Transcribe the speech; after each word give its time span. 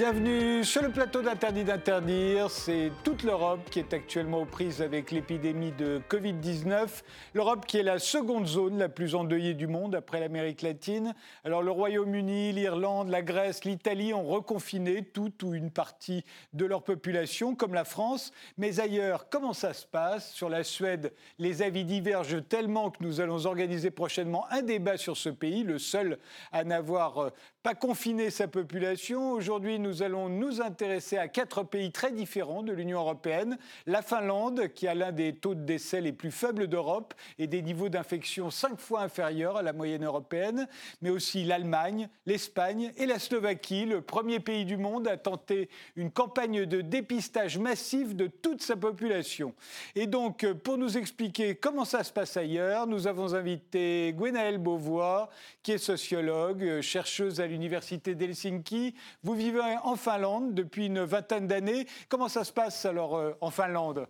Bienvenue 0.00 0.64
sur 0.64 0.80
le 0.80 0.88
plateau 0.88 1.20
d'Interdit 1.20 1.62
d'interdire. 1.62 2.50
C'est 2.50 2.90
toute 3.04 3.22
l'Europe 3.22 3.68
qui 3.70 3.80
est 3.80 3.92
actuellement 3.92 4.40
aux 4.40 4.46
prises 4.46 4.80
avec 4.80 5.10
l'épidémie 5.10 5.72
de 5.72 6.00
Covid-19. 6.08 7.02
L'Europe 7.34 7.66
qui 7.66 7.76
est 7.76 7.82
la 7.82 7.98
seconde 7.98 8.46
zone 8.46 8.78
la 8.78 8.88
plus 8.88 9.14
endeuillée 9.14 9.52
du 9.52 9.66
monde 9.66 9.94
après 9.94 10.18
l'Amérique 10.18 10.62
latine. 10.62 11.14
Alors 11.44 11.62
le 11.62 11.70
Royaume-Uni, 11.70 12.52
l'Irlande, 12.52 13.10
la 13.10 13.20
Grèce, 13.20 13.66
l'Italie 13.66 14.14
ont 14.14 14.24
reconfiné 14.24 15.04
toute 15.04 15.42
ou 15.42 15.52
une 15.52 15.70
partie 15.70 16.24
de 16.54 16.64
leur 16.64 16.82
population, 16.82 17.54
comme 17.54 17.74
la 17.74 17.84
France. 17.84 18.32
Mais 18.56 18.80
ailleurs, 18.80 19.28
comment 19.28 19.52
ça 19.52 19.74
se 19.74 19.84
passe? 19.84 20.32
Sur 20.32 20.48
la 20.48 20.64
Suède, 20.64 21.12
les 21.38 21.60
avis 21.60 21.84
divergent 21.84 22.42
tellement 22.48 22.90
que 22.90 23.04
nous 23.04 23.20
allons 23.20 23.44
organiser 23.44 23.90
prochainement 23.90 24.46
un 24.50 24.62
débat 24.62 24.96
sur 24.96 25.18
ce 25.18 25.28
pays, 25.28 25.62
le 25.62 25.78
seul 25.78 26.18
à 26.52 26.64
n'avoir 26.64 27.18
euh, 27.18 27.30
pas 27.62 27.74
confiné 27.74 28.30
sa 28.30 28.48
population. 28.48 29.32
Aujourd'hui, 29.32 29.78
nous 29.78 29.89
allons 30.02 30.28
nous 30.28 30.60
intéresser 30.60 31.18
à 31.18 31.28
quatre 31.28 31.62
pays 31.62 31.92
très 31.92 32.12
différents 32.12 32.62
de 32.62 32.72
l'Union 32.72 33.00
européenne. 33.00 33.58
La 33.86 34.02
Finlande, 34.02 34.68
qui 34.74 34.88
a 34.88 34.94
l'un 34.94 35.12
des 35.12 35.34
taux 35.34 35.54
de 35.54 35.64
décès 35.64 36.00
les 36.00 36.12
plus 36.12 36.30
faibles 36.30 36.66
d'Europe 36.66 37.14
et 37.38 37.46
des 37.46 37.62
niveaux 37.62 37.88
d'infection 37.88 38.50
cinq 38.50 38.78
fois 38.78 39.02
inférieurs 39.02 39.56
à 39.56 39.62
la 39.62 39.72
moyenne 39.72 40.04
européenne, 40.04 40.68
mais 41.02 41.10
aussi 41.10 41.44
l'Allemagne, 41.44 42.08
l'Espagne 42.26 42.92
et 42.96 43.06
la 43.06 43.18
Slovaquie, 43.18 43.84
le 43.84 44.00
premier 44.00 44.40
pays 44.40 44.64
du 44.64 44.76
monde 44.76 45.08
à 45.08 45.16
tenter 45.16 45.68
une 45.96 46.10
campagne 46.10 46.66
de 46.66 46.80
dépistage 46.80 47.58
massif 47.58 48.14
de 48.14 48.26
toute 48.26 48.62
sa 48.62 48.76
population. 48.76 49.54
Et 49.94 50.06
donc, 50.06 50.46
pour 50.64 50.78
nous 50.78 50.96
expliquer 50.96 51.56
comment 51.56 51.84
ça 51.84 52.04
se 52.04 52.12
passe 52.12 52.36
ailleurs, 52.36 52.86
nous 52.86 53.06
avons 53.06 53.34
invité 53.34 54.14
Gwenaëlle 54.16 54.58
Beauvois, 54.58 55.30
qui 55.62 55.72
est 55.72 55.78
sociologue, 55.78 56.80
chercheuse 56.80 57.40
à 57.40 57.46
l'université 57.46 58.14
d'Helsinki. 58.14 58.94
Vous 59.22 59.34
vivez 59.34 59.60
en 59.84 59.96
Finlande 59.96 60.54
depuis 60.54 60.86
une 60.86 61.02
vingtaine 61.02 61.46
d'années. 61.46 61.86
Comment 62.08 62.28
ça 62.28 62.44
se 62.44 62.52
passe 62.52 62.84
alors 62.84 63.16
euh, 63.16 63.32
en 63.40 63.50
Finlande? 63.50 64.06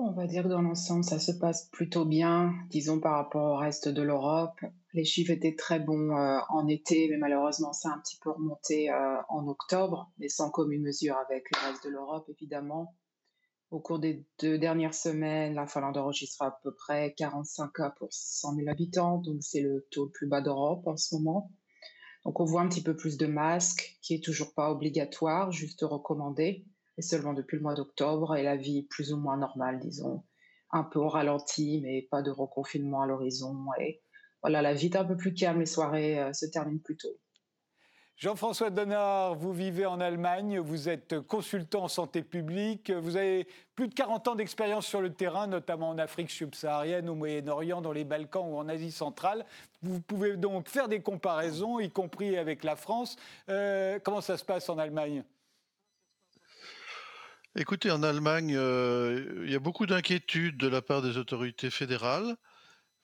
On 0.00 0.12
va 0.12 0.28
dire 0.28 0.44
que 0.44 0.48
dans 0.48 0.62
l'ensemble, 0.62 1.02
ça 1.02 1.18
se 1.18 1.32
passe 1.32 1.68
plutôt 1.72 2.04
bien, 2.04 2.54
disons 2.70 3.00
par 3.00 3.14
rapport 3.14 3.54
au 3.54 3.56
reste 3.56 3.88
de 3.88 4.00
l'Europe. 4.00 4.60
Les 4.92 5.04
chiffres 5.04 5.32
étaient 5.32 5.56
très 5.56 5.80
bons 5.80 6.16
euh, 6.16 6.38
en 6.50 6.68
été, 6.68 7.08
mais 7.10 7.16
malheureusement, 7.16 7.72
ça 7.72 7.90
a 7.90 7.94
un 7.94 7.98
petit 7.98 8.16
peu 8.22 8.30
remonté 8.30 8.92
euh, 8.92 9.16
en 9.28 9.48
octobre, 9.48 10.12
mais 10.18 10.28
sans 10.28 10.50
commune 10.50 10.82
mesure 10.82 11.16
avec 11.16 11.48
le 11.50 11.68
reste 11.68 11.84
de 11.84 11.90
l'Europe, 11.90 12.28
évidemment. 12.28 12.94
Au 13.72 13.80
cours 13.80 13.98
des 13.98 14.24
deux 14.40 14.56
dernières 14.56 14.94
semaines, 14.94 15.54
la 15.54 15.66
Finlande 15.66 15.96
enregistre 15.98 16.42
à 16.42 16.58
peu 16.62 16.72
près 16.72 17.12
45 17.14 17.72
cas 17.72 17.90
pour 17.90 18.08
100 18.12 18.54
000 18.54 18.68
habitants, 18.68 19.18
donc 19.18 19.38
c'est 19.40 19.62
le 19.62 19.84
taux 19.90 20.04
le 20.04 20.10
plus 20.12 20.28
bas 20.28 20.40
d'Europe 20.40 20.86
en 20.86 20.96
ce 20.96 21.16
moment. 21.16 21.50
Donc 22.28 22.40
on 22.40 22.44
voit 22.44 22.60
un 22.60 22.68
petit 22.68 22.82
peu 22.82 22.94
plus 22.94 23.16
de 23.16 23.24
masques, 23.24 23.96
qui 24.02 24.12
est 24.12 24.22
toujours 24.22 24.52
pas 24.52 24.70
obligatoire, 24.70 25.50
juste 25.50 25.80
recommandé, 25.80 26.66
et 26.98 27.00
seulement 27.00 27.32
depuis 27.32 27.56
le 27.56 27.62
mois 27.62 27.74
d'octobre, 27.74 28.36
et 28.36 28.42
la 28.42 28.54
vie 28.54 28.82
plus 28.82 29.14
ou 29.14 29.16
moins 29.16 29.38
normale, 29.38 29.80
disons, 29.80 30.24
un 30.70 30.84
peu 30.84 30.98
au 30.98 31.08
ralenti, 31.08 31.80
mais 31.82 32.06
pas 32.10 32.20
de 32.20 32.30
reconfinement 32.30 33.00
à 33.00 33.06
l'horizon. 33.06 33.56
Et 33.80 34.02
voilà, 34.42 34.60
la 34.60 34.74
vie 34.74 34.88
est 34.88 34.96
un 34.96 35.06
peu 35.06 35.16
plus 35.16 35.32
calme, 35.32 35.60
les 35.60 35.64
soirées 35.64 36.20
euh, 36.20 36.34
se 36.34 36.44
terminent 36.44 36.82
plus 36.84 36.98
tôt. 36.98 37.18
Jean-François 38.18 38.70
Donard, 38.70 39.36
vous 39.36 39.52
vivez 39.52 39.86
en 39.86 40.00
Allemagne, 40.00 40.58
vous 40.58 40.88
êtes 40.88 41.20
consultant 41.20 41.84
en 41.84 41.88
santé 41.88 42.24
publique, 42.24 42.90
vous 42.90 43.16
avez 43.16 43.46
plus 43.76 43.86
de 43.86 43.94
40 43.94 44.26
ans 44.26 44.34
d'expérience 44.34 44.88
sur 44.88 45.00
le 45.00 45.12
terrain, 45.12 45.46
notamment 45.46 45.90
en 45.90 45.98
Afrique 45.98 46.32
subsaharienne, 46.32 47.08
au 47.08 47.14
Moyen-Orient, 47.14 47.80
dans 47.80 47.92
les 47.92 48.02
Balkans 48.02 48.44
ou 48.44 48.56
en 48.56 48.68
Asie 48.68 48.90
centrale. 48.90 49.46
Vous 49.82 50.00
pouvez 50.00 50.36
donc 50.36 50.68
faire 50.68 50.88
des 50.88 51.00
comparaisons, 51.00 51.78
y 51.78 51.92
compris 51.92 52.36
avec 52.36 52.64
la 52.64 52.74
France. 52.74 53.14
Euh, 53.50 54.00
comment 54.02 54.20
ça 54.20 54.36
se 54.36 54.44
passe 54.44 54.68
en 54.68 54.78
Allemagne? 54.78 55.22
Écoutez, 57.54 57.92
en 57.92 58.02
Allemagne, 58.02 58.56
euh, 58.56 59.44
il 59.44 59.52
y 59.52 59.54
a 59.54 59.60
beaucoup 59.60 59.86
d'inquiétudes 59.86 60.56
de 60.56 60.66
la 60.66 60.82
part 60.82 61.02
des 61.02 61.18
autorités 61.18 61.70
fédérales. 61.70 62.34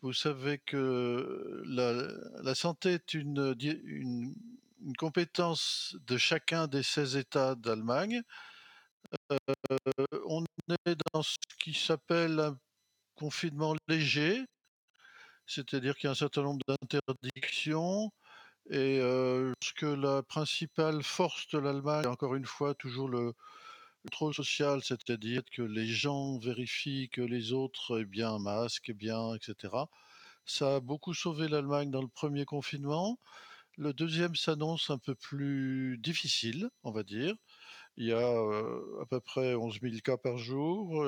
Vous 0.03 0.13
savez 0.13 0.59
que 0.59 1.63
la, 1.67 2.55
santé 2.57 2.95
est 2.95 3.15
une, 3.15 3.55
une 3.85 4.35
une 4.85 4.97
compétence 4.97 5.97
de 6.07 6.17
chacun 6.17 6.67
des 6.67 6.83
16 6.83 7.17
États 7.17 7.55
d'Allemagne. 7.55 8.23
Euh, 9.33 9.39
on 10.27 10.45
est 10.87 10.97
dans 11.13 11.23
ce 11.23 11.37
qui 11.59 11.75
s'appelle 11.75 12.39
un 12.41 12.59
confinement 13.17 13.75
léger, 13.89 14.45
c'est-à-dire 15.47 15.97
qu'il 15.97 16.05
y 16.05 16.09
a 16.09 16.13
un 16.13 16.15
certain 16.15 16.43
nombre 16.43 16.65
d'interdictions. 16.69 18.11
Et 18.71 18.99
euh, 19.01 19.53
ce 19.63 19.73
que 19.75 19.87
la 19.87 20.23
principale 20.23 21.03
force 21.03 21.49
de 21.49 21.59
l'Allemagne, 21.59 22.07
encore 22.07 22.35
une 22.35 22.47
fois, 22.47 22.75
toujours 22.75 23.09
le, 23.09 23.35
trop 24.11 24.33
social, 24.33 24.83
c'est-à-dire 24.83 25.43
que 25.53 25.63
les 25.63 25.87
gens 25.87 26.39
vérifient 26.39 27.09
que 27.11 27.21
les 27.23 27.53
autres 27.53 28.01
aient 28.01 28.05
bien 28.05 28.39
masque, 28.39 28.93
bien, 28.93 29.35
etc. 29.35 29.73
Ça 30.47 30.77
a 30.77 30.81
beaucoup 30.81 31.15
sauvé 31.15 31.49
l'Allemagne 31.49 31.91
dans 31.91 32.03
le 32.03 32.09
premier 32.09 32.45
confinement. 32.45 33.19
Le 33.77 33.93
deuxième 33.93 34.37
s'annonce 34.37 34.91
un 34.91 34.99
peu 34.99 35.15
plus 35.15 35.99
difficile, 35.99 36.71
on 36.85 36.93
va 36.93 37.03
dire. 37.03 37.35
Il 37.97 38.07
y 38.07 38.13
a 38.13 38.19
à 38.19 39.07
peu 39.11 39.21
près 39.21 39.55
11 39.55 39.81
000 39.81 39.97
cas 40.03 40.17
par 40.17 40.39
jour. 40.39 41.05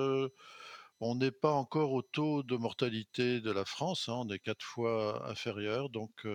on 1.00 1.14
n'est 1.14 1.30
pas 1.32 1.52
encore 1.52 1.92
au 1.92 2.02
taux 2.02 2.42
de 2.42 2.56
mortalité 2.56 3.40
de 3.40 3.50
la 3.50 3.64
France, 3.64 4.08
hein, 4.08 4.14
on 4.26 4.28
est 4.30 4.38
quatre 4.38 4.64
fois 4.64 5.28
inférieur. 5.30 5.90
Donc 5.90 6.26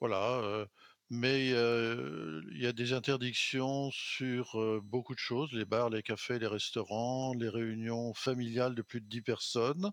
voilà. 0.00 0.66
mais 1.10 1.48
il 1.50 2.58
y 2.58 2.66
a 2.66 2.72
des 2.72 2.92
interdictions 2.94 3.90
sur 3.90 4.80
beaucoup 4.82 5.14
de 5.14 5.18
choses, 5.18 5.52
les 5.52 5.66
bars, 5.66 5.90
les 5.90 6.02
cafés, 6.02 6.38
les 6.38 6.46
restaurants, 6.46 7.34
les 7.34 7.48
réunions 7.48 8.14
familiales 8.14 8.74
de 8.74 8.82
plus 8.82 9.00
de 9.00 9.06
10 9.08 9.22
personnes. 9.22 9.90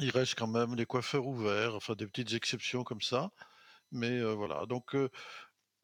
Il 0.00 0.10
reste 0.10 0.34
quand 0.38 0.46
même 0.46 0.74
les 0.74 0.86
coiffeurs 0.86 1.26
ouverts, 1.26 1.74
enfin 1.74 1.94
des 1.94 2.06
petites 2.06 2.32
exceptions 2.32 2.84
comme 2.84 3.00
ça. 3.00 3.30
Mais 3.92 4.22
voilà, 4.22 4.66
donc 4.66 4.94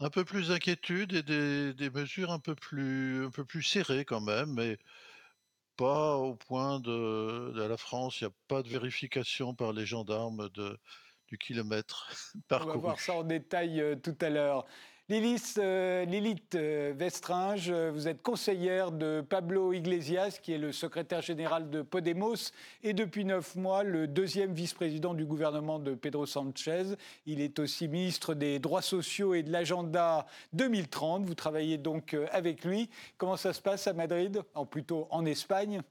un 0.00 0.10
peu 0.10 0.24
plus 0.24 0.48
d'inquiétude 0.48 1.12
et 1.12 1.22
des, 1.22 1.90
mesures 1.90 2.30
un 2.30 2.38
peu 2.38 2.54
plus, 2.54 3.26
un 3.26 3.30
peu 3.30 3.44
plus 3.44 3.62
serrées 3.62 4.04
quand 4.04 4.20
même, 4.20 4.52
mais 4.52 4.78
pas 5.76 6.16
au 6.16 6.34
point 6.34 6.80
de, 6.80 7.52
de 7.54 7.62
la 7.62 7.76
France. 7.76 8.20
Il 8.20 8.24
n'y 8.24 8.30
a 8.30 8.34
pas 8.48 8.62
de 8.62 8.68
vérification 8.68 9.54
par 9.54 9.72
les 9.72 9.86
gendarmes 9.86 10.48
de, 10.50 10.78
du 11.28 11.38
kilomètre 11.38 12.10
parcouru. 12.48 12.72
On 12.76 12.80
va 12.80 12.80
voir 12.80 13.00
ça 13.00 13.14
en 13.14 13.24
détail 13.24 13.98
tout 14.02 14.16
à 14.20 14.30
l'heure. 14.30 14.66
Lilith, 15.08 15.54
euh, 15.58 16.04
Lilith 16.04 16.56
euh, 16.56 16.92
Vestringe, 16.96 17.70
euh, 17.70 17.92
vous 17.92 18.08
êtes 18.08 18.22
conseillère 18.22 18.90
de 18.90 19.20
Pablo 19.20 19.72
Iglesias, 19.72 20.40
qui 20.42 20.52
est 20.52 20.58
le 20.58 20.72
secrétaire 20.72 21.22
général 21.22 21.70
de 21.70 21.82
Podemos, 21.82 22.50
et 22.82 22.92
depuis 22.92 23.24
neuf 23.24 23.54
mois, 23.54 23.84
le 23.84 24.08
deuxième 24.08 24.52
vice-président 24.52 25.14
du 25.14 25.24
gouvernement 25.24 25.78
de 25.78 25.94
Pedro 25.94 26.26
Sanchez. 26.26 26.96
Il 27.24 27.40
est 27.40 27.60
aussi 27.60 27.86
ministre 27.86 28.34
des 28.34 28.58
droits 28.58 28.82
sociaux 28.82 29.34
et 29.34 29.44
de 29.44 29.52
l'agenda 29.52 30.26
2030. 30.54 31.24
Vous 31.24 31.36
travaillez 31.36 31.78
donc 31.78 32.16
avec 32.32 32.64
lui. 32.64 32.90
Comment 33.16 33.36
ça 33.36 33.52
se 33.52 33.62
passe 33.62 33.86
à 33.86 33.92
Madrid, 33.92 34.42
en, 34.54 34.66
plutôt 34.66 35.06
en 35.10 35.24
Espagne? 35.24 35.82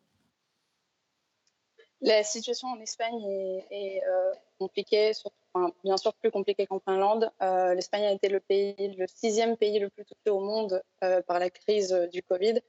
La 2.02 2.22
situation 2.24 2.68
en 2.68 2.82
Espagne 2.82 3.24
est, 3.72 4.02
compliquée, 4.60 5.14
surtout 5.14 5.45
bien 5.84 5.98
sûr 5.98 6.14
plus 6.16 6.32
compliqué 6.32 6.66
qu'en 6.68 6.80
Finlande. 6.80 7.32
Euh, 7.42 7.74
L'Espagne 7.74 8.06
a 8.06 8.12
été 8.12 8.30
le, 8.30 8.42
sixième 9.08 9.58
pays 9.58 9.80
le 9.80 9.90
plus 9.90 10.06
touché 10.06 10.30
au 10.30 10.40
monde 10.40 10.82
euh, 11.04 11.22
par 11.22 11.40
la 11.40 11.50
crise 11.50 11.94
euh, 11.94 12.08
du 12.08 12.22
Covid. 12.24 12.60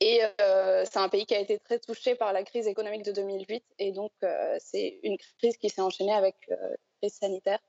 Et 0.00 0.20
c'est 0.40 0.98
un 0.98 1.08
pays 1.08 1.26
qui 1.26 1.34
a 1.36 1.38
été 1.38 1.60
très 1.60 1.78
touché 1.78 2.16
par 2.16 2.32
la 2.32 2.42
crise 2.42 2.66
économique 2.66 3.04
de 3.04 3.12
2008. 3.12 3.64
Et 3.78 3.92
donc, 3.92 4.10
c'est 4.58 4.98
une 5.04 5.16
crise 5.38 5.56
qui 5.56 5.68
s'est 5.68 5.80
enchaînée 5.80 6.12
avec 6.12 6.34
la 6.48 6.56
crise 7.00 7.14
sanitaire. 7.14 7.60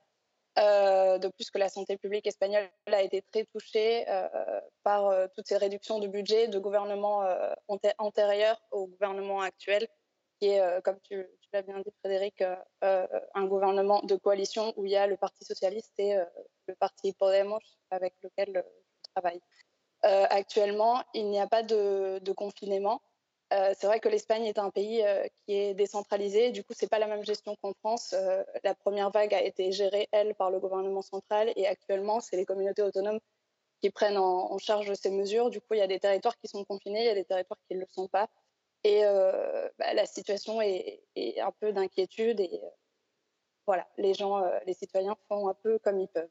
de 0.56 1.28
plus 1.28 1.48
que 1.52 1.58
la 1.58 1.68
santé 1.68 1.96
publique 1.96 2.26
espagnole 2.26 2.68
a 2.88 3.02
été 3.02 3.22
très 3.22 3.44
touchée 3.44 4.04
par 4.82 5.28
toutes 5.36 5.46
ces 5.46 5.58
réductions 5.58 6.00
de 6.00 6.08
budget 6.08 6.48
de 6.48 6.58
gouvernements 6.58 7.22
antérieurs 7.98 8.60
au 8.72 8.88
gouvernement 8.88 9.40
actuel, 9.40 9.86
qui 10.44 10.50
est, 10.50 10.82
comme 10.82 10.98
tu, 11.00 11.26
l'as 11.54 11.62
bien 11.62 11.78
dit 11.78 11.92
Frédéric, 12.00 12.42
euh, 12.42 12.56
euh, 12.82 13.06
un 13.34 13.46
gouvernement 13.46 14.02
de 14.02 14.16
coalition 14.16 14.74
où 14.76 14.84
il 14.84 14.92
y 14.92 14.96
a 14.96 15.06
le 15.06 15.16
Parti 15.16 15.44
socialiste 15.44 15.92
et 15.98 16.16
euh, 16.16 16.24
le 16.66 16.74
Parti 16.74 17.12
Podemos 17.12 17.60
avec 17.90 18.14
lequel 18.22 18.50
je 18.52 19.10
travaille. 19.14 19.40
actuellement, 20.02 21.02
il 21.14 21.30
n'y 21.30 21.40
a 21.40 21.46
pas 21.46 21.62
de, 21.62 22.32
confinement. 22.32 23.00
c'est 23.50 23.86
vrai 23.86 24.00
que 24.00 24.08
l'Espagne 24.08 24.44
est 24.44 24.58
un 24.58 24.70
pays 24.70 25.02
qui 25.36 25.54
est 25.54 25.74
décentralisé. 25.74 26.50
Du 26.50 26.62
coup, 26.64 26.74
c'est 26.76 26.90
pas 26.90 26.98
la 26.98 27.06
même 27.06 27.24
gestion 27.24 27.56
qu'en 27.62 27.72
France. 27.74 28.14
la 28.64 28.74
première 28.74 29.10
vague 29.10 29.32
a 29.32 29.42
été 29.42 29.72
gérée, 29.72 30.08
elle, 30.12 30.34
par 30.34 30.50
le 30.50 30.58
gouvernement 30.58 31.02
central. 31.02 31.52
Et 31.56 31.66
actuellement, 31.66 32.20
c'est 32.20 32.36
les 32.36 32.44
communautés 32.44 32.82
autonomes 32.82 33.20
qui 33.80 33.90
prennent 33.90 34.18
en, 34.18 34.52
en, 34.52 34.58
charge 34.58 34.92
ces 34.94 35.10
mesures. 35.10 35.50
Du 35.50 35.60
coup, 35.60 35.74
il 35.74 35.78
y 35.78 35.82
a 35.82 35.86
des 35.86 36.00
territoires 36.00 36.36
qui 36.38 36.48
sont 36.48 36.64
confinés, 36.64 37.02
il 37.04 37.06
y 37.06 37.16
a 37.16 37.20
des 37.22 37.24
territoires 37.24 37.60
qui 37.68 37.74
ne 37.76 37.80
le 37.80 37.86
sont 37.90 38.08
pas. 38.08 38.28
Et 38.84 39.04
euh, 39.04 39.68
bah, 39.78 39.94
la 39.94 40.06
situation 40.06 40.60
est, 40.60 41.00
un 41.40 41.52
peu 41.52 41.72
d'inquiétude 41.72 42.40
et 42.40 42.60
euh, 42.62 42.68
voilà, 43.66 43.88
les 43.96 44.12
gens, 44.12 44.42
euh, 44.42 44.58
les 44.66 44.74
citoyens 44.74 45.16
font 45.26 45.48
un 45.48 45.54
peu 45.54 45.78
comme 45.78 45.98
ils 45.98 46.08
peuvent. 46.08 46.28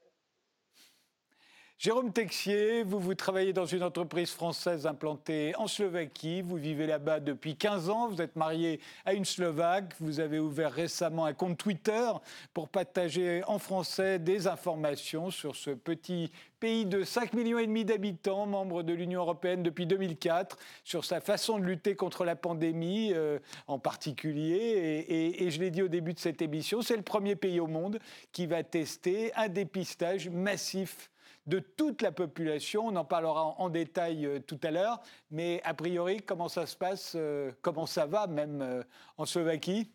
Jérôme 1.84 2.14
Texier, 2.14 2.84
vous, 2.84 2.98
vous 2.98 3.14
travaillez 3.14 3.52
dans 3.52 3.66
une 3.66 3.84
entreprise 3.84 4.32
française 4.32 4.88
implantée 4.88 5.54
en 5.58 5.68
Slovaquie. 5.68 6.42
Vous 6.42 6.56
vivez 6.56 6.88
là-bas 6.88 7.20
depuis 7.20 7.58
15 7.58 7.90
ans. 7.90 8.08
Vous 8.08 8.22
êtes 8.22 8.38
marié 8.38 8.80
à 9.04 9.14
une 9.14 9.26
Slovaque. 9.26 9.94
Vous 10.00 10.22
avez 10.22 10.40
ouvert 10.40 10.72
récemment 10.72 11.26
un 11.26 11.34
compte 11.34 11.58
Twitter 11.58 12.10
pour 12.54 12.70
partager 12.70 13.44
en 13.48 13.60
français 13.60 14.18
des 14.18 14.48
informations 14.48 15.30
sur 15.30 15.58
ce 15.58 15.72
petit 15.72 16.32
pays 16.62 16.86
de 16.86 17.04
5 17.04 17.34
millions 17.34 17.60
d'habitants, 17.84 18.46
membre 18.46 18.84
de 18.84 18.94
l'Union 18.94 19.20
européenne 19.20 19.62
depuis 19.62 19.86
2004, 19.86 20.58
sur 20.86 21.04
sa 21.04 21.20
façon 21.20 21.60
de 21.60 21.66
lutter 21.66 21.98
contre 21.98 22.24
la 22.24 22.38
pandémie 22.38 23.12
euh, 23.12 23.40
en 23.68 23.78
particulier. 23.78 25.06
Et 25.38 25.52
je 25.52 25.60
l'ai 25.60 25.70
dit 25.70 25.82
au 25.82 25.90
début 25.90 26.14
de 26.14 26.20
cette 26.20 26.42
émission, 26.42 26.82
c'est 26.82 26.96
le 26.96 27.04
premier 27.04 27.36
pays 27.36 27.60
au 27.60 27.68
monde 27.68 28.00
qui 28.32 28.46
va 28.46 28.64
tester 28.64 29.34
un 29.36 29.50
dépistage 29.50 30.30
massif 30.30 31.10
de 31.48 31.60
toute 31.60 32.02
la 32.02 32.12
population. 32.12 32.88
On 32.88 32.96
en 32.96 33.06
parlera 33.06 33.60
en, 33.60 33.70
détail 33.70 34.26
euh, 34.26 34.40
tout 34.40 34.60
à 34.64 34.72
l'heure. 34.72 35.02
Mais 35.32 35.62
a 35.64 35.74
priori, 35.74 36.18
comment 36.18 36.48
ça 36.48 36.66
se 36.66 36.76
passe 36.76 37.14
euh, 37.16 37.52
Comment 37.62 37.86
ça 37.86 38.06
va 38.06 38.28
même 38.28 38.62
euh, 38.62 38.84
en 39.18 39.26
Slovaquie? 39.26 39.90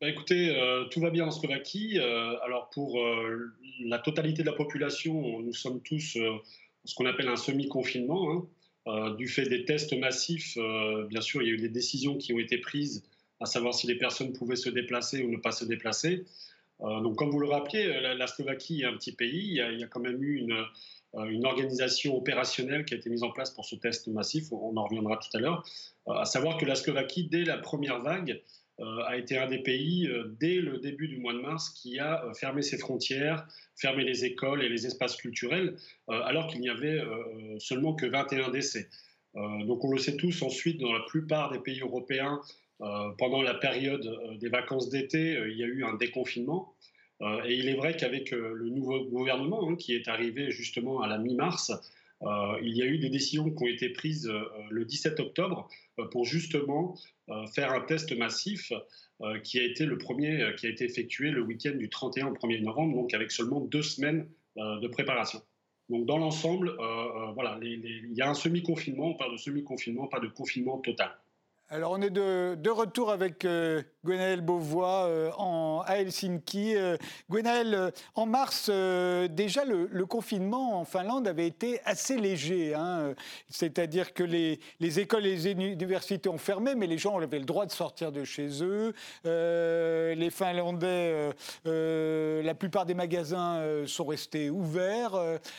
Bah, 0.00 0.08
écoutez, 0.08 0.58
tout 0.90 1.00
va 1.00 1.10
bien 1.10 1.26
en 1.26 1.30
Slovaquie. 1.30 1.98
alors 1.98 2.70
pour 2.70 2.98
la 3.84 3.98
totalité 3.98 4.40
de 4.40 4.46
la 4.46 4.54
population, 4.54 5.40
nous 5.40 5.52
sommes 5.52 5.82
tous 5.82 6.16
ce 6.86 6.94
qu'on 6.94 7.04
appelle 7.04 7.28
un 7.28 7.36
semi-confinement. 7.36 8.48
Hein. 8.86 9.10
du 9.18 9.28
fait 9.28 9.46
des 9.46 9.66
tests 9.66 9.92
massifs, 9.92 10.56
bien 11.10 11.20
sûr, 11.20 11.42
il 11.42 11.48
y 11.48 11.50
a 11.50 11.54
eu 11.54 11.58
des 11.58 11.68
décisions 11.68 12.16
qui 12.16 12.32
ont 12.32 12.38
été 12.38 12.56
prises, 12.56 13.04
à 13.40 13.44
savoir 13.44 13.74
si 13.74 13.86
les 13.88 13.96
personnes 13.96 14.32
pouvaient 14.32 14.56
se 14.56 14.70
déplacer 14.70 15.22
ou 15.22 15.30
ne 15.30 15.36
pas 15.36 15.52
se 15.52 15.66
déplacer. 15.66 16.24
Euh, 16.82 17.00
donc, 17.00 17.16
comme 17.16 17.30
vous 17.30 17.40
le 17.40 17.48
rappeliez, 17.48 17.86
euh, 17.86 18.14
la, 18.14 18.26
Slovaquie 18.26 18.82
est 18.82 18.86
un 18.86 18.94
petit 18.94 19.12
pays. 19.12 19.60
Il 19.72 19.78
y 19.78 19.84
a, 19.84 19.86
quand 19.86 20.00
même 20.00 20.22
eu 20.22 20.46
euh, 20.52 21.24
une, 21.24 21.44
organisation 21.44 22.16
opérationnelle 22.16 22.84
qui 22.84 22.94
a 22.94 22.96
été 22.96 23.10
mise 23.10 23.22
en 23.22 23.30
place 23.30 23.50
pour 23.50 23.64
ce 23.64 23.76
test 23.76 24.08
massif. 24.08 24.52
On 24.52 24.76
en 24.76 24.84
reviendra 24.84 25.16
tout 25.16 25.36
à 25.36 25.40
l'heure. 25.40 25.64
à 26.08 26.24
savoir 26.24 26.56
que 26.56 26.64
la 26.64 26.74
Slovaquie, 26.74 27.28
dès 27.28 27.44
la 27.44 27.58
première 27.58 28.00
vague, 28.00 28.40
a 29.06 29.18
été 29.18 29.36
un 29.36 29.46
des 29.46 29.58
pays, 29.58 30.08
dès 30.40 30.54
le 30.54 30.78
début 30.78 31.06
du 31.06 31.18
mois 31.18 31.34
de 31.34 31.40
mars, 31.40 31.68
qui 31.68 31.98
a 31.98 32.24
fermé 32.32 32.62
ses 32.62 32.78
frontières, 32.78 33.46
fermé 33.76 34.04
les 34.04 34.24
écoles 34.24 34.62
et 34.62 34.70
les 34.70 34.86
espaces 34.86 35.16
culturels, 35.16 35.76
alors 36.08 36.46
qu'il 36.46 36.62
n'y 36.62 36.70
avait 36.70 36.98
seulement 37.58 37.92
que 37.92 38.06
21 38.06 38.48
décès. 38.48 38.88
donc 39.34 39.84
on 39.84 39.92
le 39.92 39.98
sait 39.98 40.16
tous, 40.16 40.40
ensuite, 40.40 40.80
dans 40.80 40.94
la 40.94 41.00
plupart 41.00 41.52
des 41.52 41.58
pays 41.58 41.80
européens, 41.80 42.40
pendant 43.18 43.42
la 43.42 43.54
période 43.54 44.06
euh, 44.06 44.36
des 44.38 44.48
vacances 44.48 44.88
d'été, 44.88 45.36
euh, 45.36 45.50
il 45.50 45.58
y 45.58 45.62
a 45.62 45.66
eu 45.66 45.84
un 45.84 45.94
déconfinement. 45.94 46.74
et 47.44 47.54
il 47.54 47.68
est 47.68 47.74
vrai 47.74 47.94
qu'avec 47.96 48.30
le 48.30 48.70
nouveau 48.70 49.04
gouvernement 49.04 49.68
hein, 49.68 49.76
qui 49.76 49.94
est 49.94 50.08
arrivé 50.08 50.50
justement 50.50 51.02
à 51.02 51.06
la 51.06 51.18
mi-mars, 51.18 51.70
il 52.62 52.74
y 52.74 52.82
a 52.82 52.86
eu 52.86 52.98
des 52.98 53.10
décisions 53.10 53.50
qui 53.50 53.62
ont 53.62 53.66
été 53.66 53.90
prises 53.90 54.30
le 54.70 54.84
17 54.86 55.20
octobre 55.20 55.68
pour 56.12 56.24
justement 56.24 56.96
faire 57.54 57.72
un 57.72 57.82
test 57.82 58.16
massif 58.16 58.72
qui 59.44 59.58
a 59.58 59.64
été 59.64 59.84
le 59.84 59.98
premier, 59.98 60.54
qui 60.58 60.66
a 60.66 60.70
été 60.70 60.84
effectué 60.84 61.30
le 61.30 61.42
week-end 61.42 61.76
du 61.76 61.90
31 61.90 62.28
au 62.28 62.34
1er 62.34 62.62
novembre, 62.62 62.94
donc 62.94 63.12
avec 63.12 63.30
seulement 63.30 63.60
deux 63.60 63.82
semaines 63.82 64.26
de 64.56 64.88
préparation. 64.88 65.42
Donc 65.90 66.06
dans 66.06 66.16
l'ensemble, 66.16 66.74
voilà, 67.34 67.58
il 67.62 68.14
y 68.14 68.22
a 68.22 68.30
un 68.30 68.34
semi-confinement, 68.34 69.10
on 69.10 69.14
parle 69.14 69.32
de 69.32 69.38
semi-confinement, 69.38 70.06
pas 70.06 70.20
de 70.20 70.28
confinement 70.28 70.78
total. 70.78 71.10
Alors 71.72 71.92
on 71.92 72.02
est 72.02 72.10
de, 72.10 72.68
retour 72.68 73.12
avec 73.12 73.44
euh, 73.44 73.80
Gwenaël 74.04 74.40
Beauvois 74.40 75.04
euh, 75.06 75.30
en, 75.38 75.84
à 75.86 75.98
Helsinki. 75.98 76.74
Euh, 76.74 76.96
Gwenaël, 77.30 77.92
en 78.16 78.26
mars, 78.26 78.68
déjà 78.68 79.64
le, 79.64 80.04
confinement 80.04 80.80
en 80.80 80.84
Finlande 80.84 81.28
avait 81.28 81.46
été 81.46 81.80
assez 81.84 82.16
léger. 82.16 82.74
Hein. 82.74 83.14
C'est-à-dire 83.48 84.14
que 84.14 84.24
les, 84.24 84.58
écoles 84.80 85.26
et 85.26 85.36
les 85.36 85.50
universités 85.52 86.28
ont 86.28 86.38
fermé, 86.38 86.74
mais 86.74 86.88
les 86.88 86.98
gens 86.98 87.16
avaient 87.16 87.38
le 87.38 87.44
droit 87.44 87.66
de 87.66 87.70
sortir 87.70 88.10
de 88.10 88.24
chez 88.24 88.48
eux. 88.64 88.92
les 89.24 90.30
Finlandais, 90.30 91.30
la 91.64 92.54
plupart 92.54 92.84
des 92.84 92.94
magasins 92.94 93.62
sont 93.86 94.06
restés 94.06 94.50
ouverts. 94.50 95.14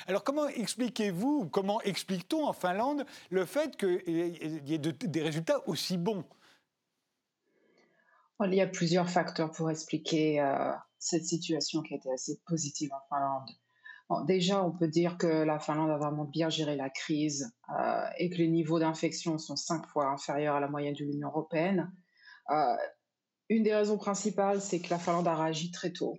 alors 0.07 0.25
comment 0.25 0.49
expliquez-vous, 0.49 1.47
comment 1.49 1.79
explique-t-on 1.83 2.45
en 2.45 2.53
Finlande 2.53 3.05
le 3.29 3.45
fait 3.45 3.77
qu'il 3.77 4.61
y 4.65 4.73
ait 4.73 4.77
des 4.77 5.21
résultats 5.21 5.61
aussi 5.69 5.97
bon 6.01 6.25
Il 8.43 8.53
y 8.55 8.61
a 8.61 8.67
plusieurs 8.67 9.09
facteurs 9.09 9.51
pour 9.51 9.69
expliquer 9.69 10.41
euh, 10.41 10.73
cette 10.97 11.25
situation 11.25 11.81
qui 11.81 11.93
a 11.93 11.97
été 11.97 12.11
assez 12.11 12.39
positive 12.47 12.89
en 12.91 13.07
Finlande. 13.07 14.25
déjà, 14.25 14.63
on 14.63 14.71
peut 14.71 14.87
dire 14.87 15.17
que 15.17 15.27
la 15.27 15.59
Finlande 15.59 15.91
a 15.91 15.97
vraiment 15.97 16.25
bien 16.25 16.49
géré 16.49 16.75
la 16.75 16.89
crise 16.89 17.53
euh, 17.69 18.05
et 18.17 18.29
que 18.29 18.37
les 18.37 18.47
niveaux 18.47 18.79
d'infection 18.79 19.37
sont 19.37 19.55
cinq 19.55 19.85
fois 19.87 20.07
inférieurs 20.07 20.55
à 20.55 20.59
la 20.59 20.67
moyenne 20.67 20.95
de 20.95 21.05
l'Union 21.05 21.29
européenne. 21.29 21.91
Euh, 22.49 22.75
une 23.49 23.63
des 23.63 23.75
raisons 23.75 23.97
principales, 23.97 24.61
c'est 24.61 24.79
que 24.79 24.89
la 24.89 24.97
Finlande 24.97 25.27
a 25.27 25.35
réagi 25.35 25.71
très 25.71 25.91
tôt. 25.91 26.17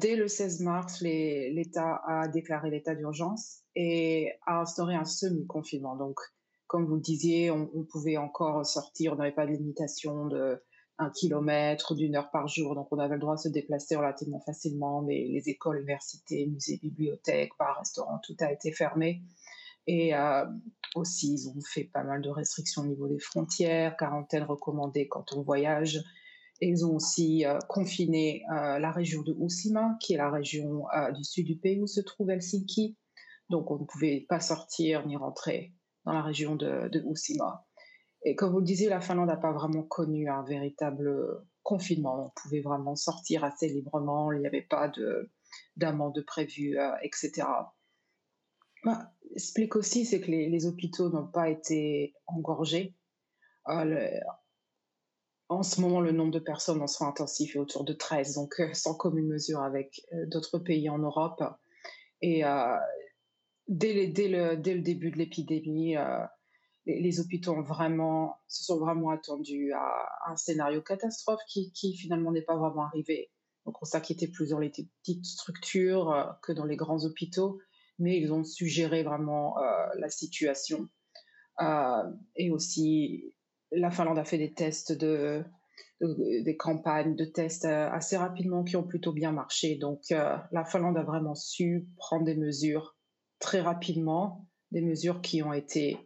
dès 0.00 0.16
le 0.16 0.28
16 0.28 0.60
mars, 0.60 1.00
l'État 1.00 2.02
a 2.06 2.28
déclaré 2.28 2.68
l'état 2.68 2.94
d'urgence 2.94 3.62
et 3.74 4.32
a 4.44 4.60
instauré 4.60 4.94
un 4.96 5.04
semi-confinement. 5.04 5.96
Donc, 5.96 6.18
comme 6.66 6.86
vous 6.86 6.96
le 6.96 7.00
disiez, 7.00 7.50
on, 7.50 7.84
pouvait 7.84 8.16
encore 8.16 8.64
sortir, 8.64 9.12
on 9.12 9.16
n'avait 9.16 9.32
pas 9.32 9.46
de 9.46 9.52
limitation 9.52 10.26
de 10.26 10.62
un 10.98 11.10
kilomètre, 11.10 11.94
d'une 11.94 12.16
heure 12.16 12.30
par 12.30 12.48
jour, 12.48 12.74
donc 12.74 12.88
on 12.92 12.98
avait 12.98 13.14
le 13.14 13.20
droit 13.20 13.34
de 13.34 13.40
se 13.40 13.48
déplacer 13.48 13.96
relativement 13.96 14.40
facilement, 14.40 15.02
mais 15.02 15.26
les 15.26 15.48
écoles, 15.48 15.78
universités, 15.78 16.46
musées, 16.46 16.78
bibliothèques, 16.82 17.52
bars, 17.58 17.78
restaurants, 17.78 18.20
tout 18.22 18.36
a 18.40 18.52
été 18.52 18.72
fermé. 18.72 19.22
Et 19.86 20.14
euh, 20.14 20.44
aussi, 20.94 21.34
ils 21.34 21.48
ont 21.48 21.60
fait 21.60 21.84
pas 21.84 22.04
mal 22.04 22.22
de 22.22 22.28
restrictions 22.28 22.82
au 22.82 22.86
niveau 22.86 23.08
des 23.08 23.18
frontières, 23.18 23.96
quarantaine 23.96 24.44
recommandée 24.44 25.08
quand 25.08 25.32
on 25.32 25.42
voyage. 25.42 25.98
Et 26.60 26.68
ils 26.68 26.86
ont 26.86 26.94
aussi 26.94 27.44
euh, 27.44 27.58
confiné 27.68 28.44
euh, 28.52 28.78
la 28.78 28.92
région 28.92 29.22
de 29.22 29.34
Uusimaa, 29.34 29.96
qui 30.00 30.14
est 30.14 30.18
la 30.18 30.30
région 30.30 30.84
du 31.14 31.24
sud 31.24 31.46
du 31.46 31.56
pays 31.56 31.80
où 31.80 31.86
se 31.86 32.00
trouve 32.00 32.30
Helsinki. 32.30 32.96
Donc 33.50 33.70
on 33.70 33.78
ne 33.78 33.84
pouvait 33.84 34.24
pas 34.28 34.40
sortir 34.40 35.04
ni 35.06 35.16
rentrer 35.16 35.72
dans 36.04 36.12
la 36.12 36.22
région 36.22 36.56
de, 36.56 36.88
de 36.88 37.04
Et 38.24 38.34
comme 38.34 38.52
vous 38.52 38.58
le 38.58 38.64
disiez, 38.64 38.88
la 38.88 39.00
Finlande 39.00 39.28
n'a 39.28 39.36
pas 39.36 39.52
vraiment 39.52 39.82
connu 39.82 40.28
un 40.28 40.42
véritable 40.42 41.44
confinement. 41.62 42.26
On 42.26 42.40
pouvait 42.40 42.60
vraiment 42.60 42.96
sortir 42.96 43.44
assez 43.44 43.68
librement, 43.68 44.32
il 44.32 44.40
n'y 44.40 44.46
avait 44.46 44.62
pas 44.62 44.90
d'amende 45.76 46.22
prévue, 46.26 46.78
euh, 46.78 46.92
etc. 47.02 47.46
Bah, 48.84 49.12
explique 49.34 49.76
aussi, 49.76 50.04
c'est 50.04 50.20
que 50.20 50.30
les, 50.30 50.66
hôpitaux 50.66 51.08
n'ont 51.10 51.26
pas 51.26 51.48
été 51.48 52.14
engorgés. 52.26 52.94
Euh, 53.68 54.10
en 55.48 55.62
ce 55.62 55.80
moment, 55.80 56.00
le 56.00 56.12
nombre 56.12 56.32
de 56.32 56.38
personnes 56.40 56.82
en 56.82 56.86
soins 56.86 57.08
intensifs 57.08 57.54
est 57.54 57.58
autour 57.58 57.84
de 57.84 57.92
13, 57.92 58.34
donc 58.34 58.58
euh, 58.58 58.72
sans 58.72 58.94
commune 58.94 59.28
mesure 59.28 59.62
avec 59.62 60.00
d'autres 60.26 60.58
pays 60.58 60.88
en 60.88 60.98
Europe. 60.98 61.42
Et 62.22 62.44
dès, 63.68 63.92
le, 64.28 64.56
début 64.56 65.10
de 65.10 65.18
l'épidémie, 65.18 65.96
euh, 65.96 66.24
les, 66.86 67.20
hôpitaux 67.20 67.52
ont 67.52 67.62
vraiment, 67.62 68.36
se 68.48 68.64
sont 68.64 68.78
vraiment 68.78 69.10
attendus 69.10 69.72
à 69.72 70.08
un 70.30 70.36
scénario 70.36 70.82
catastrophe 70.82 71.40
qui, 71.46 71.96
finalement 71.96 72.32
n'est 72.32 72.42
pas 72.42 72.56
vraiment 72.56 72.86
arrivé. 72.86 73.30
Donc 73.64 73.80
on 73.80 73.84
s'inquiétait 73.84 74.28
plus 74.28 74.50
dans 74.50 74.58
les 74.58 74.70
petites 74.70 75.24
structures 75.24 76.10
euh, 76.10 76.24
que 76.42 76.52
dans 76.52 76.64
les 76.64 76.76
grands 76.76 77.04
hôpitaux, 77.04 77.60
mais 77.98 78.18
ils 78.18 78.32
ont 78.32 78.44
suggéré 78.44 79.02
vraiment 79.04 79.58
euh, 79.58 79.86
la 79.98 80.08
situation. 80.08 80.88
et 82.36 82.50
aussi, 82.50 83.34
la 83.70 83.90
Finlande 83.90 84.18
a 84.18 84.24
fait 84.24 84.38
des 84.38 84.52
tests 84.52 84.92
de, 84.92 85.44
des 86.00 86.56
campagnes 86.56 87.14
de 87.14 87.24
tests 87.24 87.66
assez 87.66 88.16
rapidement 88.16 88.64
qui 88.64 88.76
ont 88.76 88.82
plutôt 88.82 89.12
bien 89.12 89.30
marché. 89.30 89.76
Donc 89.76 90.00
la 90.10 90.64
Finlande 90.64 90.96
a 90.96 91.04
vraiment 91.04 91.36
su 91.36 91.86
prendre 91.96 92.24
des 92.24 92.34
mesures 92.34 92.96
très 93.42 93.60
rapidement 93.60 94.48
des 94.70 94.80
mesures 94.80 95.20
qui 95.20 95.42
ont 95.42 95.52
été, 95.52 95.98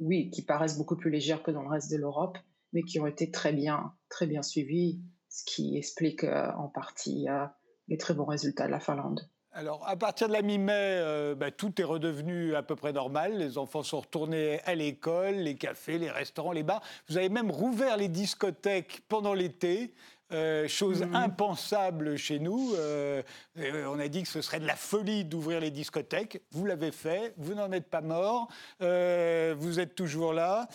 oui, 0.00 0.28
qui 0.30 0.42
paraissent 0.42 0.76
beaucoup 0.76 0.96
plus 0.96 1.10
légères 1.10 1.42
que 1.42 1.52
dans 1.52 1.62
le 1.62 1.68
reste 1.68 1.90
de 1.90 1.96
l'Europe, 1.96 2.36
mais 2.72 2.82
qui 2.82 3.00
ont 3.00 3.06
été 3.06 3.30
très 3.30 3.52
bien, 3.52 3.94
très 4.10 4.26
bien 4.26 4.42
suivies, 4.42 5.00
ce 5.30 5.44
qui 5.46 5.78
explique 5.78 6.24
euh, 6.24 6.50
en 6.58 6.68
partie 6.68 7.28
euh, 7.28 7.46
les 7.86 7.96
très 7.96 8.12
bons 8.12 8.26
résultats 8.26 8.66
de 8.66 8.72
la 8.72 8.80
Finlande. 8.80 9.20
Alors, 9.52 9.88
à 9.88 9.96
partir 9.96 10.28
de 10.28 10.32
la 10.32 10.42
mi-mai, 10.42 10.72
euh, 10.74 11.34
bah, 11.34 11.50
tout 11.50 11.80
est 11.80 11.84
redevenu 11.84 12.54
à 12.54 12.62
peu 12.62 12.76
près 12.76 12.92
normal. 12.92 13.38
Les 13.38 13.56
enfants 13.56 13.82
sont 13.82 14.00
retournés 14.00 14.60
à 14.64 14.74
l'école, 14.74 15.36
les 15.36 15.56
cafés, 15.56 15.98
les 15.98 16.10
restaurants, 16.10 16.52
les 16.52 16.64
bars. 16.64 16.82
Vous 17.08 17.16
avez 17.16 17.28
même 17.28 17.50
rouvert 17.50 17.96
les 17.96 18.08
discothèques 18.08 19.02
pendant 19.08 19.32
l'été. 19.32 19.94
Euh, 20.30 20.68
chose 20.68 21.02
mhm. 21.02 21.14
impensable 21.14 22.16
chez 22.18 22.38
nous. 22.38 22.74
Euh, 22.74 23.22
euh, 23.58 23.86
on 23.86 23.98
a 23.98 24.08
dit 24.08 24.22
que 24.22 24.28
ce 24.28 24.42
serait 24.42 24.60
de 24.60 24.66
la 24.66 24.76
folie 24.76 25.24
d'ouvrir 25.24 25.60
les 25.60 25.70
discothèques. 25.70 26.42
Vous 26.50 26.66
l'avez 26.66 26.92
fait, 26.92 27.32
vous 27.38 27.54
n'en 27.54 27.72
êtes 27.72 27.88
pas 27.88 28.02
mort, 28.02 28.48
vous 28.80 29.80
êtes 29.80 29.94
toujours 29.94 30.32
là. 30.32 30.68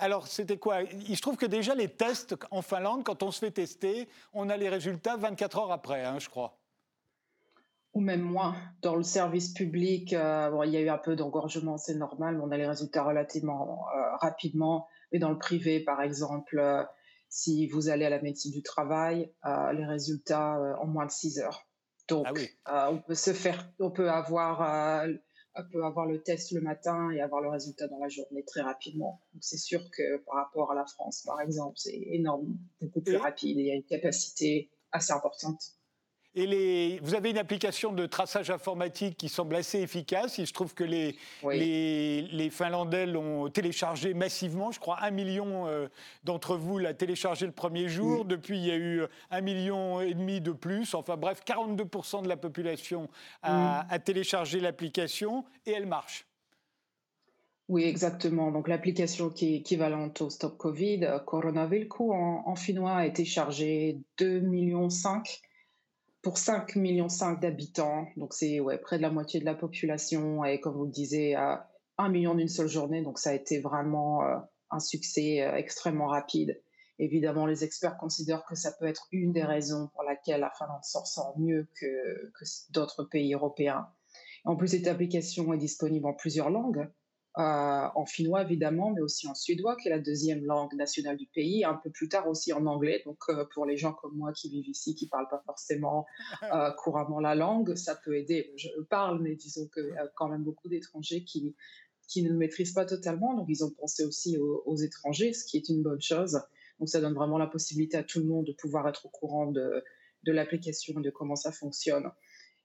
alors, 0.00 0.26
c'était 0.26 0.58
quoi? 0.58 0.82
Il 0.82 1.16
se 1.16 1.22
trouve 1.22 1.36
que 1.36 1.46
déjà, 1.46 1.74
les 1.74 1.88
tests 1.88 2.36
en 2.50 2.60
Finlande, 2.60 3.04
quand 3.04 3.22
on 3.22 3.30
se 3.30 3.38
fait 3.38 3.50
tester, 3.50 4.08
on 4.34 4.50
a 4.50 4.56
les 4.56 4.68
résultats 4.68 5.16
24 5.16 5.58
heures 5.58 5.72
après, 5.72 6.04
hein, 6.04 6.18
je 6.18 6.28
crois. 6.28 6.58
ou 7.94 8.00
même 8.00 8.22
moins. 8.22 8.54
Dans 8.82 8.96
le 8.96 9.02
service 9.02 9.52
public, 9.52 10.12
euh, 10.12 10.50
il 10.64 10.72
y 10.72 10.76
a 10.76 10.80
eu 10.80 10.88
un 10.88 10.98
peu 10.98 11.16
d'engorgement, 11.16 11.78
c'est 11.78 11.94
normal, 11.94 12.36
mais 12.36 12.42
on 12.44 12.50
a 12.50 12.56
les 12.56 12.66
résultats 12.66 13.02
relativement 13.02 13.86
euh, 13.94 14.16
rapidement. 14.20 14.88
Mais 15.12 15.18
dans 15.18 15.30
le 15.30 15.38
privé, 15.38 15.80
par 15.80 16.02
exemple, 16.02 16.58
euh, 16.58 16.82
si 17.34 17.66
vous 17.66 17.88
allez 17.88 18.04
à 18.04 18.10
la 18.10 18.20
médecine 18.20 18.52
du 18.52 18.62
travail, 18.62 19.32
les 19.44 19.86
résultats 19.86 20.76
en 20.80 20.86
moins 20.86 21.06
de 21.06 21.10
6 21.10 21.38
heures. 21.38 21.66
Donc, 22.08 22.26
ah 22.66 22.90
on 22.92 22.98
peut 22.98 23.14
se 23.14 23.32
faire, 23.32 23.72
on 23.78 23.90
peut 23.90 24.10
avoir, 24.10 25.06
on 25.54 25.62
peut 25.72 25.82
avoir 25.82 26.04
le 26.04 26.22
test 26.22 26.52
le 26.52 26.60
matin 26.60 27.10
et 27.10 27.22
avoir 27.22 27.40
le 27.40 27.48
résultat 27.48 27.88
dans 27.88 27.98
la 27.98 28.08
journée 28.08 28.44
très 28.44 28.60
rapidement. 28.60 29.22
Donc, 29.32 29.42
c'est 29.42 29.56
sûr 29.56 29.80
que 29.90 30.18
par 30.18 30.34
rapport 30.34 30.72
à 30.72 30.74
la 30.74 30.84
France, 30.84 31.22
par 31.24 31.40
exemple, 31.40 31.78
c'est 31.78 31.96
énorme, 31.96 32.58
beaucoup 32.82 33.00
plus 33.00 33.16
rapide. 33.16 33.56
il 33.56 33.66
y 33.66 33.70
a 33.70 33.74
une 33.74 33.84
capacité 33.84 34.70
assez 34.90 35.14
importante. 35.14 35.62
Et 36.34 36.46
les, 36.46 36.98
vous 37.02 37.14
avez 37.14 37.30
une 37.30 37.38
application 37.38 37.92
de 37.92 38.06
traçage 38.06 38.50
informatique 38.50 39.18
qui 39.18 39.28
semble 39.28 39.54
assez 39.54 39.80
efficace. 39.80 40.38
Il 40.38 40.46
se 40.46 40.54
trouve 40.54 40.72
que 40.72 40.84
les, 40.84 41.16
les, 41.42 42.50
Finlandais 42.50 43.04
l'ont 43.04 43.50
téléchargé 43.50 44.14
massivement. 44.14 44.72
Je 44.72 44.80
crois 44.80 45.02
un 45.02 45.10
million 45.10 45.66
euh, 45.66 45.88
d'entre 46.24 46.56
vous 46.56 46.78
l'a 46.78 46.94
téléchargé 46.94 47.44
le 47.44 47.52
premier 47.52 47.88
jour. 47.88 48.24
Depuis, 48.24 48.56
il 48.56 48.64
y 48.64 48.70
a 48.70 48.76
eu 48.76 49.02
un 49.30 49.40
million 49.42 50.00
et 50.00 50.14
demi 50.14 50.40
de 50.40 50.52
plus. 50.52 50.94
Enfin 50.94 51.18
bref, 51.18 51.42
42% 51.46 52.22
de 52.22 52.28
la 52.28 52.38
population 52.38 53.10
a, 53.42 53.84
téléchargé 54.02 54.58
l'application 54.58 55.44
et 55.66 55.72
elle 55.72 55.86
marche. 55.86 56.26
Oui, 57.68 57.84
exactement. 57.84 58.50
Donc 58.50 58.68
l'application 58.68 59.28
qui 59.28 59.52
est 59.52 59.56
équivalente 59.58 60.22
au 60.22 60.30
Stop 60.30 60.56
Covid, 60.56 61.04
euh, 61.04 61.18
Coronavilku 61.18 62.12
en, 62.12 62.42
en 62.46 62.56
finnois, 62.56 62.96
a 62.96 63.06
été 63.06 63.26
chargée 63.26 63.98
2,5 64.18 64.40
millions 64.40 64.88
pour 66.22 66.36
5,5 66.36 66.78
millions 66.78 67.08
d'habitants, 67.40 68.06
donc 68.16 68.32
c'est 68.32 68.60
ouais, 68.60 68.78
près 68.78 68.96
de 68.96 69.02
la 69.02 69.10
moitié 69.10 69.40
de 69.40 69.44
la 69.44 69.54
population, 69.54 70.44
et 70.44 70.60
comme 70.60 70.76
vous 70.76 70.84
le 70.84 70.90
disiez, 70.90 71.34
à 71.34 71.68
1 71.98 72.08
million 72.10 72.34
d'une 72.34 72.48
seule 72.48 72.68
journée, 72.68 73.02
donc 73.02 73.18
ça 73.18 73.30
a 73.30 73.34
été 73.34 73.60
vraiment 73.60 74.22
euh, 74.22 74.36
un 74.70 74.80
succès 74.80 75.42
euh, 75.42 75.56
extrêmement 75.56 76.06
rapide. 76.06 76.62
Évidemment, 76.98 77.46
les 77.46 77.64
experts 77.64 77.96
considèrent 77.96 78.44
que 78.44 78.54
ça 78.54 78.70
peut 78.72 78.86
être 78.86 79.08
une 79.10 79.32
des 79.32 79.42
raisons 79.42 79.88
pour 79.94 80.04
laquelle 80.04 80.40
la 80.40 80.50
Finlande 80.50 80.84
s'en 80.84 81.04
sort 81.04 81.38
mieux 81.38 81.66
que, 81.80 82.30
que 82.38 82.44
d'autres 82.70 83.02
pays 83.02 83.34
européens. 83.34 83.88
En 84.44 84.56
plus, 84.56 84.68
cette 84.68 84.86
application 84.86 85.52
est 85.52 85.58
disponible 85.58 86.06
en 86.06 86.14
plusieurs 86.14 86.50
langues, 86.50 86.88
euh, 87.38 87.88
en 87.94 88.04
finnois 88.04 88.42
évidemment, 88.42 88.90
mais 88.90 89.00
aussi 89.00 89.26
en 89.26 89.34
suédois, 89.34 89.76
qui 89.76 89.88
est 89.88 89.90
la 89.90 89.98
deuxième 89.98 90.44
langue 90.44 90.74
nationale 90.74 91.16
du 91.16 91.26
pays, 91.26 91.64
un 91.64 91.74
peu 91.74 91.88
plus 91.90 92.08
tard 92.08 92.28
aussi 92.28 92.52
en 92.52 92.66
anglais. 92.66 93.02
Donc 93.06 93.18
euh, 93.30 93.46
pour 93.54 93.64
les 93.64 93.78
gens 93.78 93.94
comme 93.94 94.14
moi 94.14 94.32
qui 94.32 94.50
vivent 94.50 94.68
ici, 94.68 94.94
qui 94.94 95.06
ne 95.06 95.10
parlent 95.10 95.28
pas 95.30 95.42
forcément 95.46 96.06
euh, 96.42 96.70
couramment 96.72 97.20
la 97.20 97.34
langue, 97.34 97.74
ça 97.74 97.94
peut 97.96 98.16
aider. 98.16 98.52
Je 98.56 98.68
parle, 98.90 99.22
mais 99.22 99.34
disons 99.34 99.66
qu'il 99.68 99.94
y 99.94 99.98
a 99.98 100.08
quand 100.14 100.28
même 100.28 100.42
beaucoup 100.42 100.68
d'étrangers 100.68 101.24
qui, 101.24 101.56
qui 102.06 102.22
ne 102.22 102.28
le 102.28 102.36
maîtrisent 102.36 102.74
pas 102.74 102.84
totalement. 102.84 103.34
Donc 103.34 103.46
ils 103.48 103.64
ont 103.64 103.70
pensé 103.70 104.04
aussi 104.04 104.36
aux, 104.36 104.62
aux, 104.66 104.76
étrangers, 104.76 105.32
ce 105.32 105.46
qui 105.46 105.56
est 105.56 105.70
une 105.70 105.82
bonne 105.82 106.02
chose. 106.02 106.42
Donc 106.80 106.90
ça 106.90 107.00
donne 107.00 107.14
vraiment 107.14 107.38
la 107.38 107.46
possibilité 107.46 107.96
à 107.96 108.02
tout 108.02 108.18
le 108.18 108.26
monde 108.26 108.44
de 108.44 108.52
pouvoir 108.52 108.86
être 108.88 109.06
au 109.06 109.08
courant 109.08 109.46
de, 109.50 109.82
de 110.24 110.32
l'application 110.32 110.98
et 110.98 111.02
de 111.02 111.10
comment 111.10 111.36
ça 111.36 111.52
fonctionne. 111.52 112.10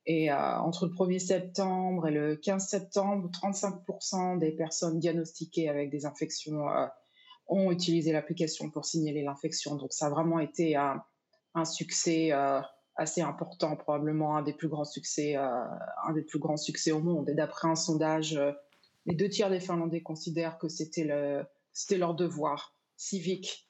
Et 0.09 0.31
euh, 0.31 0.57
entre 0.59 0.87
le 0.87 0.93
1er 0.93 1.19
septembre 1.19 2.07
et 2.07 2.11
le 2.11 2.37
15 2.37 2.65
septembre, 2.65 3.29
35% 3.29 4.39
des 4.39 4.51
personnes 4.51 4.99
diagnostiquées 4.99 5.67
avec 5.67 5.89
des 5.89 6.05
infections 6.05 6.69
euh, 6.69 6.87
ont 7.47 7.71
utilisé 7.71 8.13
l'application 8.13 8.69
pour 8.69 8.85
signaler 8.85 9.21
l'infection. 9.21 9.75
Donc 9.75 9.91
ça 9.91 10.05
a 10.07 10.09
vraiment 10.09 10.39
été 10.39 10.77
un, 10.77 11.03
succès 11.65 12.31
euh, 12.31 12.61
assez 12.95 13.21
important, 13.21 13.75
probablement 13.75 14.37
un 14.37 14.43
des 14.43 14.53
plus 14.53 14.69
grands 14.69 14.85
succès, 14.85 15.35
un 15.35 16.13
des 16.13 16.21
plus 16.21 16.39
grands 16.39 16.55
succès 16.55 16.91
au 16.91 16.99
monde. 16.99 17.29
Et 17.29 17.33
d'après 17.33 17.67
un 17.67 17.75
sondage, 17.75 18.39
les 19.05 19.15
deux 19.15 19.27
tiers 19.27 19.49
des 19.49 19.59
Finlandais 19.59 20.01
considèrent 20.01 20.57
que 20.57 20.69
c'était 20.69 21.03
leur 21.03 22.13
devoir 22.15 22.75
civique 22.95 23.67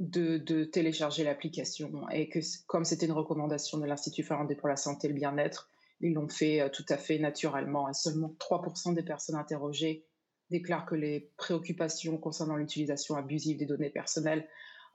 de, 0.00 0.64
télécharger 0.64 1.24
l'application 1.24 2.08
et 2.10 2.28
que 2.28 2.40
comme 2.66 2.84
c'était 2.84 3.06
une 3.06 3.12
recommandation 3.12 3.78
de 3.78 3.86
l'Institut 3.86 4.22
finlandais 4.22 4.56
pour 4.56 4.68
la 4.68 4.76
santé 4.76 5.06
et 5.06 5.10
le 5.10 5.14
bien-être, 5.14 5.70
ils 6.00 6.14
l'ont 6.14 6.28
fait 6.28 6.60
euh, 6.60 6.68
tout 6.68 6.84
à 6.88 6.96
fait 6.96 7.18
naturellement. 7.18 7.88
Et 7.88 7.94
seulement 7.94 8.34
3% 8.38 8.94
des 8.94 9.02
personnes 9.02 9.36
interrogées 9.36 10.04
déclarent 10.50 10.86
que 10.86 10.94
les 10.94 11.30
préoccupations 11.36 12.18
concernant 12.18 12.56
l'utilisation 12.56 13.16
abusive 13.16 13.58
des 13.58 13.66
données 13.66 13.90
personnelles 13.90 14.48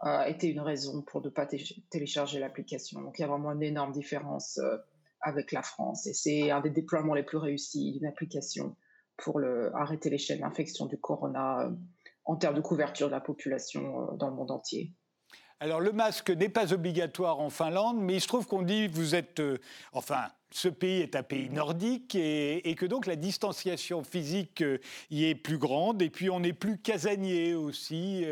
euh, 0.06 0.24
étaient 0.24 0.50
une 0.50 0.62
raison 0.62 1.02
pour 1.02 1.24
ne 1.24 1.30
pas 1.30 1.48
télécharger 1.90 2.40
l'application. 2.40 3.02
Donc 3.02 3.18
il 3.20 3.22
y 3.22 3.26
a 3.26 3.28
vraiment 3.28 3.52
une 3.52 3.64
énorme 3.64 3.94
différence 3.94 4.58
euh, 4.60 4.78
avec 5.22 5.52
la 5.52 5.64
France 5.64 6.08
et 6.08 6.14
c'est 6.14 6.52
un 6.52 6.62
des 6.62 6.70
déploiements 6.70 7.14
les 7.14 7.24
plus 7.24 7.38
réussis 7.38 7.92
d'une 7.94 8.06
application 8.06 8.76
pour 9.18 9.42
arrêter 9.74 10.10
les 10.10 10.18
chaînes 10.18 10.40
d'infection 10.40 10.86
du 10.86 10.98
corona 10.98 11.70
en 12.30 12.36
termes 12.36 12.54
de 12.54 12.62
couverture 12.62 13.08
de 13.08 13.12
la 13.12 13.22
population 13.22 13.82
euh, 14.04 14.16
dans 14.16 14.30
le 14.30 14.36
monde 14.36 14.52
entier. 14.52 14.94
Alors 15.60 15.82
le 15.82 15.92
masque 15.92 16.30
n'est 16.30 16.48
pas 16.48 16.74
obligatoire 16.74 17.40
en 17.40 17.50
Finlande, 17.50 17.98
mais 18.00 18.16
il 18.16 18.22
se 18.22 18.28
trouve 18.28 18.46
qu'on 18.46 18.62
dit 18.62 18.88
vous 18.88 19.16
êtes, 19.16 19.40
euh, 19.40 19.58
enfin, 19.94 20.28
ce 20.52 20.70
pays 20.70 21.02
est 21.02 21.16
un 21.16 21.24
pays 21.24 21.50
nordique 21.50 22.14
et, 22.16 22.76
que 22.78 22.86
donc 22.86 23.08
la 23.08 23.16
distanciation 23.16 24.04
physique 24.04 24.62
euh, 24.62 24.78
y 25.10 25.26
est 25.26 25.34
plus 25.34 25.58
grande 25.58 26.04
et 26.04 26.12
puis 26.12 26.30
on 26.30 26.40
n'est 26.40 26.54
plus 26.54 26.78
casanier 26.78 27.56
aussi. 27.56 28.24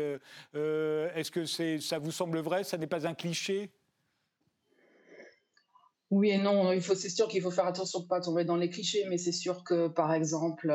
Est-ce 0.54 1.30
que 1.30 1.44
ça 1.80 1.98
vous 1.98 2.12
semble 2.12 2.38
vrai? 2.38 2.62
Ça 2.62 2.78
n'est 2.78 2.86
pas 2.86 3.06
un 3.06 3.14
cliché? 3.14 3.70
Oui 6.10 6.30
et 6.30 6.38
non. 6.38 6.72
Il 6.72 6.80
faut, 6.80 6.94
c'est 6.94 7.10
sûr 7.10 7.28
qu'il 7.28 7.42
faut 7.42 7.50
faire 7.50 7.66
attention 7.66 7.98
de 7.98 8.04
ne 8.04 8.08
pas 8.08 8.20
tomber 8.20 8.44
dans 8.44 8.56
les 8.56 8.70
clichés, 8.70 9.04
mais 9.08 9.18
c'est 9.18 9.32
sûr 9.32 9.64
que 9.64 9.88
par 9.88 10.14
exemple 10.14 10.72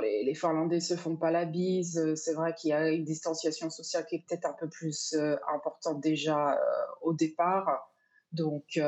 les, 0.00 0.34
Finlandais 0.34 0.80
se 0.80 0.96
font 0.96 1.16
pas 1.16 1.30
la 1.30 1.44
bise. 1.44 1.98
Euh, 1.98 2.16
c'est 2.16 2.32
vrai 2.32 2.54
qu'il 2.54 2.70
y 2.70 2.72
a 2.72 2.90
une 2.90 3.04
distanciation 3.04 3.68
sociale 3.70 4.06
qui 4.06 4.16
est 4.16 4.24
peut-être 4.26 4.46
un 4.46 4.54
peu 4.58 4.68
plus 4.68 5.14
euh, 5.14 5.36
importante 5.52 6.00
déjà 6.00 6.54
euh, 6.54 6.56
au 7.02 7.12
départ. 7.12 7.90
Donc, 8.32 8.80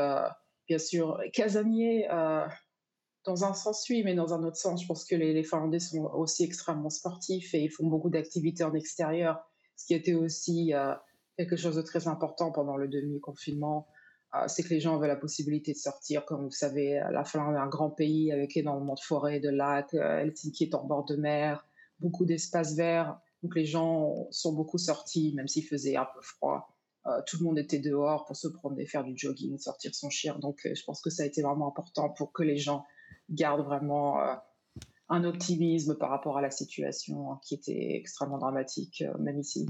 bien 0.66 0.78
sûr, 0.78 1.20
casanier, 1.34 2.08
dans 3.26 3.44
un 3.44 3.52
sens, 3.52 3.86
oui, 3.90 4.02
mais 4.02 4.14
dans 4.14 4.32
un 4.32 4.42
autre 4.42 4.56
sens, 4.56 4.80
je 4.80 4.86
pense 4.86 5.04
que 5.04 5.14
les, 5.14 5.34
les, 5.34 5.44
Finlandais 5.44 5.80
sont 5.80 6.04
aussi 6.14 6.44
extrêmement 6.44 6.88
sportifs 6.88 7.52
et 7.52 7.60
ils 7.60 7.68
font 7.68 7.86
beaucoup 7.86 8.08
d'activités 8.08 8.64
en 8.64 8.72
extérieur, 8.72 9.44
ce 9.76 9.84
qui 9.84 9.92
était 9.92 10.14
aussi 10.14 10.72
quelque 11.36 11.56
chose 11.56 11.76
de 11.76 11.82
très 11.82 12.08
important 12.08 12.52
pendant 12.52 12.78
le 12.78 12.88
demi-confinement. 12.88 13.86
Euh, 14.34 14.48
c'est 14.48 14.62
que 14.62 14.70
les 14.70 14.80
gens 14.80 14.96
avaient 14.96 15.08
la 15.08 15.16
possibilité 15.16 15.72
de 15.72 15.78
sortir. 15.78 16.24
Comme 16.24 16.44
vous 16.44 16.50
savez, 16.50 17.00
la 17.10 17.24
Finlande 17.24 17.54
est 17.54 17.58
un 17.58 17.68
grand 17.68 17.90
pays 17.90 18.32
avec 18.32 18.56
énormément 18.56 18.94
de 18.94 19.00
forêts, 19.00 19.40
de 19.40 19.50
lacs. 19.50 19.94
Euh, 19.94 20.18
Helsinki 20.18 20.64
est 20.64 20.74
en 20.74 20.84
bord 20.84 21.04
de 21.04 21.16
mer, 21.16 21.66
beaucoup 22.00 22.24
d'espaces 22.24 22.74
verts. 22.74 23.18
Donc 23.42 23.54
les 23.54 23.64
gens 23.64 24.26
sont 24.30 24.52
beaucoup 24.52 24.78
sortis, 24.78 25.34
même 25.36 25.46
s'il 25.46 25.64
faisait 25.64 25.96
un 25.96 26.06
peu 26.06 26.20
froid. 26.22 26.74
Euh, 27.06 27.20
tout 27.26 27.36
le 27.38 27.44
monde 27.44 27.58
était 27.58 27.78
dehors 27.78 28.24
pour 28.24 28.36
se 28.36 28.48
promener, 28.48 28.86
faire 28.86 29.04
du 29.04 29.12
jogging, 29.16 29.58
sortir 29.58 29.94
son 29.94 30.10
chien. 30.10 30.38
Donc 30.38 30.60
je 30.64 30.82
pense 30.84 31.00
que 31.02 31.10
ça 31.10 31.22
a 31.22 31.26
été 31.26 31.42
vraiment 31.42 31.68
important 31.68 32.08
pour 32.08 32.32
que 32.32 32.42
les 32.42 32.56
gens 32.56 32.86
gardent 33.30 33.64
vraiment 33.64 34.16
un 35.10 35.24
optimisme 35.24 35.96
par 35.96 36.08
rapport 36.08 36.38
à 36.38 36.40
la 36.40 36.50
situation 36.50 37.36
qui 37.42 37.54
était 37.54 37.96
extrêmement 37.96 38.38
dramatique, 38.38 39.04
même 39.18 39.38
ici. 39.38 39.66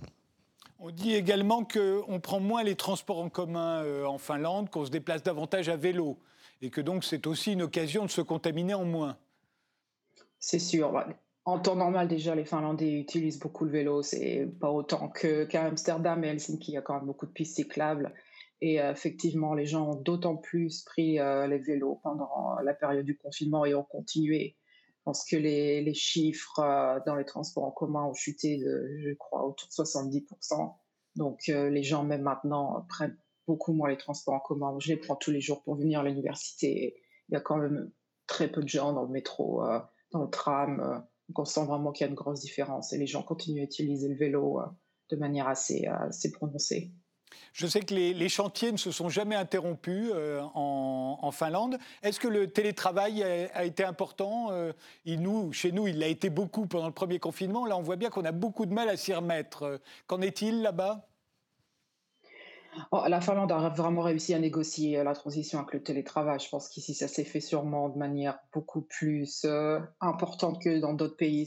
On 0.87 0.91
dit 0.91 1.15
également 1.15 1.65
qu'on 1.65 2.21
prend 2.21 2.41
moins 2.41 2.63
les 2.63 2.75
transports 2.75 3.19
en 3.19 3.31
commun 3.31 3.83
euh, 3.85 4.05
en 4.05 4.19
Finlande, 4.19 4.69
qu'on 4.69 4.85
se 4.85 4.91
déplace 4.91 5.23
davantage 5.23 5.71
à 5.71 5.79
vélo, 5.79 6.19
et 6.61 6.69
que 6.69 6.83
donc 6.83 7.05
c'est 7.05 7.27
aussi 7.27 7.55
une 7.55 7.63
occasion 7.63 8.05
de 8.05 8.11
se 8.11 8.21
contaminer 8.21 8.75
en 8.75 8.85
moins. 8.85 9.17
C'est 10.39 10.59
sûr. 10.59 10.93
En 11.47 11.59
temps 11.59 11.77
normal, 11.77 12.07
déjà, 12.07 12.35
les 12.35 12.45
Finlandais 12.45 12.93
utilisent 12.93 13.39
beaucoup 13.39 13.65
le 13.65 13.71
vélo. 13.71 14.03
C'est 14.03 14.47
pas 14.61 14.71
autant 14.71 15.09
qu'à 15.09 15.65
Amsterdam 15.65 16.23
et 16.23 16.29
Helsinki, 16.29 16.73
il 16.73 16.75
y 16.75 16.77
a 16.77 16.83
quand 16.83 16.97
même 16.97 17.07
beaucoup 17.07 17.25
de 17.25 17.33
pistes 17.33 17.57
cyclables. 17.57 18.13
Et 18.61 18.79
euh, 18.79 18.93
effectivement, 18.93 19.55
les 19.55 19.65
gens 19.65 19.89
ont 19.89 20.03
d'autant 20.03 20.37
plus 20.37 20.83
pris 20.83 21.19
euh, 21.19 21.47
les 21.47 21.61
vélos 21.61 21.99
pendant 22.03 22.57
la 22.63 22.75
période 22.75 23.07
du 23.07 23.17
confinement 23.17 23.65
et 23.65 23.75
ont 23.75 23.85
continué 23.85 24.55
pense 25.05 25.25
que 25.25 25.37
les, 25.37 25.95
chiffres 25.95 26.61
euh, 26.61 26.99
dans 27.07 27.15
les 27.15 27.25
transports 27.25 27.65
en 27.65 27.71
commun 27.71 28.05
ont 28.05 28.15
chuté 28.15 28.59
je 28.61 29.15
crois, 29.15 29.47
autour 29.47 29.69
de 29.69 29.73
70%. 29.73 30.75
Donc 31.17 31.49
euh, 31.49 31.71
les 31.71 31.83
gens, 31.83 32.05
même 32.05 32.23
maintenant, 32.23 32.85
prennent 32.89 33.17
beaucoup 33.47 33.73
moins 33.73 33.89
les 33.89 33.97
transports 33.97 34.35
en 34.35 34.41
commun. 34.41 34.77
Je 34.81 34.89
les 34.89 34.97
prends 34.97 35.17
tous 35.17 35.31
les 35.31 35.41
jours 35.41 35.63
pour 35.63 35.77
venir 35.77 36.01
à 36.01 36.05
l'université. 36.05 36.97
Il 37.29 37.35
y 37.35 37.37
a 37.37 37.41
quand 37.41 37.59
même 37.59 37.91
très 38.27 38.51
peu 38.51 38.63
de 38.63 38.69
gens 38.69 38.93
dans 38.93 39.03
le 39.03 39.11
métro, 39.11 39.65
euh, 39.65 39.79
dans 40.13 40.23
le 40.23 40.31
tram. 40.31 41.05
donc 41.29 41.39
on 41.39 41.45
sent 41.45 41.65
vraiment 41.67 41.93
qu'il 41.93 42.05
y 42.05 42.09
a 42.09 42.11
une 42.11 42.17
grosse 42.17 42.41
différence. 42.41 42.93
Et 42.93 42.99
les 42.99 43.07
gens 43.07 43.23
continuent 43.23 43.61
à 43.61 43.65
utiliser 43.65 44.09
le 44.09 44.17
vélo 44.17 44.61
de 45.11 45.17
manière 45.17 45.49
assez 45.49 45.87
prononcée. 46.33 46.93
Je 47.53 47.67
sais 47.67 47.81
que 47.81 47.95
les, 47.95 48.29
chantiers 48.29 48.73
ne 48.73 48.77
se 48.77 48.91
sont 48.91 49.09
jamais 49.09 49.37
interrompus 49.37 50.11
euh, 50.13 50.41
en, 50.55 51.31
Finlande. 51.33 51.79
Est-ce 52.03 52.21
que 52.21 52.29
le 52.29 52.49
télétravail 52.49 53.23
a, 53.23 53.65
été 53.65 53.85
important 53.85 54.49
euh, 54.51 54.73
Chez 55.53 55.73
nous, 55.73 55.89
il 55.89 55.99
l'a 55.99 56.09
été 56.09 56.31
beaucoup 56.31 56.67
pendant 56.67 56.87
le 56.87 56.93
premier 56.93 57.19
confinement. 57.19 57.67
Là, 57.67 57.77
on 57.77 57.83
voit 57.83 57.97
bien 57.97 58.11
qu'on 58.11 58.25
a 58.25 58.33
beaucoup 58.33 58.67
de 58.67 58.73
mal 58.73 58.89
à 58.89 58.97
s'y 58.97 59.15
remettre. 59.15 59.81
Qu'en 60.07 60.21
est-il 60.21 60.63
là-bas? 60.63 61.07
Oh, 62.91 63.03
la 63.07 63.21
Finlande 63.21 63.53
a 63.53 63.69
vraiment 63.69 64.03
réussi 64.03 64.35
à 64.35 64.39
négocier 64.41 65.03
la 65.05 65.15
transition 65.15 65.61
avec 65.61 65.75
le 65.75 65.83
télétravail. 65.83 66.41
Je 66.41 66.49
pense 66.49 66.69
qu'ici, 66.69 66.93
ça 66.95 67.07
s'est 67.07 67.25
fait 67.25 67.41
sûrement 67.41 67.89
de 67.89 67.99
manière 67.99 68.39
beaucoup 68.53 68.83
plus 68.83 69.47
importante 70.01 70.61
que 70.61 70.81
dans 70.81 70.93
d'autres 70.93 71.17
pays. 71.17 71.47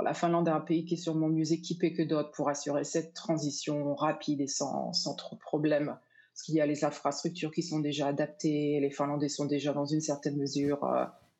La 0.00 0.14
Finlande 0.14 0.48
est 0.48 0.52
un 0.52 0.60
pays 0.60 0.84
qui 0.84 0.94
est 0.94 0.98
sûrement 0.98 1.28
mieux 1.28 1.52
équipé 1.52 1.92
que 1.92 2.02
d'autres 2.02 2.30
pour 2.30 2.48
assurer 2.48 2.84
cette 2.84 3.12
transition 3.12 3.94
rapide 3.94 4.40
et 4.40 4.46
sans, 4.46 4.92
trop 5.16 5.36
de 5.36 5.40
problèmes. 5.40 5.98
Parce 6.32 6.42
qu'il 6.44 6.54
y 6.54 6.60
a 6.62 6.66
les 6.66 6.84
infrastructures 6.84 7.52
qui 7.52 7.62
sont 7.62 7.80
déjà 7.80 8.06
adaptées. 8.06 8.80
Les 8.80 8.90
Finlandais 8.90 9.28
sont 9.28 9.44
déjà, 9.44 9.74
dans 9.74 9.84
une 9.84 10.00
certaine 10.00 10.38
mesure, 10.38 10.90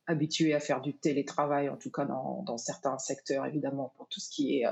habitués 0.07 0.53
à 0.53 0.61
faire 0.61 0.83
du 0.83 0.93
télétravail, 0.95 1.71
en 1.71 1.77
tout 1.77 1.91
cas 1.91 2.05
dans, 2.05 2.59
certains 2.59 2.99
secteurs, 2.99 3.47
évidemment, 3.47 3.95
pour 3.97 4.07
tout 4.09 4.21
ce 4.21 4.29
qui 4.29 4.59
est 4.59 4.67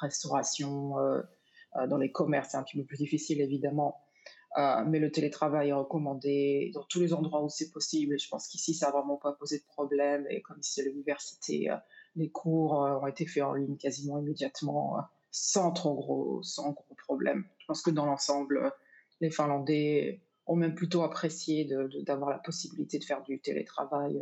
restauration 0.00 0.98
euh, 1.76 1.86
dans 1.86 1.98
les 1.98 2.10
commerces, 2.10 2.50
c'est 2.50 2.56
un 2.56 2.62
petit 2.62 2.78
peu 2.78 2.84
plus 2.84 2.96
difficile, 2.96 3.40
évidemment. 3.40 4.00
Euh, 4.58 4.84
mais 4.84 4.98
le 4.98 5.12
télétravail 5.12 5.68
est 5.68 5.72
recommandé 5.72 6.72
dans 6.74 6.82
tous 6.84 7.00
les 7.00 7.12
endroits 7.12 7.42
où 7.44 7.48
c'est 7.48 7.70
possible. 7.70 8.14
Et 8.14 8.18
je 8.18 8.28
pense 8.28 8.48
qu'ici, 8.48 8.74
ça 8.74 8.86
n'a 8.86 8.92
vraiment 8.92 9.16
pas 9.16 9.32
posé 9.32 9.58
de 9.58 9.64
problème. 9.64 10.26
Et 10.28 10.42
comme 10.42 10.58
ici 10.58 10.82
l'université, 10.82 11.70
euh, 11.70 11.76
les 12.16 12.30
cours 12.30 12.72
ont 12.72 13.06
été 13.06 13.26
faits 13.26 13.42
en 13.42 13.54
ligne 13.54 13.76
quasiment 13.76 14.18
immédiatement, 14.18 14.98
sans 15.30 15.72
trop 15.72 15.94
gros, 15.94 16.42
sans 16.42 16.72
gros 16.72 16.94
problème. 17.06 17.44
Je 17.58 17.66
pense 17.66 17.82
que 17.82 17.90
dans 17.90 18.06
l'ensemble, 18.06 18.72
les 19.20 19.30
Finlandais 19.30 20.20
ont 20.46 20.56
même 20.56 20.74
plutôt 20.74 21.02
apprécié 21.02 21.68
d'avoir 22.06 22.30
la 22.30 22.38
possibilité 22.38 22.98
de 22.98 23.04
faire 23.04 23.22
du 23.22 23.40
télétravail 23.40 24.20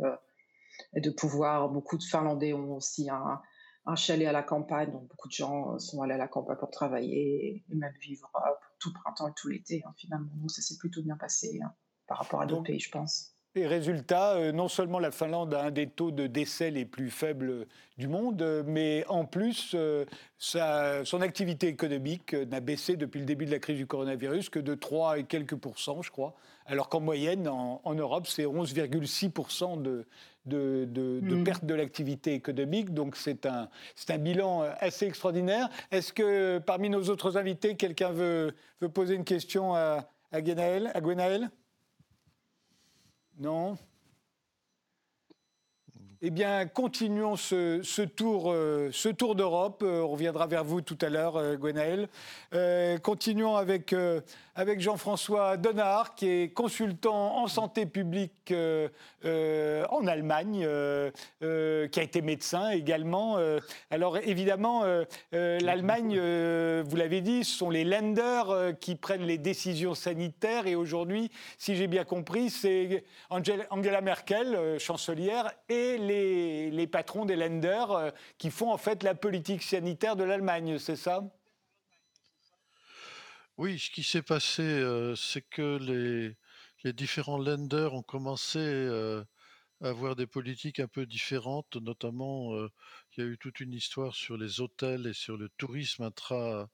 et 0.93 1.01
de 1.01 1.09
pouvoir. 1.09 1.69
Beaucoup 1.69 1.97
de 1.97 2.03
Finlandais 2.03 2.53
ont 2.53 2.75
aussi 2.75 3.09
un, 3.09 3.41
un 3.85 3.95
chalet 3.95 4.27
à 4.27 4.31
la 4.31 4.43
campagne, 4.43 4.91
donc 4.91 5.07
beaucoup 5.07 5.27
de 5.27 5.33
gens 5.33 5.73
euh, 5.73 5.79
sont 5.79 6.01
allés 6.01 6.13
à 6.13 6.17
la 6.17 6.27
campagne 6.27 6.57
pour 6.57 6.69
travailler 6.69 7.63
et 7.69 7.75
même 7.75 7.93
vivre 8.01 8.31
euh, 8.35 8.49
tout 8.79 8.89
le 8.89 8.99
printemps 8.99 9.27
et 9.27 9.33
tout 9.35 9.47
l'été. 9.47 9.83
Hein, 9.85 9.93
finalement, 9.97 10.31
donc 10.35 10.51
ça 10.51 10.61
s'est 10.61 10.77
plutôt 10.77 11.01
bien 11.01 11.17
passé 11.17 11.59
hein, 11.63 11.73
par 12.07 12.19
rapport 12.19 12.41
à 12.41 12.45
d'autres 12.45 12.63
pays, 12.63 12.79
je 12.79 12.91
pense. 12.91 13.33
Et 13.55 13.65
résultat, 13.65 14.35
euh, 14.35 14.51
non 14.51 14.67
seulement 14.67 14.99
la 14.99 15.11
Finlande 15.11 15.53
a 15.53 15.63
un 15.63 15.71
des 15.71 15.87
taux 15.87 16.11
de 16.11 16.27
décès 16.27 16.69
les 16.69 16.85
plus 16.85 17.09
faibles 17.09 17.65
du 17.97 18.07
monde, 18.07 18.63
mais 18.67 19.03
en 19.09 19.25
plus, 19.25 19.75
son 20.37 21.21
activité 21.21 21.67
économique 21.67 22.33
n'a 22.33 22.59
baissé 22.59 22.95
depuis 22.95 23.19
le 23.19 23.25
début 23.25 23.45
de 23.45 23.51
la 23.51 23.59
crise 23.59 23.77
du 23.77 23.87
coronavirus 23.87 24.49
que 24.49 24.59
de 24.59 24.75
3 24.75 25.19
et 25.19 25.23
quelques 25.23 25.55
pourcents, 25.55 26.01
je 26.01 26.11
crois, 26.11 26.35
alors 26.65 26.87
qu'en 26.87 27.01
moyenne, 27.01 27.47
en, 27.47 27.81
en 27.83 27.95
Europe, 27.95 28.27
c'est 28.27 28.43
11,6% 28.43 29.81
de, 29.81 30.05
de, 30.45 31.19
mm. 31.21 31.43
perte 31.43 31.65
de 31.65 31.73
l'activité 31.73 32.33
économique. 32.33 32.93
Donc 32.93 33.15
c'est 33.15 33.45
un, 33.45 33.69
un 34.09 34.17
bilan 34.17 34.63
euh, 34.63 34.71
assez 34.79 35.05
extraordinaire. 35.05 35.69
Est-ce 35.91 36.13
que 36.13 36.59
parmi 36.59 36.89
nos 36.89 37.09
autres 37.09 37.37
invités, 37.37 37.75
quelqu'un 37.75 38.11
veut, 38.11 38.53
veut 38.81 38.89
poser 38.89 39.15
une 39.15 39.25
question 39.25 39.73
à, 39.75 40.09
à 40.31 40.37
À 40.37 41.01
Non 43.39 43.79
eh 46.21 46.31
bien, 46.31 46.65
continuons 46.65 47.37
ce, 47.37 48.01
tour, 48.01 48.51
euh, 48.51 48.91
tour 49.17 49.35
d'Europe. 49.35 49.83
Euh, 49.83 50.01
on 50.01 50.09
reviendra 50.09 50.47
vers 50.47 50.65
vous 50.65 50.81
tout 50.81 50.97
à 51.01 51.07
l'heure, 51.07 51.37
euh, 51.37 51.55
Gwenaël. 51.55 52.09
continuons 53.01 53.55
avec, 53.55 53.95
avec 54.53 54.81
Jean-François 54.81 55.55
Donard, 55.55 56.15
qui 56.15 56.27
est 56.27 56.53
consultant 56.53 57.37
en 57.37 57.47
santé 57.47 57.85
publique 57.85 58.53
en 59.23 60.07
Allemagne, 60.07 60.67
qui 61.39 61.99
a 61.99 62.03
été 62.03 62.21
médecin 62.21 62.71
également. 62.71 63.37
alors, 63.91 64.17
évidemment, 64.17 64.83
l'Allemagne, 65.31 66.19
vous 66.81 66.95
l'avez 66.95 67.21
dit, 67.21 67.43
ce 67.43 67.57
sont 67.57 67.69
les 67.69 67.83
lenders 67.83 68.73
qui 68.81 68.95
prennent 68.95 69.25
les 69.25 69.37
décisions 69.37 69.93
sanitaires. 69.93 70.65
Et 70.65 70.75
aujourd'hui, 70.75 71.31
si 71.57 71.75
j'ai 71.75 71.87
bien 71.87 72.03
compris, 72.03 72.49
c'est 72.49 73.03
Angela 73.29 74.01
Merkel, 74.01 74.79
chancelière, 74.79 75.51
et 75.69 75.97
patrons 76.91 77.25
des 77.25 77.35
lenders 77.35 77.91
euh, 77.91 78.11
qui 78.37 78.51
font 78.51 78.71
en 78.71 78.77
fait 78.77 79.03
la 79.03 79.15
politique 79.15 79.63
sanitaire 79.63 80.15
de 80.15 80.23
l'Allemagne, 80.23 80.77
c'est 80.77 80.95
ça? 80.95 81.23
Oui, 83.57 83.79
ce 83.79 83.89
qui 83.89 84.03
s'est 84.03 84.21
passé, 84.21 84.63
euh, 84.63 85.15
c'est 85.15 85.41
que 85.41 85.77
les, 85.77 86.93
différents 86.93 87.37
lenders 87.37 87.93
ont 87.93 88.03
commencé 88.03 88.59
euh, 88.59 89.23
à 89.81 89.89
avoir 89.89 90.15
des 90.15 90.27
politiques 90.27 90.79
un 90.79 90.87
peu 90.87 91.05
différentes, 91.05 91.75
notamment 91.75 92.55
il 93.11 93.23
y 93.23 93.27
a 93.27 93.29
eu 93.29 93.37
toute 93.37 93.59
une 93.59 93.73
histoire 93.73 94.15
sur 94.15 94.37
les 94.37 94.61
hôtels 94.61 95.07
et 95.07 95.13
sur 95.13 95.37
le 95.37 95.49
tourisme 95.57 96.03
intra, 96.03 96.69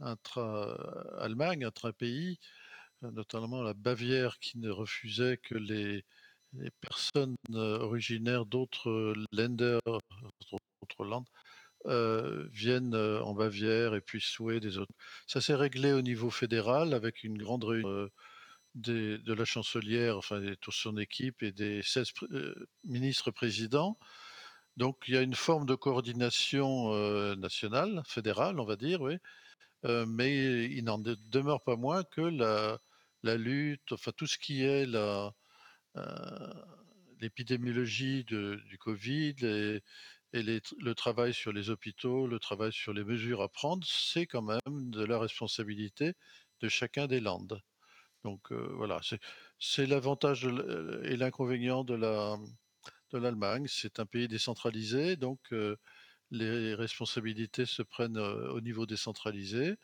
intra-Allemagne, 0.00 1.64
intra-pays, 1.64 2.38
notamment 3.02 3.62
la 3.62 3.74
Bavière 3.74 4.38
qui 4.40 4.58
ne 4.58 4.70
refusait 4.70 5.38
que 5.38 5.54
les, 5.54 6.04
les 6.60 6.70
personnes 6.80 7.36
euh, 7.54 7.78
originaires 7.80 8.46
d'autres 8.46 8.90
euh, 8.90 9.14
lenders, 9.32 9.80
d'autres 9.84 11.04
landes, 11.04 11.28
euh, 11.86 12.48
viennent 12.52 12.94
en 12.96 13.34
Bavière 13.34 13.94
et 13.94 14.00
puis 14.00 14.20
souhaiter 14.20 14.60
des 14.60 14.78
autres. 14.78 14.92
Ça 15.26 15.40
s'est 15.40 15.54
réglé 15.54 15.92
au 15.92 16.02
niveau 16.02 16.30
fédéral 16.30 16.94
avec 16.94 17.22
une 17.24 17.38
grande 17.38 17.64
réunion 17.64 18.08
de 18.74 19.32
la 19.32 19.44
chancelière, 19.44 20.18
enfin 20.18 20.40
de 20.40 20.54
toute 20.54 20.74
son 20.74 20.98
équipe 20.98 21.42
et 21.42 21.52
des 21.52 21.82
16 21.82 22.08
ministres 22.84 23.30
présidents. 23.30 23.98
Donc 24.76 25.04
il 25.08 25.14
y 25.14 25.16
a 25.16 25.22
une 25.22 25.34
forme 25.34 25.66
de 25.66 25.74
coordination 25.74 26.92
nationale, 27.36 28.02
fédérale, 28.06 28.60
on 28.60 28.66
va 28.66 28.76
dire, 28.76 29.00
oui. 29.00 29.16
mais 29.84 30.64
il 30.66 30.84
n'en 30.84 30.98
demeure 30.98 31.62
pas 31.62 31.76
moins 31.76 32.04
que 32.04 32.20
la, 32.20 33.36
lutte, 33.36 33.92
enfin 33.92 34.12
tout 34.16 34.26
ce 34.26 34.38
qui 34.38 34.62
est 34.62 34.86
la, 34.86 35.32
l'épidémiologie 37.20 38.24
du 38.24 38.78
Covid 38.78 39.34
et, 39.42 39.82
le 40.32 40.92
travail 40.92 41.32
sur 41.32 41.52
les 41.52 41.70
hôpitaux, 41.70 42.26
le 42.26 42.38
travail 42.38 42.72
sur 42.72 42.92
les 42.92 43.04
mesures 43.04 43.40
à 43.40 43.48
prendre, 43.48 43.86
c'est 43.86 44.26
quand 44.26 44.42
même 44.42 44.90
de 44.90 45.04
la 45.04 45.18
responsabilité 45.18 46.14
de 46.60 46.68
chacun 46.68 47.06
des 47.06 47.20
Landes. 47.20 47.62
Donc 48.24 48.52
euh, 48.52 48.68
voilà, 48.74 49.00
c'est 49.58 49.86
l'avantage 49.86 50.46
et 51.04 51.16
l'inconvénient 51.16 51.84
de 51.84 51.94
la 51.94 52.36
de 53.12 53.18
l'Allemagne. 53.18 53.66
C'est 53.68 54.00
un 54.00 54.06
pays 54.06 54.28
décentralisé, 54.28 55.16
donc 55.16 55.40
euh, 55.52 55.76
les 56.30 56.74
responsabilités 56.74 57.66
se 57.66 57.82
prennent 57.82 58.18
au 58.18 58.60
niveau 58.60 58.86
décentralisé. 58.86 59.76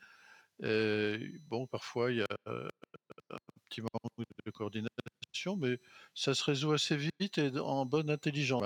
Bon, 0.60 1.66
parfois 1.66 2.10
il 2.12 2.18
y 2.18 2.22
a 2.22 2.26
un 2.46 3.38
petit 3.68 3.80
manque 3.82 4.26
de 4.44 4.50
coordination 4.50 5.21
mais 5.58 5.78
ça 6.14 6.34
se 6.34 6.44
résout 6.44 6.72
assez 6.72 6.96
vite 6.96 7.38
et 7.38 7.58
en 7.58 7.84
bonne 7.86 8.10
intelligence. 8.10 8.62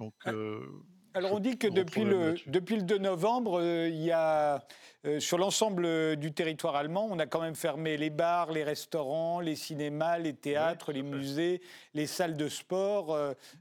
Donc, 0.00 0.14
ah, 0.24 0.32
euh, 0.32 0.66
alors 1.14 1.32
on 1.32 1.38
dit 1.38 1.56
que 1.56 1.68
depuis 1.68 2.04
le, 2.04 2.34
depuis 2.46 2.76
le 2.76 2.82
2 2.82 2.98
novembre, 2.98 3.60
euh, 3.60 3.88
il 3.88 4.02
y 4.02 4.10
a 4.10 4.66
euh, 5.06 5.20
sur 5.20 5.38
l'ensemble 5.38 6.16
du 6.16 6.32
territoire 6.32 6.74
allemand, 6.74 7.06
on 7.10 7.18
a 7.18 7.26
quand 7.26 7.40
même 7.40 7.54
fermé 7.54 7.96
les 7.96 8.10
bars, 8.10 8.50
les 8.50 8.64
restaurants, 8.64 9.38
les 9.38 9.54
cinémas, 9.54 10.18
les 10.18 10.34
théâtres, 10.34 10.92
les 10.92 11.02
musées, 11.02 11.62
les 11.94 12.06
salles 12.06 12.36
de 12.36 12.48
sport. 12.48 13.16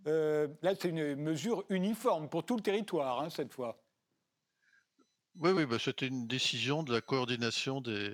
là, 0.06 0.76
c'est 0.80 0.89
une 0.89 1.15
mesure 1.15 1.63
uniforme 1.69 2.30
pour 2.30 2.43
tout 2.43 2.56
le 2.56 2.63
territoire 2.63 3.21
hein, 3.21 3.30
cette 3.30 3.54
fois. 3.54 3.80
Oui, 5.36 5.52
oui, 5.52 5.65
bah, 5.65 5.78
c'était 5.80 6.08
une 6.08 6.28
décision 6.28 6.84
de 6.84 6.93
la 6.93 7.02
coordination 7.02 7.82
des, 7.82 8.12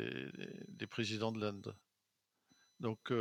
des 0.69 0.88
présidents 0.88 1.33
de 1.33 1.39
l'Inde. 1.39 1.75
Donc, 2.79 3.12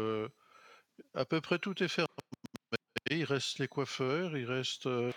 à 1.14 1.24
peu 1.24 1.40
près 1.40 1.58
tout 1.58 1.82
est 1.82 1.88
fermé. 1.88 2.08
Il 3.11 3.24
reste 3.24 3.58
les 3.58 3.68
coiffeurs, 3.68 4.37
il 4.37 4.44
reste 4.44 4.87
euh, 4.87 5.12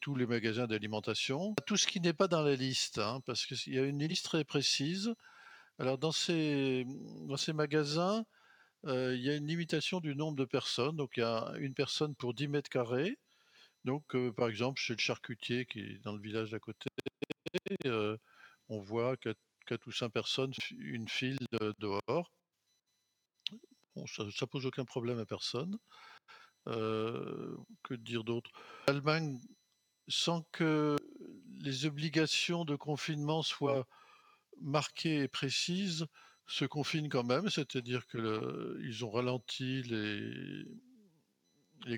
tous 0.00 0.14
les 0.14 0.26
magasins 0.26 0.66
d'alimentation. 0.66 1.54
Tout 1.66 1.76
ce 1.76 1.86
qui 1.86 2.00
n'est 2.00 2.12
pas 2.12 2.28
dans 2.28 2.42
la 2.42 2.54
liste, 2.54 2.98
hein, 2.98 3.20
parce 3.26 3.46
qu'il 3.46 3.74
y 3.74 3.78
a 3.78 3.84
une 3.84 4.06
liste 4.06 4.26
très 4.26 4.44
précise. 4.44 5.14
Alors 5.78 5.98
dans 5.98 6.12
ces, 6.12 6.86
magasins, 7.54 8.24
euh, 8.86 9.14
il 9.16 9.22
y 9.22 9.30
a 9.30 9.36
une 9.36 9.46
limitation 9.46 10.00
du 10.00 10.14
nombre 10.14 10.36
de 10.36 10.44
personnes. 10.44 10.96
Donc 10.96 11.16
il 11.16 11.20
y 11.20 11.24
a 11.24 11.52
une 11.58 11.74
personne 11.74 12.14
pour 12.14 12.34
10 12.34 12.48
mètres 12.48 12.70
carrés. 12.70 13.18
Donc 13.84 14.14
euh, 14.14 14.32
par 14.32 14.48
exemple, 14.48 14.80
chez 14.80 14.94
le 14.94 15.00
charcutier 15.00 15.66
qui 15.66 15.80
est 15.80 15.98
dans 16.04 16.12
le 16.12 16.20
village 16.20 16.50
d'à 16.50 16.58
côté, 16.58 16.88
on 18.68 18.80
voit 18.80 19.16
qu'à 19.16 19.78
tous 19.78 19.92
5 19.92 20.10
personnes, 20.10 20.52
une 20.78 21.08
file 21.08 21.38
dehors 21.78 22.30
ça, 24.06 24.24
ne 24.24 24.46
pose 24.46 24.66
aucun 24.66 24.84
problème 24.84 25.18
à 25.18 25.26
personne. 25.26 25.78
Que 26.66 27.94
dire 27.94 28.24
d'autre? 28.24 28.50
L'Allemagne, 28.88 29.38
sans 30.08 30.42
que 30.52 30.96
les 31.60 31.86
obligations 31.86 32.64
de 32.64 32.76
confinement 32.76 33.42
soient 33.42 33.86
marquées 34.60 35.20
et 35.20 35.28
précises, 35.28 36.06
se 36.46 36.64
confine 36.64 37.08
quand 37.08 37.24
même, 37.24 37.48
c'est-à-dire 37.48 38.06
qu'ils 38.06 39.04
ont 39.04 39.10
ralenti 39.10 39.82
les, 39.82 40.66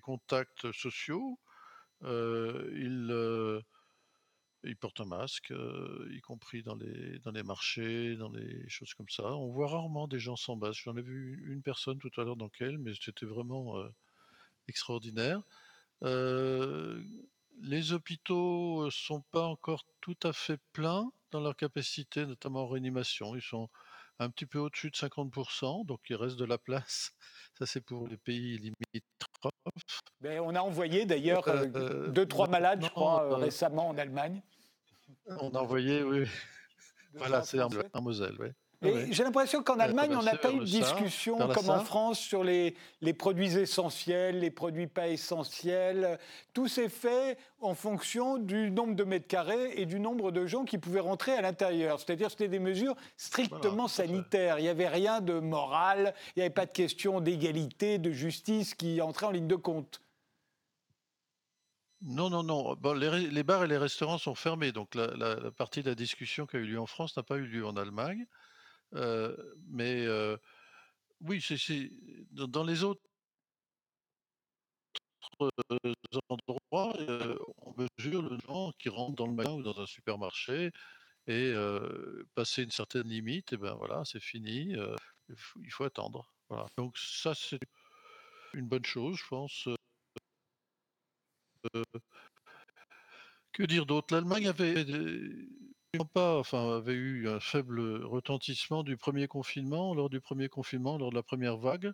contacts 0.00 0.70
sociaux. 0.72 1.38
Ils, 2.02 3.62
ils 4.66 4.76
portent 4.76 5.00
un 5.00 5.06
masque, 5.06 5.52
y 6.10 6.20
compris 6.20 6.62
dans 6.62 6.74
les, 6.74 7.18
dans 7.20 7.30
les 7.30 7.42
marchés, 7.42 8.16
dans 8.16 8.30
les 8.30 8.68
choses 8.68 8.94
comme 8.94 9.08
ça. 9.08 9.24
On 9.34 9.50
voit 9.50 9.68
rarement 9.68 10.08
des 10.08 10.18
gens 10.18 10.36
sans 10.36 10.56
masque. 10.56 10.82
J'en 10.84 10.96
ai 10.96 11.02
vu 11.02 11.44
une 11.48 11.62
personne 11.62 11.98
tout 11.98 12.10
à 12.18 12.24
l'heure 12.24 12.36
dans 12.36 12.48
quelle, 12.48 12.78
mais 12.78 12.92
c'était 13.00 13.26
vraiment 13.26 13.76
extraordinaire. 14.68 15.42
les 16.02 17.92
hôpitaux 17.92 18.90
sont 18.90 19.22
pas 19.32 19.44
encore 19.44 19.84
tout 20.00 20.18
à 20.22 20.32
fait 20.32 20.60
pleins 20.72 21.10
dans 21.30 21.40
leur 21.40 21.56
capacité, 21.56 22.26
notamment 22.26 22.62
en 22.62 22.68
réanimation. 22.68 23.34
Ils 23.34 23.42
sont 23.42 23.68
un 24.18 24.30
petit 24.30 24.46
peu 24.46 24.58
au-dessus 24.58 24.90
de 24.90 24.96
50%, 24.96 25.84
donc 25.86 26.00
il 26.08 26.16
reste 26.16 26.36
de 26.36 26.44
la 26.44 26.58
place. 26.58 27.12
Ça, 27.58 27.66
c'est 27.66 27.80
pour 27.80 28.08
les 28.08 28.16
pays 28.16 28.58
limitrophes. 28.58 29.52
Mais 30.20 30.38
on 30.38 30.54
a 30.54 30.60
envoyé 30.60 31.06
d'ailleurs 31.06 31.46
euh, 31.48 32.08
deux, 32.08 32.26
trois 32.26 32.48
malades, 32.48 32.84
je 32.84 32.90
crois, 32.90 33.24
euh, 33.24 33.34
récemment 33.36 33.88
en 33.88 33.98
Allemagne. 33.98 34.42
On 35.40 35.50
a 35.50 35.58
envoyé, 35.58 36.02
oui. 36.02 36.26
Voilà, 37.14 37.42
c'est 37.42 37.58
en 37.60 38.02
Moselle, 38.02 38.36
oui. 38.38 38.48
J'ai 39.10 39.24
l'impression 39.24 39.62
qu'en 39.62 39.78
Allemagne, 39.78 40.14
on 40.14 40.22
n'a 40.22 40.36
pas 40.36 40.52
eu 40.52 40.58
de 40.58 40.64
discussion 40.64 41.38
comme 41.38 41.70
en 41.70 41.80
France 41.80 42.18
sur 42.18 42.44
les, 42.44 42.74
les, 43.00 43.14
produits 43.14 43.56
essentiels, 43.56 44.40
les 44.40 44.50
produits 44.50 44.86
pas 44.86 45.08
essentiels. 45.08 46.18
Tout 46.52 46.68
s'est 46.68 46.90
fait 46.90 47.38
en 47.60 47.74
fonction 47.74 48.36
du 48.36 48.70
nombre 48.70 48.94
de 48.94 49.04
mètres 49.04 49.26
carrés 49.26 49.72
et 49.76 49.86
du 49.86 49.98
nombre 49.98 50.30
de 50.30 50.46
gens 50.46 50.64
qui 50.64 50.78
pouvaient 50.78 51.00
rentrer 51.00 51.32
à 51.32 51.40
l'intérieur. 51.40 52.00
C'est-à-dire 52.00 52.30
c'était 52.30 52.48
des 52.48 52.58
mesures 52.58 52.96
strictement 53.16 53.88
sanitaires. 53.88 54.58
Il 54.58 54.62
n'y 54.62 54.68
avait 54.68 54.88
rien 54.88 55.20
de 55.20 55.38
moral, 55.38 56.14
il 56.36 56.40
n'y 56.40 56.42
avait 56.42 56.50
pas 56.50 56.66
de 56.66 56.72
question 56.72 57.20
d'égalité, 57.20 57.98
de 57.98 58.10
justice 58.10 58.74
qui 58.74 59.00
entrait 59.00 59.26
en 59.26 59.30
ligne 59.30 59.48
de 59.48 59.56
compte. 59.56 60.00
Non, 62.02 62.30
non, 62.30 62.42
non. 62.42 62.76
les, 62.94 63.42
bars 63.42 63.64
et 63.64 63.68
les 63.68 63.78
restaurants 63.78 64.18
sont 64.18 64.34
fermés. 64.34 64.72
Donc 64.72 64.94
la, 64.94 65.50
partie 65.52 65.82
de 65.82 65.88
la 65.88 65.94
discussion 65.94 66.46
qui 66.46 66.56
a 66.56 66.60
eu 66.60 66.66
lieu 66.66 66.80
en 66.80 66.86
France 66.86 67.16
n'a 67.16 67.22
pas 67.22 67.36
eu 67.36 67.46
lieu 67.46 67.66
en 67.66 67.76
Allemagne 67.76 68.26
mais 69.68 70.06
oui, 71.20 71.40
c'est 71.40 71.90
dans 72.30 72.64
les 72.64 72.84
autres 72.84 73.00
endroits, 76.28 76.94
on 77.62 77.74
mesure 77.76 78.22
le 78.22 78.38
gens 78.46 78.72
qui 78.78 78.88
rentrent 78.88 79.16
dans 79.16 79.26
le 79.26 79.34
magasin 79.34 79.56
ou 79.56 79.62
dans 79.62 79.78
un 79.78 79.86
supermarché 79.86 80.70
et 81.26 81.54
passer 82.34 82.62
une 82.62 82.70
certaine 82.70 83.08
limite, 83.08 83.52
et 83.52 83.56
ben 83.56 83.74
voilà, 83.74 84.02
c'est 84.04 84.20
fini. 84.20 84.74
il 85.28 85.70
faut 85.70 85.84
attendre. 85.84 86.32
Donc 86.76 86.96
ça, 86.96 87.34
c'est 87.34 87.60
une 88.54 88.68
bonne 88.68 88.84
chose, 88.84 89.16
je 89.16 89.26
pense. 89.28 89.68
Que 93.52 93.62
dire 93.62 93.86
d'autre? 93.86 94.14
L'Allemagne 94.14 94.48
avait 94.48 94.84
pas, 96.04 96.38
enfin, 96.38 96.76
avait 96.76 96.94
eu 96.94 97.28
un 97.28 97.40
faible 97.40 98.04
retentissement 98.04 98.82
du 98.82 98.96
premier 98.96 99.28
confinement, 99.28 99.94
lors 99.94 100.10
du 100.10 100.20
premier 100.20 100.48
confinement, 100.48 100.98
lors 100.98 101.10
de 101.10 101.14
la 101.14 101.22
première 101.22 101.56
vague, 101.56 101.92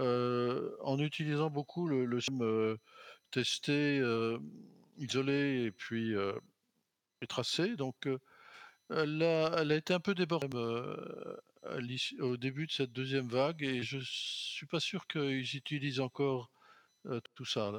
euh, 0.00 0.76
en 0.82 0.98
utilisant 0.98 1.50
beaucoup 1.50 1.88
le, 1.88 2.20
système 2.20 2.76
testé, 3.30 3.98
euh, 4.00 4.38
isolé 4.98 5.64
et 5.64 5.70
puis 5.70 6.14
euh, 6.14 6.34
tracé. 7.28 7.76
Donc, 7.76 8.08
elle 8.90 9.22
a, 9.22 9.60
elle, 9.60 9.72
a, 9.72 9.76
été 9.76 9.94
un 9.94 10.00
peu 10.00 10.14
débordée 10.14 10.48
au 12.20 12.36
début 12.36 12.66
de 12.66 12.72
cette 12.72 12.92
deuxième 12.92 13.28
vague 13.28 13.62
et 13.62 13.82
je 13.82 13.98
suis 14.02 14.66
pas 14.66 14.80
sûr 14.80 15.06
qu'ils 15.06 15.56
utilisent 15.56 16.00
encore 16.00 16.50
tout 17.34 17.44
ça. 17.44 17.72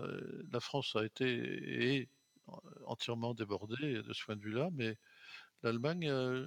La 0.52 0.60
France 0.60 0.96
a 0.96 1.06
été 1.06 2.10
entièrement 2.86 3.34
débordée 3.34 4.02
de 4.02 4.14
ce 4.14 4.26
point 4.26 4.36
de 4.36 4.42
vue-là, 4.42 4.70
mais 4.74 4.98
L'Allemagne, 5.64 6.10
euh, 6.10 6.46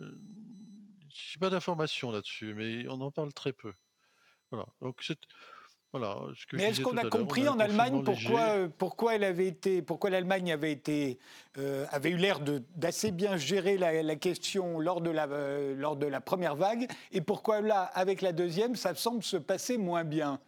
je 1.09 1.39
n'ai 1.39 1.41
pas 1.41 1.49
d'informations 1.49 2.13
là-dessus, 2.13 2.55
mais 2.55 2.87
on 2.89 3.01
en 3.01 3.11
parle 3.11 3.33
très 3.33 3.53
peu. 3.53 3.73
Voilà. 4.51 4.67
Donc 4.83 5.03
voilà, 5.93 6.19
Mais 6.53 6.65
est-ce 6.65 6.83
qu'on 6.83 6.99
a 6.99 7.09
compris 7.09 7.49
en 7.49 7.59
Allemagne 7.59 8.03
pourquoi, 8.05 8.41
euh, 8.41 8.69
pourquoi 8.69 9.15
elle 9.15 9.25
avait 9.25 9.47
été, 9.47 9.81
pourquoi 9.81 10.11
l'Allemagne 10.11 10.53
avait 10.53 10.73
été, 10.73 11.19
euh, 11.57 11.87
avait 11.91 12.11
eu 12.11 12.17
l'air 12.17 12.41
d'assez 12.75 13.13
bien 13.13 13.39
gérer 13.39 13.79
la, 13.79 14.17
question 14.17 14.79
lors 14.79 15.01
de 15.01 15.11
la, 15.11 15.27
lors 15.75 15.97
de 15.97 16.07
la 16.07 16.21
première 16.21 16.55
vague, 16.55 16.87
et 17.13 17.23
pourquoi 17.23 17.63
là, 17.63 17.85
avec 17.95 18.21
la 18.21 18.33
deuxième, 18.33 18.77
ça 18.77 18.95
semble 18.95 19.23
se 19.23 19.39
passer 19.39 19.79
moins 19.79 20.05
bien? 20.05 20.39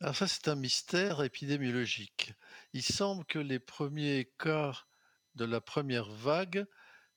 Alors 0.00 0.16
ça, 0.16 0.26
c'est 0.26 0.48
un 0.48 0.54
mystère 0.54 1.22
épidémiologique. 1.22 2.32
Il 2.72 2.82
semble 2.82 3.24
que 3.26 3.38
les 3.38 3.58
premiers 3.58 4.32
cas 4.38 4.86
de 5.34 5.44
la 5.44 5.60
première 5.60 6.08
vague 6.10 6.66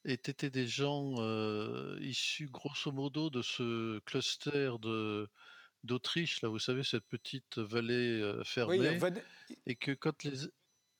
étaient 0.05 0.49
des 0.49 0.67
gens 0.67 1.15
issus 1.99 2.47
grosso 2.49 2.91
modo 2.91 3.29
de 3.29 3.41
ce 3.41 3.99
cluster 3.99 4.73
de 4.81 5.29
d'Autriche, 5.83 6.41
là, 6.41 6.49
vous 6.49 6.59
savez, 6.59 6.83
cette 6.83 7.07
petite 7.07 7.57
vallée 7.59 8.41
fermée, 8.45 8.99
et 9.67 9.75
que 9.75 9.91
quand 9.93 10.23
les 10.23 10.47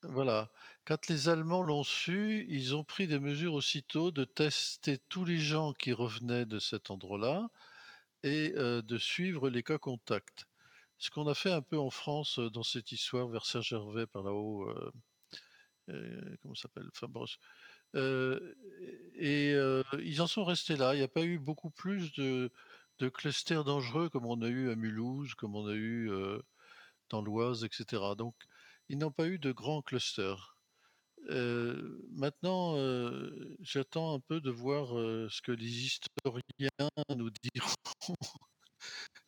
voilà, 0.04 0.52
quand 0.86 1.08
les 1.10 1.30
Allemands 1.30 1.64
l'ont 1.64 1.84
su, 1.84 2.46
ils 2.50 2.76
ont 2.76 2.84
pris 2.86 3.08
des 3.08 3.20
mesures 3.20 3.54
aussitôt 3.56 4.12
de 4.12 4.26
tester 4.26 5.00
tous 5.10 5.26
les 5.26 5.40
gens 5.40 5.74
qui 5.74 5.94
revenaient 5.94 6.46
de 6.46 6.60
cet 6.60 6.92
endroit-là 6.92 7.50
et 8.24 8.52
de 8.52 8.98
suivre 9.00 9.50
les 9.50 9.64
cas 9.64 9.80
contacts. 9.80 10.46
Ce 11.04 11.10
qu'on 11.10 11.28
a 11.28 11.34
fait 11.34 11.52
un 11.52 11.62
peu 11.62 11.78
en 11.78 11.90
France 11.90 12.40
dans 12.40 12.64
cette 12.64 12.94
histoire 12.94 13.28
vers 13.28 13.46
Saint-Gervais 13.46 14.08
par 14.08 14.24
là-haut, 14.24 14.74
comment 16.42 16.56
s'appelle 16.56 16.90
euh, 17.96 18.54
et 19.16 19.52
ils 20.02 20.22
en 20.22 20.28
sont 20.28 20.46
restés 20.46 20.78
là. 20.78 20.96
Il 20.96 21.00
n'y 21.00 21.04
a 21.04 21.10
pas 21.10 21.26
eu 21.26 21.40
beaucoup 21.40 21.72
plus 21.72 22.14
de, 22.14 22.50
de, 23.00 23.10
clusters 23.10 23.66
dangereux 23.66 24.08
comme 24.08 24.26
on 24.26 24.42
a 24.42 24.48
eu 24.48 24.72
à 24.72 24.78
Mulhouse, 24.78 25.34
comme 25.36 25.58
on 25.58 25.68
a 25.68 25.74
eu 25.74 26.10
dans 27.10 27.22
l'Oise, 27.22 27.66
etc. 27.66 28.02
Donc, 28.18 28.36
ils 28.88 28.98
n'ont 28.98 29.12
pas 29.12 29.28
eu 29.28 29.40
de 29.40 29.52
grands 29.52 29.82
clusters. 29.82 30.56
maintenant, 31.28 32.78
j'attends 33.60 34.16
un 34.16 34.22
peu 34.22 34.40
de 34.40 34.52
voir 34.52 34.88
ce 35.30 35.42
que 35.42 35.52
les 35.52 35.84
historiens 35.84 36.70
nous 37.10 37.30
diront 37.54 38.16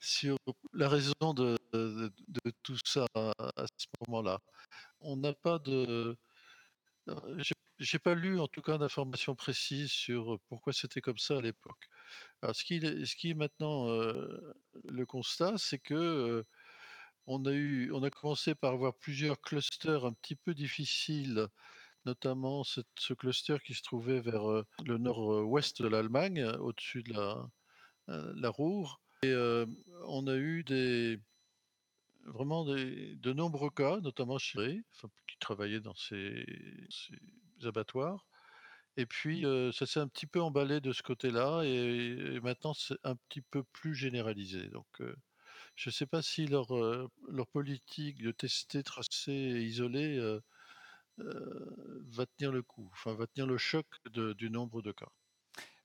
sur 0.05 0.37
la 0.73 0.87
raison 0.87 1.33
de, 1.33 1.57
tout 2.63 2.77
ça 2.85 3.05
à 3.15 3.65
ce 3.77 3.85
moment-là. 4.07 4.39
On 4.99 5.17
n'a 5.17 5.33
pas 5.33 5.59
de, 5.59 6.17
j'ai 7.79 7.99
pas 7.99 8.15
lu 8.15 8.39
en 8.39 8.47
tout 8.47 8.61
cas 8.61 8.77
d'informations 8.77 9.35
précises 9.35 9.91
sur 9.91 10.39
pourquoi 10.47 10.73
c'était 10.73 11.01
comme 11.01 11.17
ça 11.17 11.37
à 11.37 11.41
l'époque. 11.41 11.89
Ce 12.53 12.63
qui, 12.63 12.79
ce 12.79 13.15
qui 13.15 13.31
est 13.31 13.35
maintenant 13.35 13.87
le 13.87 15.05
constat, 15.05 15.57
c'est 15.57 15.79
que 15.79 16.45
on 17.27 17.43
a 17.45 17.51
eu, 17.51 17.91
on 17.91 18.03
a 18.03 18.11
commencé 18.11 18.53
par 18.53 18.73
avoir 18.73 18.93
plusieurs 18.93 19.41
clusters 19.41 20.05
un 20.05 20.13
petit 20.13 20.35
peu 20.35 20.53
difficiles, 20.53 21.47
notamment 22.05 22.63
ce 22.63 23.13
cluster 23.13 23.57
qui 23.65 23.73
se 23.73 23.81
trouvait 23.81 24.21
vers 24.21 24.45
le 24.85 24.97
nord-ouest 24.99 25.81
de 25.81 25.87
l'Allemagne, 25.87 26.45
au-dessus 26.59 27.01
de 27.01 27.13
la, 27.13 27.49
la 28.07 28.49
Ruhr. 28.51 29.01
Et 29.31 29.65
on 30.07 30.27
a 30.27 30.35
eu 30.35 30.63
vraiment 32.25 32.65
de 32.65 33.33
nombreux 33.33 33.69
cas, 33.69 33.99
notamment 34.01 34.37
chez 34.37 34.83
enfin, 34.95 35.09
qui 35.27 35.37
travaillaient 35.37 35.79
dans 35.79 35.95
ces, 35.95 36.45
abattoirs. 37.63 38.27
Et 38.97 39.05
puis, 39.05 39.45
mmh. 39.45 39.73
ça 39.73 39.85
s'est 39.85 39.99
un 39.99 40.07
petit 40.07 40.27
peu 40.27 40.41
emballé 40.41 40.79
de 40.79 40.93
ce 40.93 41.03
côté-là, 41.03 41.63
et, 41.63 42.39
maintenant 42.41 42.73
c'est 42.73 42.97
un 43.03 43.15
petit 43.15 43.41
peu 43.41 43.63
plus 43.63 43.95
généralisé. 43.95 44.69
Donc, 44.69 44.87
je 45.75 45.89
ne 45.89 45.91
sais 45.91 46.05
pas 46.05 46.21
si 46.21 46.47
leur, 46.47 46.67
politique 47.51 48.21
de 48.21 48.31
tester, 48.31 48.83
tracer 48.83 49.31
et 49.31 49.63
isoler 49.63 50.39
va 51.17 52.25
tenir 52.37 52.51
le 52.51 52.61
coup, 52.61 52.91
va 53.05 53.27
tenir 53.27 53.47
le 53.47 53.57
choc 53.57 53.85
du 54.11 54.49
nombre 54.49 54.81
de 54.81 54.91
cas. 54.91 55.11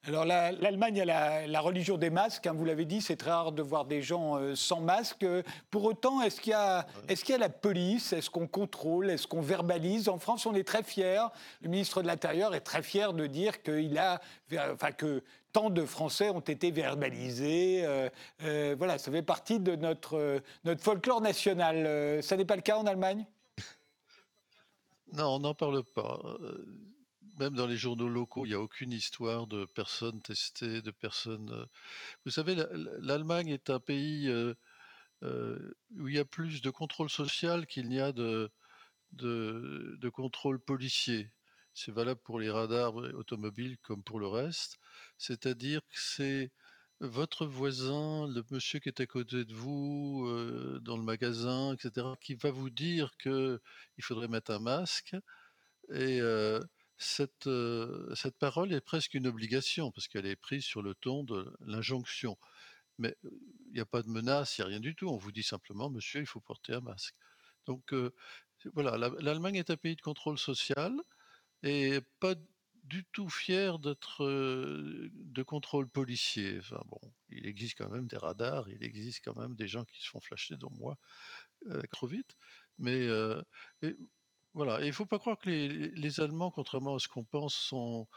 Alors 0.07 0.25
l'Allemagne 0.25 1.03
a 1.03 1.47
la, 1.47 1.61
religion 1.61 1.99
des 1.99 2.09
masques, 2.09 2.47
hein, 2.47 2.55
vous 2.55 2.65
l'avez 2.65 2.87
dit, 2.87 3.03
c'est 3.03 3.17
très 3.17 3.31
rare 3.31 3.53
de 3.53 3.61
voir 3.61 3.85
des 3.85 4.01
gens 4.01 4.39
euh, 4.39 4.55
sans 4.55 4.81
masque. 4.81 5.27
Pour 5.71 5.85
autant, 5.85 6.23
est-ce 6.23 6.41
qu'il 6.41 6.53
y, 6.53 6.55
a 6.55 7.39
la 7.39 7.49
police? 7.51 8.15
Est-ce 8.15 8.31
qu'on 8.31 8.47
contrôle? 8.47 9.11
Est-ce 9.11 9.27
qu'on 9.27 9.43
verbalise? 9.43 10.09
En 10.09 10.19
France, 10.19 10.47
on 10.47 10.55
est 10.55 10.67
très 10.67 10.83
fiers. 10.83 11.27
Le 11.61 11.69
ministre 11.69 12.01
de 12.01 12.07
l'Intérieur 12.07 12.55
est 12.55 12.63
très 12.63 12.83
fier 12.83 13.13
de 13.13 13.27
dire 13.27 13.63
qu'il 13.63 13.99
a, 13.99 14.23
enfin, 14.73 14.93
que 14.93 15.23
tant 15.53 15.69
de 15.69 15.85
Français 15.85 16.31
ont 16.31 16.41
été 16.41 16.71
verbalisés. 16.71 17.85
Euh, 17.85 18.09
euh, 18.45 18.75
voilà, 18.79 18.97
ça 18.97 19.13
fait 19.13 19.21
partie 19.21 19.61
de 19.61 19.77
notre, 19.77 20.41
notre 20.65 20.83
folklore 20.83 21.21
national. 21.21 22.23
ça 22.23 22.39
n'est 22.39 22.47
pas 22.47 22.57
le 22.57 22.63
cas 22.63 22.79
en 22.79 22.87
Allemagne? 22.87 23.27
Non, 25.13 25.35
on 25.35 25.39
n'en 25.41 25.55
parle 25.55 25.85
pas 25.85 26.19
même 27.41 27.55
dans 27.55 27.67
les 27.67 27.77
journaux 27.77 28.09
locaux, 28.09 28.45
il 28.45 28.51
n'y 28.51 28.55
a 28.55 28.61
aucune 28.61 28.93
histoire 28.93 29.47
de 29.47 29.65
personnes 29.65 30.21
testées, 30.21 30.83
de 30.83 30.91
personnes. 30.91 31.51
Euh, 31.51 31.65
vous 32.27 32.31
savez, 32.31 32.55
l'Allemagne 33.01 33.49
est 33.49 33.71
un 33.71 33.81
pays 33.81 34.29
euh, 34.29 34.55
euh, 35.23 35.75
où 35.97 36.09
il 36.09 36.17
y 36.17 36.19
a 36.19 36.27
plus 36.27 36.61
de 36.61 36.69
contrôle 36.69 37.09
social 37.09 37.67
qu'il 37.67 37.89
n'y 37.89 37.99
a 37.99 38.13
de, 38.13 38.51
contrôle 40.13 40.61
policier. 40.61 41.31
c'est 41.73 41.93
valable 41.93 42.21
pour 42.23 42.39
les 42.39 42.51
radars 42.51 42.95
automobiles 42.97 43.79
comme 43.79 44.03
pour 44.03 44.21
le 44.21 44.27
reste. 44.27 44.79
C'est-à-dire 45.17 45.81
que 45.81 45.99
c'est 45.99 46.51
votre 47.01 47.47
voisin, 47.47 48.29
le 48.29 48.45
monsieur 48.51 48.81
qui 48.81 48.91
est 48.91 49.01
à 49.01 49.07
côté 49.07 49.47
de 49.47 49.55
vous, 49.55 50.29
dans 50.83 50.99
le 50.99 51.03
magasin, 51.03 51.73
etc., 51.73 52.07
qui 52.21 52.35
va 52.35 52.51
vous 52.51 52.69
dire 52.69 53.11
qu'il 53.23 53.61
faudrait 54.03 54.29
mettre 54.29 54.51
un 54.51 54.59
masque. 54.59 55.17
Et 55.91 56.21
cette, 57.01 57.47
euh, 57.47 58.15
cette 58.15 58.37
parole 58.39 58.73
est 58.75 58.81
presque 58.83 59.15
une 59.15 59.27
obligation, 59.27 59.91
parce 59.91 60.07
qu'elle 60.07 60.27
est 60.27 60.37
prise 60.37 60.65
sur 60.65 60.83
le 60.83 60.95
ton 60.95 61.25
de 61.25 61.51
l'injonction. 61.61 62.37
Mais 62.99 63.17
il 63.25 63.73
n'y 63.73 63.81
a 63.81 63.87
pas 63.87 64.03
de 64.03 64.11
menace, 64.11 64.59
il 64.59 64.61
n'y 64.61 64.65
a 64.67 64.69
rien 64.69 64.81
du 64.81 64.95
tout. 64.95 65.09
On 65.09 65.17
vous 65.17 65.33
dit 65.33 65.43
simplement, 65.43 65.91
monsieur, 65.91 66.21
il 66.21 66.27
faut 66.27 66.41
porter 66.41 66.75
un 66.75 66.81
masque. 66.81 67.15
Donc 67.67 67.95
voilà, 68.75 68.99
l'Allemagne 69.21 69.57
est 69.57 69.71
un 69.71 69.77
pays 69.79 69.97
de 69.97 70.03
contrôle 70.03 70.39
social 70.39 70.93
et 71.63 72.01
pas 72.21 72.35
du 72.85 73.05
tout 73.13 73.31
fier 73.31 73.79
d'être 73.79 74.27
de 74.27 75.43
contrôle 75.43 75.89
policier. 75.89 76.59
Enfin 76.59 76.83
bon, 76.89 77.01
il 77.31 77.47
existe 77.47 77.79
quand 77.79 77.89
même 77.89 78.07
des 78.07 78.19
radars, 78.19 78.69
il 78.69 78.85
existe 78.85 79.25
quand 79.25 79.37
même 79.37 79.55
des 79.55 79.69
gens 79.69 79.85
qui 79.85 80.03
se 80.03 80.09
font 80.09 80.21
flasher 80.21 80.57
dans 80.59 80.71
moi 80.71 80.99
trop 81.91 82.07
vite. 82.07 82.37
Mais 82.79 83.09
voilà, 84.55 84.81
il 84.81 84.89
ne 84.89 84.93
faut 84.93 85.07
pas 85.07 85.19
croire 85.19 85.39
que 85.39 85.49
les, 85.49 86.21
Allemands, 86.21 86.51
contrairement 86.51 86.97
à 86.97 86.99
ce 86.99 87.09
qu'on 87.09 87.25
pense, 87.25 87.55
sont 87.55 88.09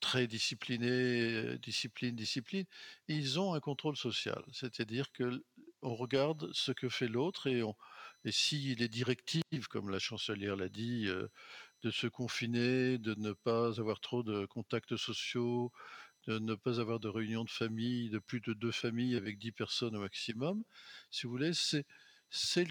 très 0.00 0.26
disciplinés, 0.26 1.58
discipline, 1.58 2.14
discipline. 2.16 2.66
Ils 3.08 3.40
ont 3.40 3.54
un 3.54 3.60
contrôle 3.60 3.96
social, 3.96 4.42
c'est-à-dire 4.52 5.12
que 5.12 5.44
on 5.82 5.94
regarde 5.94 6.50
ce 6.52 6.72
que 6.72 6.88
fait 6.88 7.08
l'autre 7.08 7.46
et, 7.46 7.62
et 8.24 8.32
si 8.32 8.74
les 8.74 8.88
directives, 8.88 9.68
comme 9.70 9.90
la 9.90 10.00
chancelière 10.00 10.56
l'a 10.56 10.68
dit, 10.68 11.08
de 11.82 11.90
se 11.90 12.06
confiner, 12.06 12.98
de 12.98 13.14
ne 13.14 13.32
pas 13.32 13.78
avoir 13.78 14.00
trop 14.00 14.22
de 14.22 14.46
contacts 14.46 14.96
sociaux, 14.96 15.72
de 16.26 16.38
ne 16.38 16.54
pas 16.54 16.80
avoir 16.80 17.00
de 17.00 17.08
réunions 17.08 17.44
de 17.44 17.50
famille, 17.50 18.10
de 18.10 18.18
plus 18.18 18.40
de 18.40 18.52
deux 18.52 18.72
familles 18.72 19.16
avec 19.16 19.38
dix 19.38 19.52
personnes 19.52 19.96
au 19.96 20.00
maximum, 20.00 20.62
si 21.10 21.26
vous 21.26 21.32
voulez, 21.32 21.54
c'est, 21.54 21.86
c'est, 22.30 22.66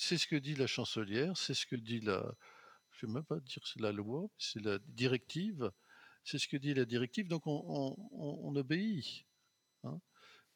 c'est 0.00 0.16
ce 0.16 0.26
que 0.26 0.36
dit 0.36 0.54
la 0.54 0.66
chancelière, 0.66 1.36
c'est 1.36 1.52
ce 1.52 1.66
que 1.66 1.76
dit 1.76 2.00
la, 2.00 2.24
je 2.92 3.04
ne 3.04 3.10
vais 3.10 3.14
même 3.16 3.24
pas 3.24 3.38
dire 3.40 3.62
c'est 3.66 3.80
la 3.80 3.92
loi, 3.92 4.28
c'est 4.38 4.62
la 4.64 4.78
directive, 4.78 5.70
c'est 6.24 6.38
ce 6.38 6.48
que 6.48 6.56
dit 6.56 6.72
la 6.72 6.86
directive, 6.86 7.28
donc 7.28 7.46
on, 7.46 7.96
on, 8.12 8.56
obéit. 8.56 9.26
Hein. 9.84 10.00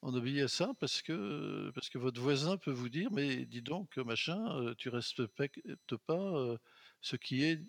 on 0.00 0.14
obéit 0.14 0.40
à 0.40 0.48
ça 0.48 0.72
parce 0.80 1.02
que, 1.02 1.70
parce 1.74 1.90
que 1.90 1.98
votre 1.98 2.20
voisin 2.22 2.56
peut 2.56 2.72
vous 2.72 2.88
dire, 2.88 3.10
mais 3.12 3.44
dis 3.44 3.60
donc, 3.60 3.98
machin, 3.98 4.40
euh, 4.60 4.74
tu 4.78 4.88
respectes 4.88 5.96
pas 6.06 6.14
euh, 6.14 6.56
ce 7.02 7.16
qui 7.16 7.44
est 7.44 7.60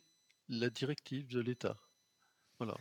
la 0.48 0.70
directive 0.70 1.28
de 1.28 1.42
l'État. 1.42 1.78
Voilà. 2.58 2.78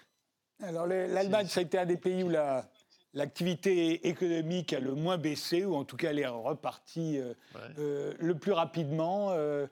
Alors 0.61 0.87
l'Allemagne, 0.87 1.49
ça 1.49 1.61
a 1.61 1.63
été 1.65 1.79
un 1.79 1.87
des 1.87 1.97
pays 1.97 2.23
où 2.23 2.29
la, 2.29 2.71
l'activité 3.14 4.09
économique 4.09 4.72
a 4.72 4.81
le 4.81 4.94
moins 4.94 5.16
baissé, 5.16 5.64
ou 5.64 5.74
en 5.74 5.85
tout 5.85 5.96
cas 5.96 6.11
elle 6.11 6.18
est 6.18 6.27
repartie 6.27 7.18
euh, 7.18 7.33
euh, 7.79 8.12
le 8.18 8.35
plus 8.35 8.53
rapidement. 8.53 9.31
Euh, 9.31 9.66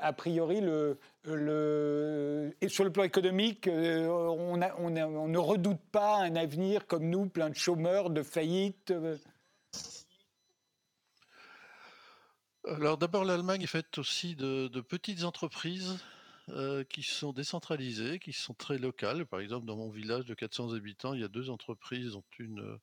a 0.00 0.12
priori, 0.12 0.60
le, 0.60 0.98
le, 1.24 2.56
et 2.60 2.68
sur 2.68 2.84
le 2.84 2.90
plan 2.90 3.04
économique, 3.04 3.68
on, 3.70 4.60
on, 4.78 4.90
ne 4.90 5.38
redoute 5.38 5.80
pas 5.92 6.16
un 6.16 6.34
avenir 6.34 6.86
comme 6.86 7.08
nous, 7.08 7.26
plein 7.26 7.50
de 7.50 7.54
chômeurs, 7.54 8.10
de 8.10 8.22
faillites. 8.22 8.92
Alors 12.64 12.96
d'abord, 12.96 13.24
l'Allemagne 13.24 13.62
est 13.62 13.66
faite 13.66 13.98
aussi 13.98 14.34
de, 14.34 14.68
de 14.68 14.80
petites 14.80 15.22
entreprises 15.22 15.98
euh, 16.48 16.82
qui 16.82 17.04
sont 17.04 17.32
décentralisées, 17.32 18.18
qui 18.18 18.32
sont 18.32 18.54
très 18.54 18.76
locales. 18.76 19.26
Par 19.26 19.38
exemple, 19.38 19.64
dans 19.64 19.76
mon 19.76 19.90
village 19.90 20.24
de 20.24 20.34
400 20.34 20.72
habitants, 20.74 21.14
il 21.14 21.20
y 21.20 21.24
a 21.24 21.28
deux 21.28 21.50
entreprises, 21.50 22.12
dont 22.12 22.24
une 22.40 22.60
euh, 22.60 22.80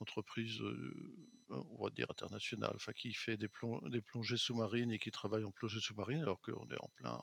entreprise, 0.00 0.60
euh, 0.60 1.14
on 1.48 1.84
va 1.84 1.90
dire 1.90 2.06
internationale, 2.10 2.76
qui 2.96 3.12
fait 3.14 3.36
des, 3.36 3.48
plongées 3.48 4.36
sous-marines 4.36 4.90
et 4.90 4.98
qui 4.98 5.12
travaille 5.12 5.44
en 5.44 5.52
plongée 5.52 5.78
sous-marine, 5.78 6.22
alors 6.22 6.40
qu'on 6.40 6.68
est 6.70 6.80
en, 6.80 6.90
plein, 6.96 7.20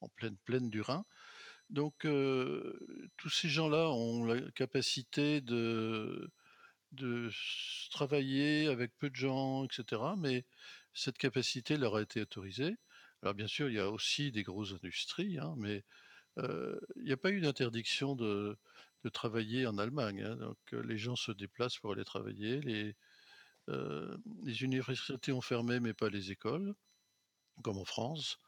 en 0.00 0.08
pleine 0.08 0.36
plaine 0.44 0.70
du 0.70 0.82
Rhin. 0.82 1.04
Donc, 1.68 2.06
tous 3.16 3.30
ces 3.30 3.48
gens-là 3.48 3.90
ont 3.90 4.24
la 4.24 4.40
capacité 4.52 5.40
de 5.40 6.30
travailler 7.90 8.68
avec 8.68 8.96
peu 8.98 9.10
de 9.10 9.16
gens, 9.16 9.64
etc. 9.64 10.00
Mais 10.16 10.44
cette 10.94 11.18
capacité 11.18 11.76
leur 11.76 11.96
a 11.96 12.02
été 12.02 12.22
autorisée. 12.22 12.76
Alors 13.26 13.34
bien 13.34 13.48
sûr, 13.48 13.68
il 13.68 13.74
y 13.74 13.80
a 13.80 13.90
aussi 13.90 14.30
des 14.30 14.44
grosses 14.44 14.74
industries, 14.74 15.36
hein, 15.36 15.52
mais 15.56 15.82
il 16.36 17.02
n'y 17.02 17.10
a 17.10 17.16
pas 17.16 17.32
eu 17.32 17.40
d'interdiction 17.40 18.14
de, 18.14 18.56
travailler 19.12 19.66
en 19.66 19.78
Allemagne. 19.78 20.22
Hein. 20.22 20.36
donc 20.36 20.58
les 20.70 20.96
gens 20.96 21.16
se 21.16 21.32
déplacent 21.32 21.78
pour 21.78 21.92
aller 21.92 22.04
travailler. 22.04 22.60
Les, 22.60 22.94
les 23.66 24.62
universités 24.62 25.32
ont 25.32 25.40
fermé, 25.40 25.80
mais 25.80 25.92
pas 25.92 26.08
les 26.08 26.30
écoles, 26.30 26.72
comme 27.64 27.78
en 27.78 27.84
France. 27.84 28.38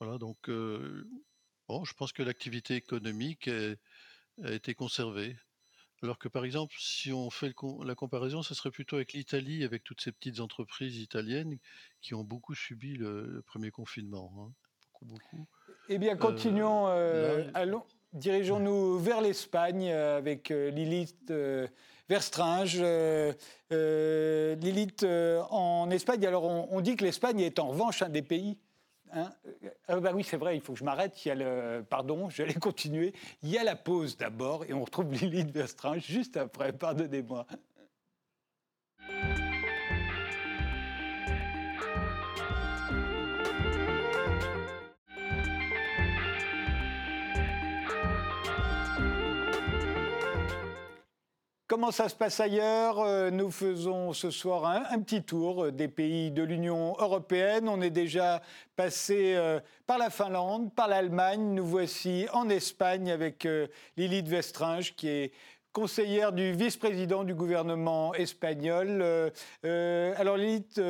Voilà, 0.00 0.18
donc 0.18 0.50
bon, 0.50 1.84
je 1.86 1.94
pense 1.94 2.12
que 2.12 2.22
l'activité 2.22 2.74
économique 2.74 3.48
a 3.48 4.52
été 4.52 4.74
conservée. 4.74 5.34
Alors 6.02 6.18
que 6.18 6.28
par 6.28 6.44
exemple, 6.44 6.74
si 6.78 7.12
on 7.12 7.28
fait 7.30 7.52
la 7.84 7.94
comparaison, 7.94 8.42
ce 8.42 8.54
serait 8.54 8.70
plutôt 8.70 8.96
avec 8.96 9.12
l'Italie, 9.12 9.64
avec 9.64 9.84
toutes 9.84 10.00
ces 10.00 10.12
petites 10.12 10.40
entreprises 10.40 10.98
italiennes 10.98 11.58
qui 12.00 12.14
ont 12.14 12.24
beaucoup 12.24 12.54
subi 12.54 12.96
le, 12.96 13.42
premier 13.46 13.70
confinement. 13.70 14.32
Hein. 14.38 14.52
Beaucoup, 14.92 15.04
beaucoup. 15.04 15.46
Eh 15.88 15.98
bien, 15.98 16.16
continuons. 16.16 16.88
Euh, 16.88 16.92
euh, 16.92 17.50
allons, 17.52 17.84
dirigeons-nous 18.14 18.98
vers 18.98 19.20
l'Espagne 19.20 19.90
euh, 19.90 20.16
avec 20.16 20.48
Lilith 20.48 21.32
Verstringe. 22.08 22.82
Lilith, 23.70 25.04
en 25.50 25.90
Espagne, 25.90 26.26
alors 26.26 26.44
on 26.44 26.80
dit 26.80 26.96
que 26.96 27.04
l'Espagne 27.04 27.40
est 27.40 27.58
en 27.58 27.68
revanche 27.68 28.00
un 28.00 28.08
des 28.08 28.22
pays 28.22 28.56
Hein 29.12 29.30
ah 29.88 29.98
bah 29.98 30.12
oui, 30.14 30.22
c'est 30.22 30.36
vrai, 30.36 30.56
il 30.56 30.60
faut 30.60 30.72
que 30.72 30.78
je 30.78 30.84
m'arrête. 30.84 31.24
Il 31.24 31.28
y 31.28 31.30
a 31.32 31.34
le... 31.34 31.84
Pardon, 31.88 32.28
j'allais 32.30 32.54
continuer. 32.60 33.12
Il 33.42 33.50
y 33.50 33.58
a 33.58 33.64
la 33.64 33.76
pause 33.76 34.16
d'abord 34.16 34.64
et 34.64 34.72
on 34.72 34.84
retrouve 34.84 35.12
Lilith 35.12 35.50
Verstringe 35.50 36.04
juste 36.04 36.36
après. 36.36 36.72
Pardonnez-moi. 36.72 37.46
Comment 51.80 51.92
ça 51.92 52.10
se 52.10 52.14
passe 52.14 52.38
ailleurs 52.40 52.98
euh, 52.98 53.30
Nous 53.30 53.50
faisons 53.50 54.12
ce 54.12 54.30
soir 54.30 54.66
un, 54.66 55.00
petit 55.00 55.22
tour 55.22 55.64
euh, 55.64 55.72
des 55.72 55.88
pays 55.88 56.30
de 56.30 56.42
l'Union 56.42 56.94
européenne. 56.98 57.70
On 57.70 57.80
est 57.80 57.88
déjà 57.88 58.42
passé 58.76 59.32
euh, 59.34 59.60
par 59.86 59.96
la 59.96 60.10
Finlande, 60.10 60.74
par 60.74 60.88
l'Allemagne. 60.88 61.54
Nous 61.54 61.64
voici 61.64 62.26
en 62.34 62.50
Espagne 62.50 63.10
avec 63.10 63.48
Lilith 63.96 64.28
Vestringe 64.28 64.94
qui 64.94 65.08
est 65.08 65.32
conseillère 65.72 66.32
du 66.32 66.52
vice-président 66.52 67.24
du 67.24 67.34
gouvernement 67.34 68.12
espagnol. 68.12 69.02
alors 69.64 70.36
Lilith, 70.36 70.76
il 70.76 70.82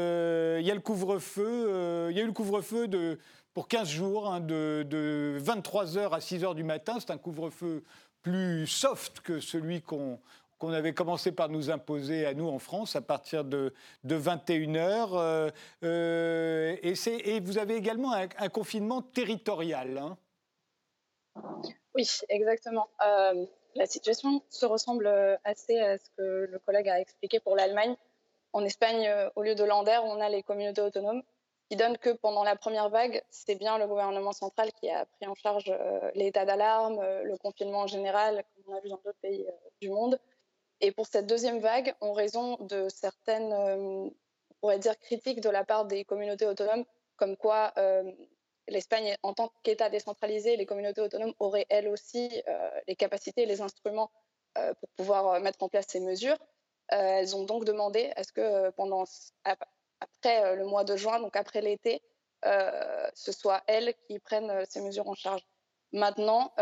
y 0.66 0.70
a 0.72 0.74
le 0.74 0.81
couvre-feu. 0.81 2.09
il 2.11 2.16
y 2.16 2.20
a 2.20 2.24
eu 2.24 2.26
le 2.26 2.33
couvre-feu 2.33 2.88
de 2.88 3.16
pour 3.55 3.68
15 3.68 3.88
jours, 3.88 4.33
hein, 4.33 4.40
de, 4.40 4.87
de 4.88 5.38
23h 5.40 6.11
à 6.11 6.18
6h 6.18 6.55
du 6.55 6.64
matin. 6.64 6.96
C'est 6.98 7.11
un 7.11 7.18
couvre-feu 7.18 7.85
plus 8.22 8.66
soft 8.66 9.20
que 9.20 9.40
celui 9.40 9.83
qu'on 9.83 10.18
qu'on 10.61 10.73
avait 10.73 10.92
commencé 10.92 11.33
par 11.33 11.49
nous 11.49 11.70
imposer 11.70 12.27
à 12.27 12.35
nous 12.35 12.46
en 12.46 12.59
France 12.59 12.94
à 12.94 13.01
partir 13.01 13.44
de, 13.44 13.73
de 14.05 14.14
21 14.14 14.75
heures. 14.77 15.16
Euh, 15.16 15.49
euh, 15.83 16.77
et, 16.83 16.94
et, 17.07 17.40
vous 17.40 17.59
avez 17.59 17.75
également 17.75 18.12
un, 18.12 18.49
confinement 18.51 19.01
territorial. 19.01 19.96
Hein. 19.99 20.18
oui, 21.94 22.07
exactement. 22.29 22.88
Euh, 23.05 23.46
la 23.75 23.87
situation 23.87 24.42
se 24.51 24.66
ressemble 24.66 25.09
assez 25.44 25.79
à 25.79 25.96
ce 25.96 26.11
que 26.16 26.49
le 26.51 26.59
collègue 26.59 26.88
a 26.88 27.01
expliqué 27.01 27.40
pour 27.40 27.57
l'Allemagne. 27.57 27.96
En 28.53 28.62
Espagne, 28.64 29.09
au 29.37 29.42
lieu 29.42 29.55
de 29.55 29.64
l'Ander, 29.64 30.01
on 30.05 30.20
a 30.20 30.29
les 30.29 30.42
communautés 30.42 30.83
autonomes 30.83 31.23
qui 31.70 31.77
donnent 31.77 31.99
que 31.99 32.11
pendant 32.11 32.42
la 32.42 32.57
première 32.57 32.90
vague, 32.90 33.23
c'est 33.31 33.55
bien 33.55 33.79
le 33.79 33.87
gouvernement 33.87 34.33
central 34.33 34.73
qui 34.73 34.90
a 34.90 35.07
pris 35.07 35.29
en 35.29 35.37
charge 35.37 35.73
l'état 36.14 36.44
d'alarme, 36.44 37.01
le 37.23 37.37
confinement 37.38 37.83
en 37.83 37.87
général, 37.87 38.44
comme 38.57 38.75
on 38.75 38.77
a 38.77 38.81
vu 38.81 38.88
dans 38.88 39.01
d'autres 39.05 39.20
pays 39.23 39.46
du 39.81 39.88
monde. 39.88 40.18
Et 40.81 40.93
pour 40.93 41.07
cette 41.07 41.27
deuxième 41.27 41.61
vague, 41.61 41.95
en 42.01 42.12
raison 42.12 42.57
de 42.61 42.88
certaines, 42.88 43.53
euh, 43.53 43.77
on 43.77 44.14
pourrait 44.61 44.79
dire, 44.79 44.99
critiques 44.99 45.40
de 45.40 45.51
la 45.51 45.64
part 45.64 45.85
des 45.85 46.05
communautés 46.05 46.47
autonomes, 46.47 46.85
comme 47.16 47.37
quoi 47.37 47.73
euh, 47.77 48.11
l'Espagne, 48.66 49.16
en 49.23 49.35
tant 49.35 49.53
qu'État 49.62 49.90
décentralisé, 49.90 50.57
les 50.57 50.64
communautés 50.64 51.03
autonomes 51.03 51.35
auraient 51.38 51.66
elles 51.69 51.88
aussi 51.88 52.43
euh, 52.49 52.71
les 52.88 52.97
capacités 52.97 53.47
les 53.47 53.61
instruments 53.61 54.11
pour 54.81 54.88
pouvoir 54.97 55.40
mettre 55.40 55.62
en 55.62 55.69
place 55.69 55.87
ces 55.88 56.01
mesures. 56.01 56.37
elles 56.88 57.37
ont 57.37 57.45
donc 57.45 57.64
demandé 57.64 58.12
à 58.16 58.25
ce 58.25 58.33
que 58.33 58.71
pendant, 58.71 59.05
après 59.45 60.57
le 60.57 60.66
mois 60.66 60.83
de 60.83 60.97
juin, 60.97 61.21
donc 61.21 61.37
après 61.37 61.61
l'été, 61.61 62.03
ce 62.43 63.31
soit 63.31 63.62
elles 63.69 63.95
qui 64.09 64.19
prennent 64.19 64.66
ces 64.66 64.81
mesures 64.81 65.09
en 65.09 65.14
charge. 65.14 65.47
Maintenant, 65.92 66.53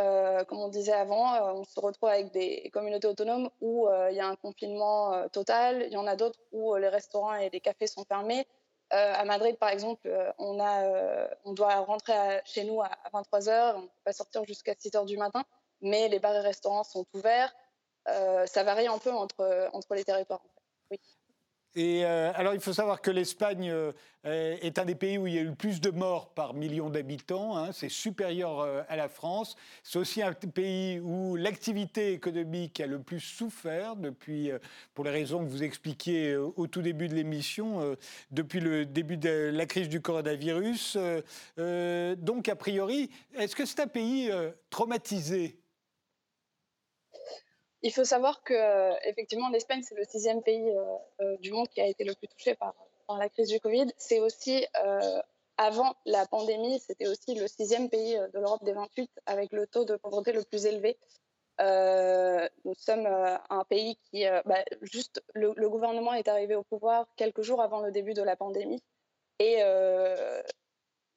comme 0.49 0.59
on 0.59 0.69
disait 0.69 0.93
avant, 0.93 1.55
on 1.55 1.65
se 1.65 1.79
retrouve 1.79 2.09
avec 2.09 2.33
des 2.33 2.71
communautés 2.73 3.09
autonomes 3.09 3.51
où 3.61 3.87
il 4.11 4.17
y 4.17 4.21
a 4.21 4.27
un 4.27 4.37
confinement 4.37 5.29
total. 5.29 5.85
Il 5.87 5.93
y 5.93 5.97
en 5.99 6.07
a 6.07 6.17
d'autres 6.17 6.39
où 6.53 6.75
les 6.77 6.89
restaurants 6.89 7.35
et 7.35 7.51
les 7.51 7.61
cafés 7.61 7.87
sont 7.87 8.05
fermés. 8.05 8.47
à 8.91 9.25
Madrid, 9.27 9.59
par 9.59 9.69
exemple, 9.69 10.11
on, 10.39 10.55
doit 11.53 11.77
rentrer 11.81 12.41
chez 12.47 12.65
nous 12.65 12.81
à, 12.81 12.91
23 13.13 13.41
h 13.41 13.75
On 13.77 13.83
ne 13.83 13.87
peut 13.87 13.93
pas 14.05 14.13
sortir 14.15 14.45
jusqu'à 14.45 14.75
6 14.79 14.93
h 14.93 15.05
du 15.05 15.19
matin, 15.19 15.45
mais 15.83 16.09
les 16.09 16.21
bars 16.21 16.35
et 16.35 16.41
restaurants 16.41 16.85
sont 16.85 17.05
ouverts. 17.13 17.55
ça 18.07 18.65
varie 18.65 18.87
un 18.87 18.99
peu 18.99 19.13
entre, 19.13 19.69
entre 19.75 19.95
les 19.95 20.05
territoires. 20.05 20.43
Oui. 20.91 20.99
Et 21.79 22.05
euh, 22.05 22.33
alors, 22.35 22.55
il 22.55 22.61
faut 22.61 22.73
savoir 22.73 23.01
que 23.01 23.13
l'Espagne 23.13 23.71
euh, 23.71 23.93
est 24.25 24.81
un 24.81 24.85
des 24.85 24.97
pays 24.97 25.17
où 25.17 25.29
il 25.29 25.35
y 25.35 25.39
a 25.39 25.43
eu 25.43 25.51
le 25.51 25.55
plus 25.55 25.81
de 25.81 25.91
morts 25.91 26.35
par 26.35 26.53
million 26.53 26.91
d'habitants. 26.91 27.57
Hein. 27.57 27.71
c'est 27.71 27.89
supérieur 27.89 28.59
euh, 28.59 28.83
à 28.89 28.97
la 28.97 29.09
France. 29.09 29.55
C'est 29.85 30.01
aussi 30.01 30.21
un 30.21 30.33
pays 30.33 30.99
où 30.99 31.37
l'activité 31.37 32.15
économique 32.15 32.81
a 32.81 32.89
le 32.89 32.99
plus 32.99 33.21
souffert 33.21 33.95
depuis, 33.95 34.51
pour 34.93 35.05
les 35.05 35.13
raisons 35.13 35.45
que 35.45 35.49
vous 35.49 35.63
expliquiez 35.63 36.35
au 36.35 36.67
tout 36.67 36.83
début 36.83 37.07
de 37.07 37.15
l'émission, 37.15 37.97
depuis 38.33 38.59
le 38.59 38.85
début 38.85 39.17
de 39.17 39.53
la 39.55 39.67
crise 39.67 39.89
du 39.89 40.01
coronavirus. 40.01 40.99
donc, 41.57 42.49
a 42.49 42.57
priori, 42.57 43.09
est-ce 43.37 43.55
que 43.55 43.65
c'est 43.65 43.81
un 43.81 43.87
pays 43.87 44.33
traumatisé 44.71 45.61
il 47.83 47.93
faut 47.93 48.05
savoir 48.05 48.43
que 48.43 48.55
euh, 48.55 48.95
effectivement 49.05 49.49
l'Espagne 49.51 49.83
c'est 49.83 49.95
le 49.95 50.05
sixième 50.05 50.43
pays 50.43 50.71
euh, 50.71 50.83
euh, 51.21 51.37
du 51.39 51.53
monde 51.53 51.69
qui 51.69 51.81
a 51.81 51.87
été 51.87 52.05
le 52.05 52.15
plus 52.15 52.29
touché 52.29 52.55
par, 52.55 52.75
la 53.19 53.29
crise 53.31 53.49
du 53.49 53.59
Covid. 53.59 53.87
C'est 53.97 54.21
aussi 54.21 54.67
avant 55.57 55.95
la 56.05 56.27
pandémie, 56.27 56.79
c'était 56.79 57.09
aussi 57.09 57.35
le 57.35 57.49
sixième 57.49 57.89
pays 57.89 58.19
de 58.19 58.39
l'Europe 58.39 58.63
des 58.65 58.75
28 58.75 59.11
avec 59.25 59.51
le 59.53 59.67
taux 59.67 59.87
de 59.87 59.97
pauvreté 59.97 60.33
le 60.33 60.45
plus 60.45 60.67
élevé. 60.67 60.99
nous 61.59 62.75
sommes 62.75 63.07
un 63.07 63.65
pays 63.65 63.97
qui, 64.05 64.27
bah, 64.45 64.63
juste, 64.83 65.23
le, 65.33 65.71
gouvernement 65.71 66.13
est 66.13 66.29
arrivé 66.29 66.55
au 66.55 66.65
pouvoir 66.65 67.07
quelques 67.17 67.41
jours 67.41 67.63
avant 67.63 67.81
le 67.81 67.93
début 67.93 68.13
de 68.13 68.23
la 68.23 68.37
pandémie 68.37 68.83
et 69.39 69.63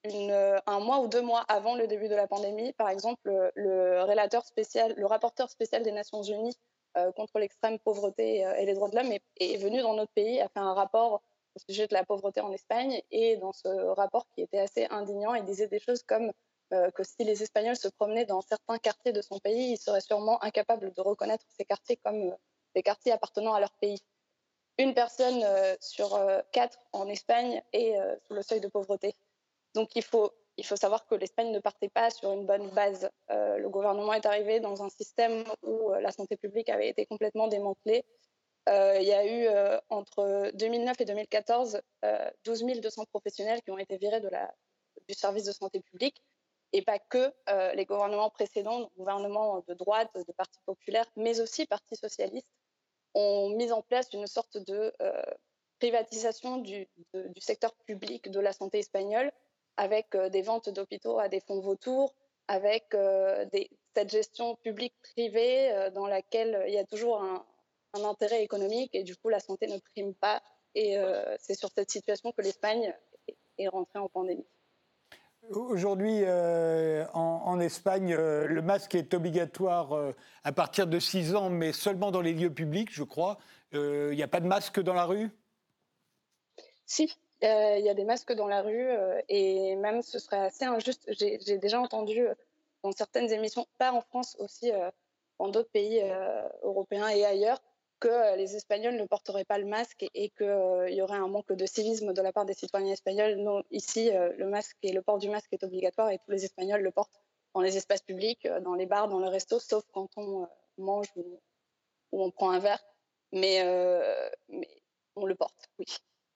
un 0.03 0.79
mois 0.79 0.99
ou 0.99 1.07
deux 1.07 1.21
mois 1.21 1.41
avant 1.47 1.75
le 1.75 1.87
début 1.87 2.07
de 2.07 2.15
la 2.15 2.27
pandémie, 2.27 2.73
par 2.73 2.89
exemple, 2.89 3.51
le, 3.55 4.03
rapporteur 5.05 5.49
spécial 5.49 5.83
des 5.83 5.91
Nations 5.91 6.23
Unies 6.23 6.57
euh, 6.97 7.11
contre 7.13 7.39
l'extrême 7.39 7.79
pauvreté 7.79 8.45
euh, 8.45 8.53
et 8.55 8.65
les 8.65 8.73
droits 8.73 8.89
de 8.89 8.97
l'homme 8.97 9.13
est, 9.13 9.57
venu 9.57 9.81
dans 9.81 9.93
notre 9.93 10.11
pays, 10.11 10.41
a 10.41 10.49
fait 10.49 10.59
un 10.59 10.73
rapport 10.73 11.21
au 11.55 11.59
sujet 11.69 11.87
de 11.87 11.93
la 11.93 12.03
pauvreté 12.03 12.41
en 12.41 12.51
Espagne. 12.51 13.01
Et 13.11 13.37
dans 13.37 13.53
ce 13.53 13.67
rapport 13.67 14.27
qui 14.35 14.41
était 14.41 14.59
assez 14.59 14.87
indignant, 14.89 15.33
il 15.33 15.45
disait 15.45 15.67
des 15.67 15.79
choses 15.79 16.03
comme 16.03 16.33
euh, 16.73 16.91
que 16.91 17.03
si 17.03 17.23
les 17.23 17.43
Espagnols 17.43 17.77
se 17.77 17.87
promenaient 17.87 18.25
dans 18.25 18.41
certains 18.41 18.77
quartiers 18.77 19.13
de 19.13 19.21
son 19.21 19.39
pays, 19.39 19.73
ils 19.73 19.77
seraient 19.77 20.01
sûrement 20.01 20.43
incapables 20.43 20.91
de 20.91 21.01
reconnaître 21.01 21.45
ces 21.57 21.63
quartiers 21.63 21.97
comme 21.97 22.35
des 22.75 22.83
quartiers 22.83 23.13
appartenant 23.13 23.53
à 23.53 23.61
leur 23.61 23.71
pays. 23.73 24.01
Une 24.77 24.93
personne 24.93 25.45
sur 25.79 26.19
quatre 26.51 26.79
en 26.93 27.07
Espagne 27.07 27.61
est 27.73 27.93
sous 28.25 28.33
le 28.33 28.41
seuil 28.41 28.61
de 28.61 28.69
pauvreté. 28.69 29.13
Donc 29.73 29.95
il 29.95 30.03
faut, 30.03 30.33
il 30.57 30.65
faut 30.65 30.75
savoir 30.75 31.05
que 31.05 31.15
l'Espagne 31.15 31.51
ne 31.51 31.59
partait 31.59 31.89
pas 31.89 32.09
sur 32.09 32.31
une 32.31 32.45
bonne 32.45 32.69
base. 32.71 33.09
Euh, 33.29 33.57
le 33.57 33.69
gouvernement 33.69 34.13
est 34.13 34.25
arrivé 34.25 34.59
dans 34.59 34.83
un 34.83 34.89
système 34.89 35.43
où 35.63 35.91
euh, 35.91 36.01
la 36.01 36.11
santé 36.11 36.37
publique 36.37 36.69
avait 36.69 36.89
été 36.89 37.05
complètement 37.05 37.47
démantelée. 37.47 38.03
Euh, 38.69 38.97
il 38.99 39.07
y 39.07 39.13
a 39.13 39.25
eu 39.25 39.47
entre 39.89 40.51
2009 40.53 41.01
et 41.01 41.05
2014 41.05 41.81
12 42.45 42.63
200 42.63 43.05
professionnels 43.05 43.61
qui 43.63 43.71
ont 43.71 43.79
été 43.79 43.97
virés 43.97 44.21
du 44.21 45.13
service 45.15 45.45
de 45.45 45.51
santé 45.51 45.79
publique 45.79 46.21
et 46.71 46.83
pas 46.83 46.99
que 46.99 47.33
les 47.73 47.85
gouvernements 47.85 48.29
précédents, 48.29 48.91
gouvernements 48.95 49.63
de 49.67 49.73
droite, 49.73 50.11
de 50.13 50.31
parti 50.33 50.59
populaire, 50.67 51.05
mais 51.15 51.41
aussi 51.41 51.65
parti 51.65 51.95
socialiste, 51.95 52.51
ont 53.15 53.49
mis 53.49 53.71
en 53.71 53.81
place 53.81 54.13
une 54.13 54.27
sorte 54.27 54.57
de 54.57 54.93
privatisation 55.79 56.57
du, 56.57 56.87
secteur 57.39 57.73
public 57.87 58.29
de 58.29 58.39
la 58.39 58.53
santé 58.53 58.77
espagnole 58.77 59.31
avec 59.77 60.15
euh, 60.15 60.29
des 60.29 60.41
ventes 60.41 60.69
d'hôpitaux 60.69 61.19
à 61.19 61.29
des 61.29 61.39
fonds 61.39 61.59
vautours, 61.59 62.13
avec 62.47 62.93
euh, 62.93 63.45
cette 63.95 64.09
gestion 64.09 64.55
publique-privée 64.57 65.71
euh, 65.71 65.89
dans 65.91 66.07
laquelle 66.07 66.63
il 66.67 66.73
y 66.73 66.77
a 66.77 66.85
toujours 66.85 67.21
un, 67.23 67.45
intérêt 67.93 68.41
économique 68.41 68.91
et 68.93 69.03
du 69.03 69.17
coup 69.17 69.27
la 69.27 69.41
santé 69.41 69.67
ne 69.67 69.77
prime 69.77 70.13
pas. 70.13 70.41
Et 70.75 70.95
c'est 71.41 71.55
sur 71.55 71.69
cette 71.75 71.91
situation 71.91 72.31
que 72.31 72.41
l'Espagne 72.41 72.95
est 73.57 73.67
rentrée 73.67 73.99
en 73.99 74.07
pandémie. 74.07 74.47
Aujourd'hui, 75.49 76.23
en, 77.13 77.59
Espagne, 77.59 78.15
le 78.15 78.61
masque 78.61 78.95
est 78.95 79.13
obligatoire 79.13 80.13
à 80.45 80.51
partir 80.53 80.87
de 80.87 80.97
6 80.97 81.35
ans, 81.35 81.49
mais 81.49 81.73
seulement 81.73 82.11
dans 82.11 82.21
les 82.21 82.31
lieux 82.31 82.53
publics, 82.53 82.93
je 82.93 83.03
crois. 83.03 83.37
Il 83.73 84.11
n'y 84.11 84.23
a 84.23 84.29
pas 84.29 84.39
de 84.39 84.47
masque 84.47 84.79
dans 84.79 84.93
la 84.93 85.03
rue? 85.03 85.29
Si, 86.85 87.13
euh, 87.43 87.77
il 87.79 87.85
y 87.85 87.89
a 87.89 87.95
des 87.95 88.05
masques 88.05 88.33
dans 88.33 88.47
la 88.47 88.61
rue 88.61 88.89
euh, 88.89 89.19
et 89.27 89.75
même 89.75 90.01
ce 90.03 90.19
serait 90.19 90.37
assez 90.37 90.65
injuste. 90.65 91.03
J'ai 91.07 91.57
déjà 91.57 91.79
entendu 91.79 92.27
euh, 92.27 92.35
dans 92.83 92.91
certaines 92.91 93.31
émissions, 93.31 93.65
pas 93.79 93.91
en 93.91 94.01
France 94.01 94.35
aussi, 94.39 94.71
dans 95.39 95.49
d'autres 95.49 95.69
pays 95.69 96.03
européens 96.63 97.09
et 97.09 97.23
ailleurs, 97.23 97.61
que 97.99 98.35
les 98.35 98.55
Espagnols 98.55 98.95
ne 98.95 99.05
porteraient 99.05 99.45
pas 99.45 99.59
le 99.59 99.65
masque 99.65 100.03
et, 100.15 100.29
qu'il 100.31 100.87
y 100.89 101.01
aurait 101.03 101.17
un 101.17 101.27
manque 101.27 101.53
de 101.53 101.65
civisme 101.67 102.11
de 102.11 102.21
la 102.23 102.33
part 102.33 102.45
des 102.45 102.55
citoyens 102.55 102.91
espagnols. 102.91 103.63
Ici, 103.69 104.09
le 104.11 104.49
masque 104.49 104.77
et 104.81 104.93
le 104.93 105.03
port 105.03 105.19
du 105.19 105.29
masque 105.29 105.53
est 105.53 105.63
obligatoire 105.63 106.09
et 106.09 106.17
tous 106.17 106.31
les 106.31 106.43
Espagnols 106.43 106.81
le 106.81 106.89
portent 106.89 107.21
dans 107.53 107.61
les 107.61 107.77
espaces 107.77 108.01
publics, 108.01 108.47
dans 108.63 108.73
les 108.73 108.87
bars, 108.87 109.07
dans 109.07 109.19
le 109.19 109.27
resto, 109.27 109.59
sauf 109.59 109.83
quand 109.93 110.09
on 110.17 110.47
mange 110.79 111.05
ou, 111.15 111.39
on 112.11 112.31
prend 112.31 112.49
un 112.49 112.59
verre. 112.59 112.83
mais 113.31 113.61
on 115.15 115.25
le 115.27 115.35
porte, 115.35 115.69
oui. 115.77 115.85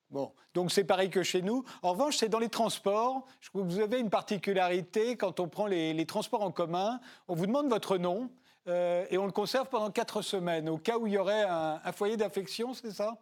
Bon, 0.10 0.32
donc 0.54 0.72
c'est 0.72 0.84
pareil 0.84 1.10
que 1.10 1.24
chez 1.24 1.42
nous. 1.42 1.64
En 1.82 1.92
revanche, 1.92 2.18
c'est 2.18 2.30
dans 2.30 2.40
les 2.40 2.50
transports. 2.50 3.26
Je 3.42 3.50
trouve 3.50 3.64
que 3.64 3.74
vous 3.74 3.80
avez 3.80 4.00
une 4.00 4.10
particularité 4.10 5.18
quand 5.18 5.40
on 5.40 5.48
prend 5.48 5.66
les, 5.66 6.06
transports 6.06 6.44
en 6.44 6.52
commun. 6.52 7.00
On 7.28 7.36
vous 7.36 7.48
demande 7.48 7.70
votre 7.70 7.98
nom 7.98 8.30
euh, 8.68 9.06
et 9.10 9.18
on 9.18 9.26
le 9.26 9.32
conserve 9.32 9.68
pendant 9.68 9.92
quatre 9.92 10.22
semaines, 10.22 10.70
au 10.70 10.78
cas 10.78 10.98
où 10.98 11.08
il 11.08 11.14
y 11.14 11.18
aurait 11.18 11.44
un, 11.44 11.92
foyer 11.92 12.18
d'infection, 12.18 12.74
c'est 12.74 12.92
ça? 12.92 13.18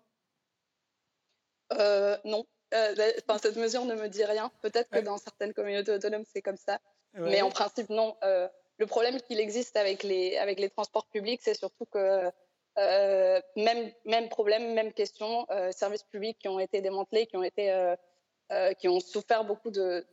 Euh, 1.73 2.17
Non. 2.25 2.45
Euh, 2.73 2.95
cette 3.39 3.55
mesure 3.55 3.85
ne 3.85 3.93
me 3.93 4.07
dit 4.09 4.25
rien. 4.25 4.51
Peut-être 4.61 4.89
que 4.89 4.99
dans 4.99 5.17
certaines 5.17 5.53
communautés 5.53 5.91
autonomes, 5.91 6.25
c'est 6.33 6.41
comme 6.41 6.57
ça. 6.57 6.79
Mais 7.13 7.41
en 7.41 7.49
principe, 7.49 7.89
non. 7.89 8.15
le 8.21 8.85
problème 8.87 9.21
qu'il 9.21 9.39
existe 9.39 9.77
avec 9.77 10.03
les, 10.03 10.37
avec 10.37 10.59
les 10.59 10.69
transports 10.69 11.05
publics, 11.05 11.41
c'est 11.43 11.53
surtout 11.53 11.85
que 11.85 12.29
euh, 12.77 13.39
même, 13.55 14.29
problème, 14.29 14.73
même 14.73 14.93
question, 14.93 15.45
euh, 15.51 15.71
services 15.71 16.03
publics 16.03 16.39
qui 16.39 16.47
ont 16.47 16.59
été 16.59 16.81
démantelés, 16.81 17.27
qui 17.27 17.38
ont, 17.38 17.43
euh, 17.71 18.99
souffert 18.99 19.45
beaucoup 19.45 19.69
de, 19.69 20.05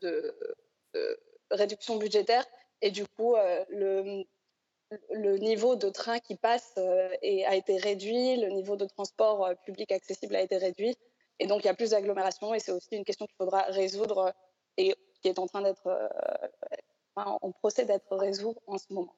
réductions 1.50 1.96
budgétaires. 1.96 2.46
Et 2.82 2.90
du 2.90 3.06
coup, 3.06 3.34
le, 3.70 4.24
niveau 5.38 5.76
de 5.76 5.88
train 5.88 6.18
qui 6.18 6.36
passe 6.36 6.76
a 6.76 7.56
été 7.56 7.76
réduit, 7.78 8.36
le 8.36 8.48
niveau 8.48 8.76
de 8.76 8.86
transport 8.86 9.50
public 9.64 9.92
accessible 9.92 10.36
a 10.36 10.42
été 10.42 10.56
réduit. 10.56 10.96
Et 11.38 11.46
donc, 11.46 11.64
il 11.64 11.66
y 11.66 11.70
a 11.70 11.74
plus 11.74 11.90
d'agglomération 11.90 12.52
et 12.54 12.58
c'est 12.58 12.72
aussi 12.72 12.88
une 12.92 13.04
question 13.04 13.26
qu'il 13.26 13.36
faudra 13.36 13.62
résoudre 13.62 14.34
et 14.76 14.94
qui 15.22 15.28
est 15.28 15.38
en 15.38 15.46
train 15.46 15.62
d'être, 15.62 16.10
en 17.16 17.52
procès 17.52 17.86
d'être 17.86 18.16
résoudre 18.16 18.60
en 18.66 18.76
ce 18.76 18.92
moment 18.92 19.14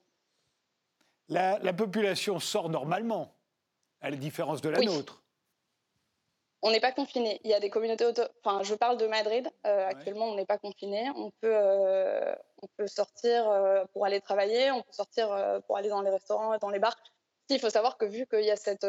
la, 1.28 1.72
population 1.72 2.38
sort 2.38 2.68
normalement, 2.68 3.34
à 4.00 4.10
la 4.10 4.16
différence 4.16 4.60
de 4.60 4.68
la 4.68 4.80
nôtre. 4.80 5.22
On 6.64 6.70
n'est 6.70 6.80
pas 6.80 6.92
confiné. 6.92 7.40
Il 7.42 7.50
y 7.50 7.54
a 7.54 7.60
des 7.60 7.70
communautés 7.70 8.06
auto... 8.06 8.22
Enfin, 8.44 8.62
je 8.62 8.74
parle 8.74 8.96
de 8.96 9.06
Madrid. 9.08 9.50
Euh, 9.66 9.88
actuellement, 9.88 10.26
on 10.26 10.36
n'est 10.36 10.46
pas 10.46 10.58
confiné. 10.58 11.10
On 11.16 11.30
peut, 11.40 11.52
euh, 11.52 12.34
on 12.62 12.68
peut 12.76 12.86
sortir 12.86 13.48
euh, 13.50 13.84
pour 13.92 14.06
aller 14.06 14.20
travailler, 14.20 14.70
on 14.70 14.80
peut 14.82 14.92
sortir 14.92 15.60
pour 15.66 15.76
aller 15.76 15.88
dans 15.88 16.02
les 16.02 16.10
restaurants, 16.10 16.56
dans 16.58 16.70
les 16.70 16.78
bars. 16.78 16.96
Il 17.50 17.58
faut 17.58 17.70
savoir 17.70 17.98
que 17.98 18.04
vu 18.04 18.26
qu'il 18.26 18.44
y 18.44 18.50
a 18.50 18.56
cette, 18.56 18.86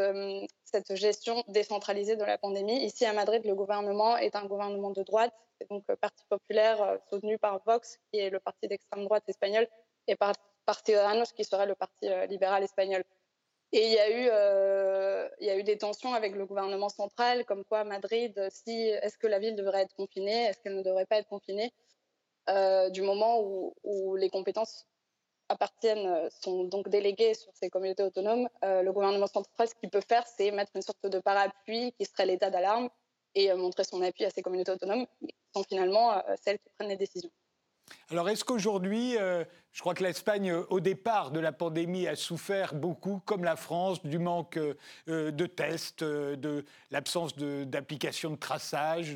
cette 0.64 0.96
gestion 0.96 1.44
décentralisée 1.48 2.16
de 2.16 2.24
la 2.24 2.38
pandémie, 2.38 2.86
ici 2.86 3.06
à 3.06 3.12
Madrid, 3.12 3.44
le 3.44 3.56
gouvernement 3.56 4.16
est 4.18 4.36
un 4.36 4.46
gouvernement 4.46 4.92
de 4.92 5.04
droite, 5.04 5.34
c'est 5.60 5.70
donc 5.70 5.84
Parti 6.00 6.24
populaire 6.30 6.98
soutenu 7.10 7.38
par 7.38 7.60
Vox, 7.66 8.00
qui 8.12 8.20
est 8.20 8.30
le 8.30 8.40
parti 8.40 8.68
d'extrême 8.68 9.04
droite 9.04 9.24
espagnol, 9.28 9.68
et 10.08 10.16
par 10.16 10.34
Ciudadanos, 10.72 11.32
qui 11.34 11.44
serait 11.44 11.66
le 11.66 11.76
parti 11.76 12.08
euh, 12.08 12.26
libéral 12.26 12.64
espagnol. 12.64 13.04
Et 13.72 13.88
il 13.88 13.92
y, 13.92 14.00
a 14.00 14.10
eu, 14.10 14.28
euh, 14.32 15.28
il 15.40 15.48
y 15.48 15.50
a 15.50 15.58
eu 15.58 15.64
des 15.64 15.80
tensions 15.80 16.14
avec 16.14 16.36
le 16.36 16.46
gouvernement 16.46 16.90
central, 16.90 17.44
comme 17.46 17.64
quoi 17.66 17.84
Madrid, 17.84 18.48
si, 18.52 18.72
est-ce 18.72 19.18
que 19.18 19.26
la 19.26 19.40
ville 19.40 19.56
devrait 19.56 19.82
être 19.82 19.96
confinée, 19.96 20.46
est-ce 20.46 20.60
qu'elle 20.62 20.76
ne 20.76 20.84
devrait 20.84 21.08
pas 21.08 21.18
être 21.18 21.28
confinée, 21.28 21.74
euh, 22.50 22.92
du 22.92 23.02
moment 23.02 23.42
où, 23.42 24.16
les 24.16 24.30
compétences 24.30 24.86
appartiennent, 25.50 26.30
sont 26.30 26.66
donc 26.66 26.88
déléguées 26.88 27.34
sur 27.34 27.52
ces 27.56 27.72
communautés 27.72 28.04
autonomes, 28.04 28.48
le 28.62 28.92
gouvernement 28.92 29.26
central, 29.26 29.68
ce 29.68 29.74
qu'il 29.74 29.90
peut 29.90 30.04
faire, 30.08 30.26
c'est 30.28 30.52
mettre 30.52 30.72
une 30.76 30.84
sorte 30.84 31.08
de 31.08 31.20
parapluie 31.20 31.94
qui 31.94 32.06
serait 32.06 32.28
l'état 32.28 32.52
d'alarme 32.52 32.90
et 33.34 33.52
montrer 33.56 33.86
son 33.86 34.04
appui 34.04 34.24
à 34.26 34.30
ces 34.30 34.44
communautés 34.44 34.72
autonomes, 34.72 35.08
qui 35.20 35.34
sont 35.56 35.64
finalement 35.64 36.22
celles 36.40 36.60
qui 36.60 36.70
prennent 36.78 36.90
les 36.90 36.96
décisions. 36.96 37.32
Alors 38.10 38.30
est-ce 38.30 38.44
qu'aujourd'hui, 38.44 39.18
euh, 39.18 39.44
je 39.72 39.82
crois 39.82 39.94
que 39.94 40.04
l'Espagne, 40.04 40.54
au 40.54 40.80
départ 40.80 41.32
de 41.32 41.40
la 41.40 41.52
pandémie, 41.52 42.08
a 42.08 42.16
souffert 42.16 42.76
beaucoup, 42.76 43.22
comme 43.26 43.44
la 43.44 43.56
France, 43.56 44.06
du 44.06 44.20
manque 44.20 44.58
euh, 44.58 45.32
de 45.32 45.46
tests, 45.46 46.04
de 46.04 46.66
l'absence 46.92 47.36
d'applications 47.36 48.32
de, 48.32 48.36
traçage, 48.36 49.16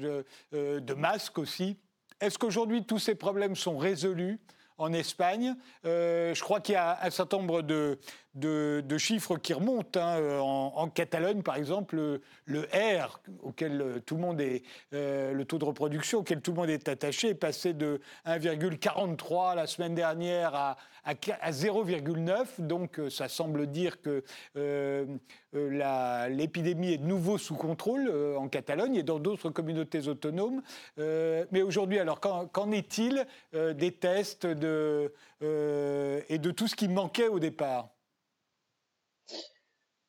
de 0.51 0.93
masques 0.93 1.37
aussi? 1.37 1.77
Est-ce 2.19 2.39
qu'aujourd'hui 2.39 2.83
tous 2.83 2.99
ces 2.99 3.15
problèmes 3.15 3.55
sont 3.55 3.77
résolus 3.77 4.39
en 4.77 4.91
Espagne? 4.93 5.55
Euh, 5.85 6.33
je 6.33 6.41
crois 6.41 6.59
qu'il 6.61 6.73
y 6.73 6.77
a 6.77 6.97
un 7.03 7.09
certain 7.11 7.37
nombre 7.37 7.61
de, 7.61 7.99
de, 8.37 8.97
chiffres 8.97 9.37
qui 9.37 9.53
remontent. 9.53 9.99
Hein. 9.99 10.19
Euh, 10.19 10.39
en, 10.39 10.87
Catalogne, 10.89 11.41
par 11.41 11.55
exemple, 11.55 12.19
le, 12.45 12.61
R, 12.73 13.19
auquel 13.43 13.81
euh, 13.81 13.99
tout 13.99 14.15
le 14.15 14.21
monde 14.21 14.41
est, 14.41 14.63
le 14.91 15.43
taux 15.43 15.57
de 15.57 15.65
reproduction 15.65 16.19
auquel 16.19 16.41
tout 16.41 16.51
le 16.51 16.57
monde 16.57 16.69
est 16.69 16.87
attaché, 16.87 17.29
est 17.29 17.35
passé 17.35 17.73
de 17.73 17.99
1,43 18.25 19.55
la 19.55 19.67
semaine 19.67 19.95
dernière 19.95 20.55
à, 20.55 20.77
à, 21.03 21.51
0,9. 21.51 22.45
Donc, 22.59 22.99
ça 23.09 23.27
semble 23.27 23.67
dire 23.67 24.01
que 24.01 24.23
l'épidémie 26.29 26.93
est 26.93 26.97
de 26.97 27.05
nouveau 27.05 27.37
sous 27.37 27.55
contrôle 27.55 28.11
en 28.37 28.47
Catalogne 28.47 28.95
et 28.95 29.03
dans 29.03 29.19
d'autres 29.19 29.49
communautés 29.49 30.07
autonomes. 30.07 30.61
mais 30.97 31.61
aujourd'hui, 31.61 31.99
alors, 31.99 32.19
qu'en 32.19 32.71
est-il 32.71 33.25
des 33.53 33.91
tests 33.91 34.45
et 34.45 34.55
de 34.55 36.51
tout 36.51 36.67
ce 36.67 36.75
qui 36.75 36.87
manquait 36.87 37.27
au 37.27 37.39
départ? 37.39 37.89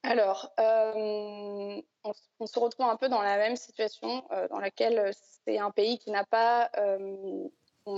Alors, 0.04 0.52
euh, 0.60 1.82
on, 2.04 2.46
se 2.46 2.58
retrouve 2.58 2.86
un 2.86 2.96
peu 2.96 3.08
dans 3.08 3.20
la 3.20 3.36
même 3.36 3.56
situation 3.56 4.24
euh, 4.30 4.46
dans 4.48 4.60
laquelle 4.60 5.10
c'est 5.44 5.58
un 5.58 5.70
pays 5.70 5.98
qui 5.98 6.10
n'a 6.10 6.24
pas, 6.24 6.70
euh, 6.78 7.48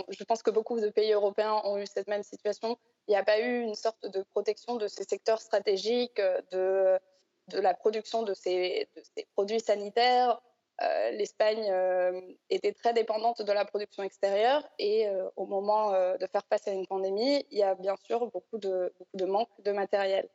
je 0.08 0.24
pense 0.24 0.42
que 0.42 0.50
beaucoup 0.50 0.80
de 0.80 0.88
pays 0.88 1.12
européens 1.12 1.60
ont 1.64 1.76
eu 1.76 1.86
cette 1.86 2.08
même 2.08 2.22
situation, 2.22 2.78
il 3.06 3.10
n'y 3.10 3.16
a 3.16 3.24
pas 3.24 3.38
eu 3.40 3.60
une 3.60 3.74
sorte 3.74 4.06
de 4.06 4.22
protection 4.22 4.76
de 4.76 4.88
ces 4.88 5.04
secteurs 5.04 5.40
stratégiques, 5.40 6.20
de, 6.52 6.98
la 7.52 7.74
production 7.74 8.22
de 8.22 8.32
ces, 8.32 8.88
de 8.96 9.02
ces 9.14 9.26
produits 9.34 9.60
sanitaires. 9.60 10.40
L'Espagne 11.12 11.70
était 12.48 12.72
très 12.72 12.94
dépendante 12.94 13.42
de 13.42 13.52
la 13.52 13.64
production 13.64 14.02
extérieure 14.02 14.66
et 14.78 15.06
au 15.36 15.44
moment 15.44 15.90
de 15.90 16.26
faire 16.26 16.44
face 16.48 16.68
à 16.68 16.70
une 16.70 16.86
pandémie, 16.86 17.44
il 17.50 17.58
y 17.58 17.62
a 17.62 17.74
bien 17.74 17.96
sûr 17.96 18.26
beaucoup 18.30 18.58
de, 18.58 18.94
beaucoup 18.98 19.16
de 19.16 19.24
manque 19.26 19.50
de 19.62 19.72
matériel 19.72 20.28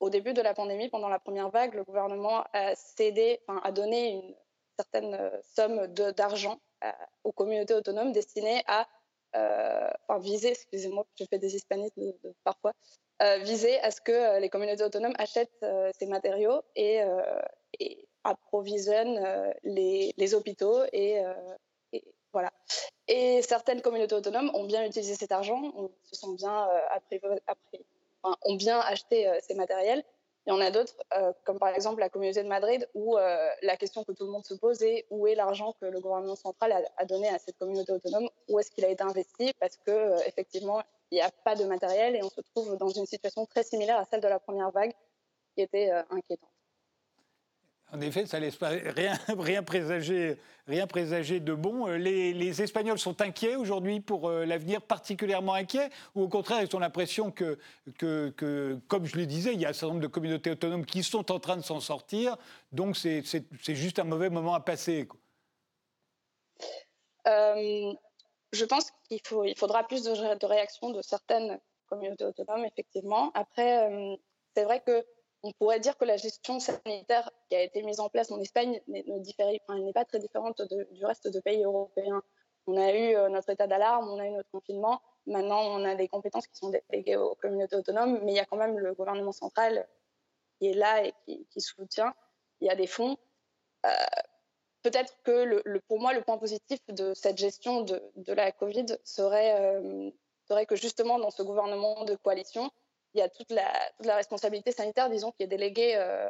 au 0.00 0.10
début 0.10 0.34
de 0.34 0.42
la 0.42 0.54
pandémie, 0.54 0.88
pendant 0.88 1.08
la 1.08 1.18
première 1.18 1.50
vague, 1.50 1.74
le 1.74 1.84
gouvernement 1.84 2.44
a 2.52 3.72
donné 3.72 4.10
une 4.12 4.34
certaine 4.78 5.14
euh, 5.14 5.30
somme 5.54 5.86
d'argent 5.88 6.60
euh, 6.84 6.90
aux 7.24 7.32
communautés 7.32 7.74
autonomes 7.74 8.12
destinées 8.12 8.62
à 8.66 8.86
euh, 9.34 9.90
viser, 10.20 10.50
excusez-moi, 10.50 11.06
je 11.18 11.24
fais 11.28 11.38
des 11.38 11.56
hispanismes 11.56 12.12
parfois, 12.44 12.72
viser 13.42 13.78
à 13.80 13.90
ce 13.90 14.00
que 14.00 14.38
les 14.40 14.48
communautés 14.48 14.84
autonomes 14.84 15.14
achètent 15.18 15.64
ces 15.98 16.06
matériaux 16.06 16.62
et, 16.74 17.00
approvisionnent 18.24 19.52
les, 19.64 20.34
hôpitaux 20.34 20.82
et, 20.92 21.22
voilà. 22.32 22.52
Et 23.08 23.42
certaines 23.42 23.82
communautés 23.82 24.14
autonomes 24.14 24.50
ont 24.54 24.64
bien 24.64 24.84
utilisé 24.84 25.14
cet 25.14 25.32
argent, 25.32 25.90
se 26.04 26.14
sont 26.14 26.32
bien 26.32 26.68
appris 26.96 27.20
ont 28.42 28.54
bien 28.54 28.80
acheté 28.80 29.28
euh, 29.28 29.38
ces 29.42 29.54
matériels. 29.54 30.02
Il 30.46 30.50
y 30.50 30.52
en 30.52 30.60
a 30.60 30.70
d'autres, 30.70 30.96
euh, 31.16 31.32
comme 31.44 31.58
par 31.58 31.70
exemple 31.70 32.00
la 32.00 32.08
communauté 32.08 32.42
de 32.42 32.48
Madrid, 32.48 32.88
où 32.94 33.18
euh, 33.18 33.48
la 33.62 33.76
question 33.76 34.04
que 34.04 34.12
tout 34.12 34.24
le 34.24 34.30
monde 34.30 34.44
se 34.44 34.54
pose 34.54 34.80
est 34.82 35.06
où 35.10 35.26
est 35.26 35.34
l'argent 35.34 35.74
que 35.80 35.86
le 35.86 36.00
gouvernement 36.00 36.36
central 36.36 36.72
a, 36.96 37.04
donné 37.04 37.28
à 37.28 37.38
cette 37.38 37.58
communauté 37.58 37.92
autonome? 37.92 38.28
Où 38.48 38.60
est-ce 38.60 38.70
qu'il 38.70 38.84
a 38.84 38.88
été 38.88 39.02
investi? 39.02 39.52
Parce 39.58 39.76
que 39.76 40.24
effectivement, 40.26 40.82
il 41.10 41.16
n'y 41.16 41.20
a 41.20 41.30
pas 41.44 41.56
de 41.56 41.64
matériel 41.64 42.14
et 42.14 42.22
on 42.22 42.30
se 42.30 42.40
trouve 42.40 42.76
dans 42.76 42.88
une 42.88 43.06
situation 43.06 43.44
très 43.46 43.64
similaire 43.64 43.98
à 43.98 44.04
celle 44.04 44.20
de 44.20 44.28
la 44.28 44.38
première 44.38 44.70
vague, 44.70 44.92
qui 45.54 45.62
était 45.62 45.90
inquiétante. 46.10 46.55
En 47.92 48.00
effet, 48.00 48.26
ça 48.26 48.40
laisse 48.40 48.58
rien, 48.60 49.62
présager, 49.62 50.38
rien 50.66 50.86
présager 50.86 51.38
de 51.38 51.54
bon. 51.54 51.88
Euh, 51.88 51.96
les, 51.96 52.62
Espagnols 52.62 52.98
sont 52.98 53.20
inquiets 53.20 53.54
aujourd'hui 53.54 54.00
pour 54.00 54.28
euh, 54.28 54.44
l'avenir, 54.44 54.82
particulièrement 54.82 55.54
inquiets, 55.54 55.90
ou 56.14 56.22
au 56.22 56.28
contraire, 56.28 56.62
ils 56.62 56.74
ont 56.76 56.80
l'impression 56.80 57.30
que, 57.30 57.58
comme 58.88 59.06
je 59.06 59.16
le 59.16 59.26
disais, 59.26 59.54
il 59.54 59.60
y 59.60 59.66
a 59.66 59.68
un 59.68 59.72
certain 59.72 59.88
nombre 59.88 60.00
de 60.00 60.08
communautés 60.08 60.50
autonomes 60.50 60.84
qui 60.84 61.02
sont 61.02 61.30
en 61.30 61.38
train 61.38 61.56
de 61.56 61.62
s'en 61.62 61.80
sortir, 61.80 62.36
donc 62.72 62.96
c'est 62.96 63.22
juste 63.68 63.98
un 63.98 64.04
mauvais 64.04 64.30
moment 64.30 64.54
à 64.54 64.60
passer. 64.60 65.06
Euh, 67.28 67.92
je 68.52 68.64
pense 68.64 68.90
qu'il 69.08 69.20
faudra 69.56 69.84
plus 69.84 70.02
de 70.02 70.46
réactions 70.46 70.90
de 70.90 71.02
certaines 71.02 71.60
communautés 71.88 72.24
autonomes, 72.24 72.64
effectivement. 72.64 73.30
Après, 73.34 74.18
c'est 74.56 74.64
vrai 74.64 74.82
que 74.84 75.04
on 75.46 75.52
pourrait 75.52 75.78
dire 75.78 75.96
que 75.96 76.04
la 76.04 76.16
gestion 76.16 76.58
sanitaire 76.58 77.30
qui 77.48 77.54
a 77.54 77.62
été 77.62 77.82
mise 77.82 78.00
en 78.00 78.08
place 78.08 78.32
en 78.32 78.40
Espagne 78.40 78.80
n'est 78.88 79.92
pas 79.94 80.04
très 80.04 80.18
différente 80.18 80.60
du 80.90 81.04
reste 81.04 81.28
des 81.28 81.40
pays 81.40 81.62
européens. 81.62 82.20
On 82.66 82.76
a 82.76 82.92
eu 82.92 83.14
euh, 83.14 83.28
notre 83.28 83.50
état 83.50 83.68
d'alarme, 83.68 84.08
on 84.08 84.18
a 84.18 84.26
eu 84.26 84.32
notre 84.32 84.50
confinement. 84.50 85.00
Maintenant, 85.26 85.60
on 85.60 85.84
a 85.84 85.94
des 85.94 86.08
compétences 86.08 86.48
qui 86.48 86.56
sont 86.56 86.70
déléguées 86.70 87.16
aux 87.16 87.36
communautés 87.36 87.76
autonomes, 87.76 88.20
mais 88.24 88.32
il 88.32 88.34
y 88.34 88.40
a 88.40 88.44
quand 88.44 88.56
même 88.56 88.76
le 88.76 88.92
gouvernement 88.92 89.30
central 89.30 89.86
qui 90.58 90.70
est 90.70 90.74
là 90.74 91.04
et 91.04 91.14
qui, 91.50 91.60
soutient. 91.60 92.12
Il 92.60 92.66
y 92.66 92.70
a 92.70 92.74
des 92.74 92.88
fonds. 92.88 93.16
Euh, 93.84 93.90
peut-être 94.82 95.16
que 95.22 95.62
pour 95.86 96.00
moi, 96.00 96.12
le 96.12 96.22
point 96.22 96.38
positif 96.38 96.80
de 96.88 97.14
cette 97.14 97.38
gestion 97.38 97.82
de, 97.82 98.02
la 98.32 98.50
Covid 98.50 98.86
euh, 98.90 100.10
serait 100.48 100.66
que 100.66 100.74
justement 100.74 101.20
dans 101.20 101.30
ce 101.30 101.44
gouvernement 101.44 102.04
de 102.04 102.16
coalition, 102.16 102.68
il 103.16 103.20
y 103.20 103.22
a 103.22 103.28
toute 103.30 103.50
la, 103.50 104.14
responsabilité 104.14 104.72
sanitaire, 104.72 105.08
disons, 105.08 105.32
qui 105.32 105.42
est 105.42 105.46
déléguée 105.46 105.94
euh, 105.96 106.28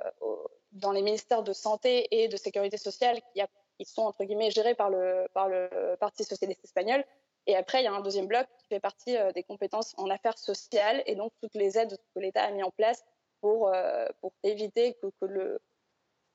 dans 0.72 0.92
les 0.92 1.02
ministères 1.02 1.42
de 1.42 1.52
santé 1.52 2.06
et 2.12 2.28
de 2.28 2.36
sécurité 2.36 2.76
sociale, 2.76 3.20
qui, 3.34 3.84
sont 3.84 4.02
entre 4.02 4.24
guillemets 4.24 4.50
gérés 4.50 4.74
par 4.74 4.88
le, 4.88 5.26
par 5.34 5.48
le 5.48 5.68
Parti 5.98 6.24
socialiste 6.24 6.64
espagnol. 6.64 7.04
Et 7.48 7.56
après, 7.56 7.80
il 7.80 7.84
y 7.84 7.88
a 7.88 7.92
un 7.92 8.00
deuxième 8.00 8.26
bloc 8.26 8.46
qui 8.58 8.68
fait 8.68 8.80
partie 8.80 9.16
euh, 9.16 9.32
des 9.32 9.42
compétences 9.42 9.94
en 9.98 10.08
affaires 10.10 10.38
sociales 10.38 11.02
et 11.06 11.16
donc 11.16 11.32
toutes 11.40 11.54
les 11.54 11.76
aides 11.76 11.96
que 12.14 12.20
l'État 12.20 12.44
a 12.44 12.50
mis 12.52 12.62
en 12.62 12.70
place 12.70 13.04
pour, 13.40 13.68
euh, 13.68 14.06
éviter 14.44 14.94
que, 14.94 15.26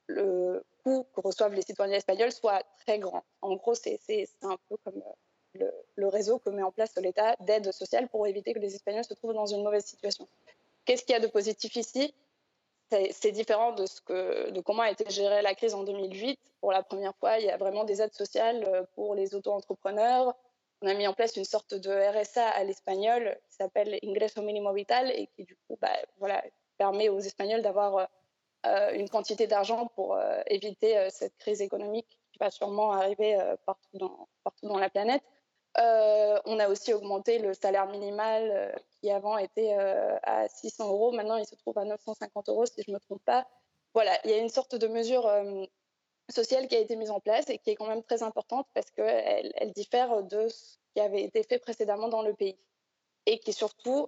le 0.08 0.66
coût 0.84 1.06
que 1.16 1.22
reçoivent 1.22 1.54
les 1.54 1.62
citoyens 1.62 1.96
espagnols 1.96 2.32
soit 2.34 2.64
très 2.86 3.00
grand. 3.00 3.24
En 3.42 3.56
gros, 3.56 3.76
c'est 3.76 4.00
un 4.42 4.58
peu 4.68 4.76
comme 4.84 5.02
le, 5.56 6.08
réseau 6.08 6.40
que 6.40 6.50
met 6.50 6.64
en 6.64 6.72
place 6.72 6.96
l'État 6.98 7.36
d'aide 7.42 7.72
sociale 7.72 8.08
pour 8.10 8.28
éviter 8.28 8.54
que 8.54 8.60
les 8.60 8.76
Espagnols 8.76 9.06
se 9.06 9.14
trouvent 9.14 9.34
dans 9.34 9.46
une 9.46 9.64
mauvaise 9.64 9.86
situation. 9.86 10.28
Qu'est-ce 10.86 11.04
qu'il 11.04 11.14
y 11.14 11.16
a 11.16 11.20
de 11.20 11.28
positif 11.28 11.76
ici? 11.76 12.14
C'est 13.12 13.32
différent 13.32 13.72
de, 13.72 14.60
comment 14.62 14.82
a 14.82 14.92
été 14.92 15.10
gérée 15.10 15.42
la 15.42 15.56
crise 15.56 15.74
en 15.74 15.84
2008. 15.84 16.38
Pour 16.60 16.74
la 16.74 16.84
première 16.84 17.16
fois, 17.16 17.40
il 17.40 17.46
y 17.46 17.50
a 17.50 17.56
vraiment 17.56 17.86
des 17.86 18.02
aides 18.02 18.14
sociales 18.14 18.66
euh, 18.68 18.84
pour 18.96 19.16
les 19.16 19.34
auto-entrepreneurs. 19.34 20.36
On 20.82 20.88
a 20.88 20.94
mis 20.94 21.08
en 21.08 21.14
place 21.14 21.38
une 21.38 21.46
sorte 21.46 21.74
de 21.74 21.90
RSA 21.90 22.46
à 22.46 22.64
l'espagnol 22.66 23.38
qui 23.48 23.56
s'appelle 23.56 23.98
Ingreso 24.04 24.42
Mínimo 24.42 24.74
Vital 24.74 25.10
et 25.12 25.28
qui, 25.28 25.46
du 25.46 25.56
coup, 25.56 25.78
bah, 25.80 25.96
voilà, 26.18 26.44
permet 26.78 27.08
aux 27.08 27.20
Espagnols 27.20 27.62
d'avoir 27.62 28.10
euh, 28.66 28.92
une 28.92 29.08
quantité 29.08 29.48
d'argent 29.48 29.88
pour 29.96 30.16
euh, 30.16 30.42
éviter 30.48 31.10
cette 31.12 31.38
crise 31.38 31.62
économique 31.62 32.20
qui 32.34 32.40
va 32.40 32.52
sûrement 32.52 32.92
arriver 32.92 33.38
partout 33.66 33.98
dans 34.64 34.80
la 34.80 34.90
planète. 34.90 35.24
Euh, 35.80 36.40
on 36.46 36.60
a 36.60 36.68
aussi 36.68 36.94
augmenté 36.94 37.40
le 37.40 37.54
salaire 37.54 37.88
minimal 37.88 38.52
euh, 38.52 38.72
qui 39.00 39.10
avant 39.10 39.38
était 39.38 39.74
euh, 39.78 40.18
à 40.24 40.48
600 40.50 40.90
euros. 40.90 41.12
Maintenant, 41.12 41.38
il 41.38 41.46
se 41.46 41.56
trouve 41.56 41.78
à 41.78 41.86
950 41.86 42.50
euros, 42.50 42.66
si 42.66 42.84
je 42.86 42.92
ne 42.92 42.96
me 42.96 43.00
trompe 43.00 43.24
pas. 43.24 43.48
Voilà, 43.94 44.18
il 44.26 44.32
y 44.32 44.34
a 44.34 44.38
une 44.38 44.50
sorte 44.50 44.76
de 44.76 44.88
mesure 44.88 45.30
sociale 46.30 46.70
qui 46.70 46.78
a 46.78 46.80
été 46.80 46.96
mise 46.96 47.12
en 47.12 47.20
place 47.20 47.50
et 47.50 47.58
qui 47.58 47.72
est 47.72 47.76
quand 47.76 47.88
même 47.88 48.04
très 48.04 48.24
importante 48.24 48.66
parce 48.74 48.90
qu'elle 48.90 49.52
elle 49.54 49.74
diffère 49.74 50.24
de 50.24 50.48
ce 50.48 50.78
qui 50.94 51.02
avait 51.02 51.24
été 51.24 51.44
fait 51.44 51.60
précédemment 51.60 52.08
dans 52.08 52.22
le 52.22 52.34
pays 52.34 52.58
et 53.26 53.40
qui 53.40 53.52
surtout 53.52 54.08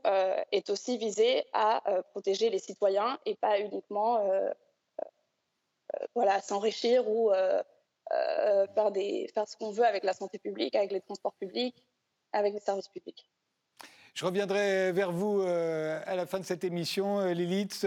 est 0.53 0.69
aussi 0.69 0.97
visée 0.97 1.43
à 1.51 1.83
protéger 2.11 2.49
les 2.49 2.59
citoyens 2.59 3.19
et 3.25 3.35
pas 3.35 3.59
uniquement 3.59 4.25
voilà, 6.15 6.39
s'enrichir 6.39 7.09
ou 7.09 7.29
euh, 8.11 8.67
des, 8.91 9.29
faire 9.33 9.47
ce 9.47 9.55
qu'on 9.57 9.71
veut 9.71 9.85
avec 9.85 10.03
la 10.03 10.13
santé 10.13 10.39
publique, 10.39 10.75
avec 10.75 10.91
les 10.91 11.01
transports 11.01 11.35
publics, 11.35 11.83
avec 12.31 12.53
les 12.53 12.59
services 12.59 12.89
publics. 12.89 13.29
Je 14.13 14.25
reviendrai 14.25 14.91
vers 14.91 15.11
vous 15.11 15.41
euh, 15.41 15.99
à 16.05 16.15
la 16.15 16.27
fin 16.27 16.37
de 16.37 16.45
cette 16.45 16.63
émission, 16.63 17.19
euh, 17.19 17.33
Lilith. 17.33 17.83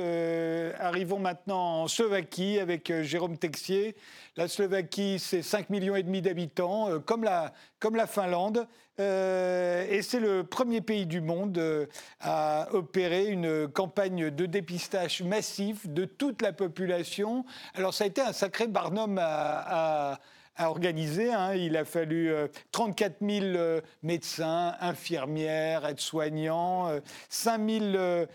arrivons 0.81 1.21
maintenant 1.21 1.83
en 1.83 1.87
Slovaquie 1.87 2.59
avec 2.59 2.93
Jérôme 3.03 3.39
Texier. 3.39 3.95
La 4.37 4.49
Slovaquie, 4.49 5.21
c'est 5.21 5.43
5 5.43 5.71
millions 5.71 5.95
et 5.95 6.03
demi 6.03 6.23
d'habitants, 6.23 6.99
comme, 7.07 7.23
la, 7.23 7.53
comme 7.79 7.95
la 7.95 8.09
Finlande. 8.09 8.67
et 8.99 10.01
c'est 10.03 10.19
le 10.19 10.43
premier 10.43 10.81
pays 10.81 11.07
du 11.07 11.21
monde 11.21 11.89
à 12.21 12.67
opérer 12.73 13.27
une 13.27 13.69
campagne 13.69 14.31
de 14.31 14.47
dépistage 14.47 15.23
massif 15.23 15.89
de 15.89 16.07
toute 16.07 16.43
la 16.43 16.53
population. 16.53 17.45
Alors 17.75 17.95
ça 17.95 18.03
a 18.03 18.09
été 18.09 18.21
un 18.21 18.33
sacré 18.33 18.67
barnum 18.67 19.17
à 19.23 20.19
organiser. 20.59 21.33
Hein. 21.33 21.55
Il 21.55 21.77
a 21.77 21.85
fallu 21.85 22.33
34 22.73 23.17
000 23.21 23.81
médecins, 24.03 24.75
infirmières, 24.81 25.87
aides-soignants, 25.87 26.91
5 27.29 27.61
000 27.69 28.27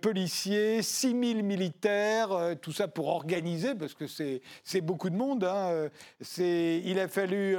policiers, 0.00 0.82
6 0.82 1.08
000 1.08 1.42
militaires, 1.42 2.30
tout 2.62 2.72
ça 2.72 2.86
pour 2.88 3.08
organiser, 3.08 3.74
parce 3.74 3.94
que 3.94 4.06
c'est 4.06 4.80
beaucoup 4.80 5.10
de 5.10 5.16
monde. 5.16 5.44
Hein. 5.44 5.88
Il 6.38 6.98
a 6.98 7.08
fallu 7.08 7.56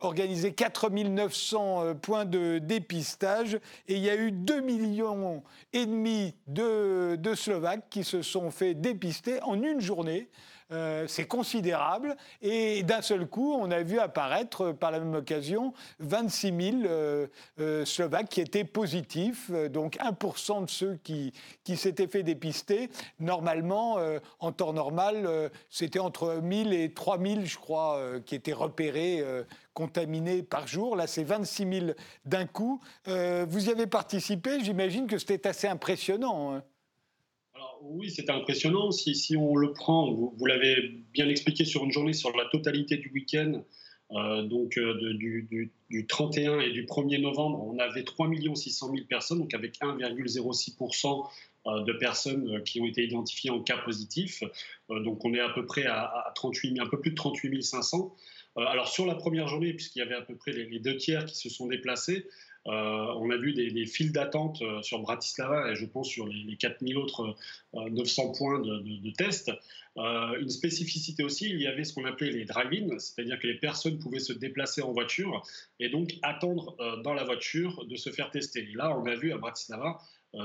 organiser 0.00 0.52
4 0.52 0.90
900 0.90 1.94
points 1.96 2.24
de 2.24 2.58
dépistage 2.58 3.58
et 3.88 3.94
il 3.94 4.02
y 4.02 4.10
a 4.10 4.16
eu 4.16 4.32
2 4.32 4.60
millions 4.60 5.42
et 5.72 5.86
demi 5.86 6.34
de, 6.46 7.16
de 7.16 7.34
Slovaques 7.34 7.88
qui 7.90 8.04
se 8.04 8.22
sont 8.22 8.50
fait 8.50 8.74
dépister 8.74 9.42
en 9.42 9.62
une 9.62 9.80
journée. 9.80 10.28
Euh, 10.72 11.06
c'est 11.06 11.26
considérable. 11.26 12.16
Et 12.40 12.82
d'un 12.82 13.02
seul 13.02 13.26
coup, 13.26 13.54
on 13.54 13.70
a 13.70 13.82
vu 13.82 13.98
apparaître 13.98 14.62
euh, 14.62 14.72
par 14.72 14.90
la 14.90 15.00
même 15.00 15.14
occasion 15.14 15.74
26 16.00 16.72
000 16.72 16.76
euh, 16.84 17.84
Slovaques 17.84 18.28
qui 18.28 18.40
étaient 18.40 18.64
positifs, 18.64 19.50
donc 19.70 19.96
1% 19.98 20.64
de 20.64 20.70
ceux 20.70 20.98
qui, 21.02 21.32
qui 21.64 21.76
s'étaient 21.76 22.06
fait 22.06 22.22
dépister. 22.22 22.88
Normalement, 23.20 23.98
en 24.40 24.52
temps 24.52 24.72
normal, 24.72 25.50
c'était 25.70 25.98
entre 25.98 26.40
1000 26.42 26.72
et 26.72 26.92
3000, 26.92 27.46
je 27.46 27.58
crois, 27.58 28.00
qui 28.24 28.34
étaient 28.34 28.52
repérés 28.52 29.24
contaminés 29.74 30.42
par 30.42 30.66
jour. 30.66 30.96
Là, 30.96 31.06
c'est 31.06 31.24
26 31.24 31.80
000 31.80 31.86
d'un 32.24 32.46
coup. 32.46 32.80
vous 33.06 33.68
y 33.68 33.70
avez 33.70 33.86
participé, 33.86 34.62
j'imagine 34.62 35.06
que 35.06 35.18
c'était 35.18 35.48
assez 35.48 35.68
impressionnant. 35.68 36.54
Hein 36.54 36.62
oui, 37.82 38.10
c'était 38.10 38.32
impressionnant. 38.32 38.90
Si, 38.90 39.36
on 39.36 39.56
le 39.56 39.72
prend, 39.72 40.10
vous, 40.12 40.46
l'avez 40.46 40.90
bien 41.12 41.28
expliqué 41.28 41.64
sur 41.64 41.84
une 41.84 41.90
journée, 41.90 42.12
sur 42.12 42.36
la 42.36 42.44
totalité 42.46 42.96
du 42.96 43.10
week-end, 43.10 43.62
euh, 44.12 44.42
donc 44.42 44.76
euh, 44.76 45.14
du, 45.14 45.70
31 46.08 46.60
et 46.60 46.70
du 46.70 46.84
1er 46.84 47.20
novembre, 47.20 47.64
on 47.66 47.78
avait 47.78 48.04
3 48.04 48.28
600 48.54 48.90
000 48.94 49.06
personnes, 49.08 49.38
donc 49.38 49.54
avec 49.54 49.80
1,06% 49.80 51.26
euh, 51.66 51.82
de 51.84 51.92
personnes 51.94 52.62
qui 52.64 52.80
ont 52.80 52.86
été 52.86 53.04
identifiées 53.04 53.50
en 53.50 53.60
cas 53.60 53.78
positif. 53.78 54.42
donc 54.90 55.24
on 55.24 55.32
est 55.32 55.40
à 55.40 55.48
peu 55.48 55.64
près 55.64 55.86
à, 55.86 56.30
38 56.34 56.80
un 56.80 56.86
peu 56.86 57.00
plus 57.00 57.12
de 57.12 57.16
38 57.16 57.62
500. 57.62 58.14
alors 58.56 58.88
sur 58.88 59.06
la 59.06 59.14
première 59.14 59.48
journée, 59.48 59.72
puisqu'il 59.72 60.00
y 60.00 60.02
avait 60.02 60.14
à 60.14 60.22
peu 60.22 60.34
près 60.34 60.52
les 60.52 60.78
deux 60.78 60.96
tiers 60.96 61.24
qui 61.24 61.36
se 61.36 61.48
sont 61.48 61.66
déplacés, 61.68 62.26
on 62.66 63.30
a 63.30 63.36
vu 63.36 63.52
des, 63.52 63.86
files 63.86 64.12
d'attente 64.12 64.62
euh, 64.62 64.82
sur 64.82 65.00
Bratislava 65.00 65.70
et 65.70 65.74
je 65.74 65.86
pense 65.86 66.08
sur 66.08 66.26
les, 66.26 66.56
4000 66.56 66.96
autres 66.96 67.36
900 67.74 68.22
euh, 68.22 68.38
points 68.38 68.60
de, 68.60 69.10
tests. 69.10 69.50
une 69.96 70.48
spécificité 70.48 71.24
aussi, 71.24 71.50
il 71.50 71.60
y 71.60 71.66
avait 71.66 71.84
ce 71.84 71.92
qu'on 71.92 72.04
appelait 72.04 72.30
les 72.30 72.44
drive-in, 72.44 72.98
c'est-à-dire 72.98 73.38
que 73.38 73.46
les 73.46 73.58
personnes 73.58 73.98
pouvaient 73.98 74.20
se 74.20 74.32
déplacer 74.32 74.82
en 74.82 74.92
voiture 74.92 75.42
et 75.80 75.88
donc 75.88 76.14
attendre 76.22 76.76
dans 77.02 77.14
la 77.14 77.24
voiture 77.24 77.84
de 77.86 77.96
se 77.96 78.10
faire 78.10 78.30
tester. 78.30 78.68
là, 78.74 78.96
on 78.96 79.06
a 79.06 79.14
vu 79.14 79.32
à 79.32 79.38
Bratislava 79.38 79.98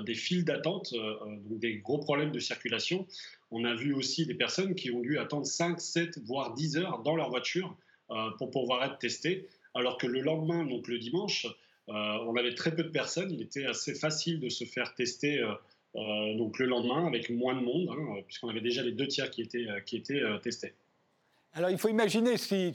des 0.03 0.15
files 0.15 0.43
d'attente, 0.43 0.93
donc 0.93 1.59
des 1.59 1.77
gros 1.77 1.99
problèmes 1.99 2.31
de 2.31 2.39
circulation. 2.39 3.07
On 3.51 3.63
a 3.63 3.73
vu 3.73 3.93
aussi 3.93 4.25
des 4.25 4.33
personnes 4.33 4.75
qui 4.75 4.91
ont 4.91 4.99
dû 4.99 5.17
attendre 5.17 5.45
5, 5.45 5.79
7, 5.79 6.19
voire 6.25 6.53
10 6.53 6.77
heures 6.77 7.01
dans 7.03 7.15
leur 7.15 7.29
voiture 7.29 7.77
pour 8.37 8.51
pouvoir 8.51 8.83
être 8.83 8.97
testées, 8.97 9.47
alors 9.73 9.97
que 9.97 10.07
le 10.07 10.21
lendemain, 10.21 10.65
donc 10.65 10.87
le 10.87 10.97
dimanche, 10.97 11.45
euh, 11.45 11.49
on 11.87 12.35
avait 12.35 12.53
très 12.53 12.73
peu 12.73 12.83
de 12.83 12.89
personnes. 12.89 13.31
Il 13.31 13.41
était 13.41 13.65
assez 13.65 13.93
facile 13.93 14.39
de 14.39 14.49
se 14.49 14.65
faire 14.65 14.93
tester 14.95 15.39
euh, 15.39 15.53
euh, 15.95 16.35
donc 16.37 16.59
le 16.59 16.65
lendemain 16.65 17.07
avec 17.07 17.29
moins 17.29 17.55
de 17.55 17.61
monde, 17.61 17.89
hein, 17.89 18.21
puisqu'on 18.25 18.49
avait 18.49 18.61
déjà 18.61 18.83
les 18.83 18.91
deux 18.91 19.07
tiers 19.07 19.31
qui 19.31 19.41
étaient, 19.41 19.67
qui 19.85 19.97
étaient 19.97 20.21
testés. 20.41 20.73
Alors 21.53 21.71
il 21.71 21.77
faut 21.79 21.87
imaginer 21.87 22.37
si, 22.37 22.71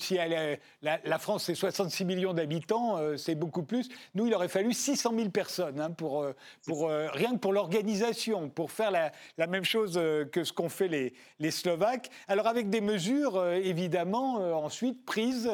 la, 0.83 1.19
France 1.21 1.45
c'est 1.45 1.55
66 1.55 2.05
millions 2.05 2.35
d'habitants, 2.35 3.17
c'est 3.17 3.37
beaucoup 3.37 3.63
plus. 3.63 3.89
Nous 4.17 4.27
il 4.27 4.35
aurait 4.35 4.49
fallu 4.49 4.73
600 4.73 5.13
000 5.15 5.29
personnes 5.29 5.79
hein, 5.79 5.93
pour, 5.93 6.27
pour 6.67 6.89
rien 6.89 7.35
que 7.35 7.39
pour 7.39 7.53
l'organisation, 7.53 8.49
pour 8.49 8.73
faire 8.73 8.91
la, 8.91 9.47
même 9.47 9.63
chose 9.63 10.01
que 10.33 10.43
ce 10.43 10.53
qu'ont 10.53 10.71
fait 10.71 10.89
les, 10.89 11.13
les, 11.39 11.53
Slovaques. 11.53 12.11
Alors 12.27 12.49
avec 12.49 12.71
des 12.71 12.81
mesures 12.81 13.47
évidemment 13.53 14.37
ensuite 14.65 15.05
prises. 15.05 15.49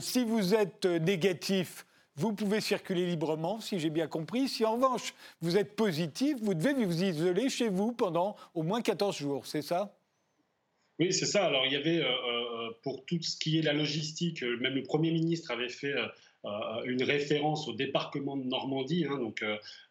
si 0.00 0.24
vous 0.24 0.54
êtes 0.54 0.84
négatif 0.84 1.86
vous 2.16 2.32
pouvez 2.32 2.60
circuler 2.60 3.06
librement, 3.06 3.60
si 3.60 3.78
j'ai 3.78 3.90
bien 3.90 4.06
compris. 4.06 4.48
Si 4.48 4.64
en 4.64 4.74
revanche, 4.74 5.14
vous 5.40 5.56
êtes 5.56 5.74
positif, 5.76 6.36
vous 6.42 6.54
devez 6.54 6.72
vous 6.72 7.02
isoler 7.02 7.48
chez 7.48 7.68
vous 7.68 7.92
pendant 7.92 8.36
au 8.54 8.62
moins 8.62 8.82
14 8.82 9.16
jours, 9.16 9.46
c'est 9.46 9.62
ça? 9.62 9.94
Oui, 11.00 11.14
c'est 11.14 11.26
ça. 11.26 11.46
Alors, 11.46 11.64
il 11.64 11.72
y 11.72 11.76
avait, 11.76 12.02
euh, 12.02 12.04
euh, 12.04 12.70
pour 12.82 13.06
tout 13.06 13.20
ce 13.22 13.38
qui 13.38 13.58
est 13.58 13.62
la 13.62 13.72
logistique, 13.72 14.42
euh, 14.42 14.58
même 14.58 14.74
le 14.74 14.82
Premier 14.82 15.10
ministre 15.10 15.50
avait 15.50 15.70
fait 15.70 15.94
une 16.86 17.02
référence 17.02 17.68
au 17.68 17.74
débarquement 17.74 18.34
de 18.34 18.44
Normandie, 18.44 19.04
hein, 19.04 19.18
donc 19.18 19.44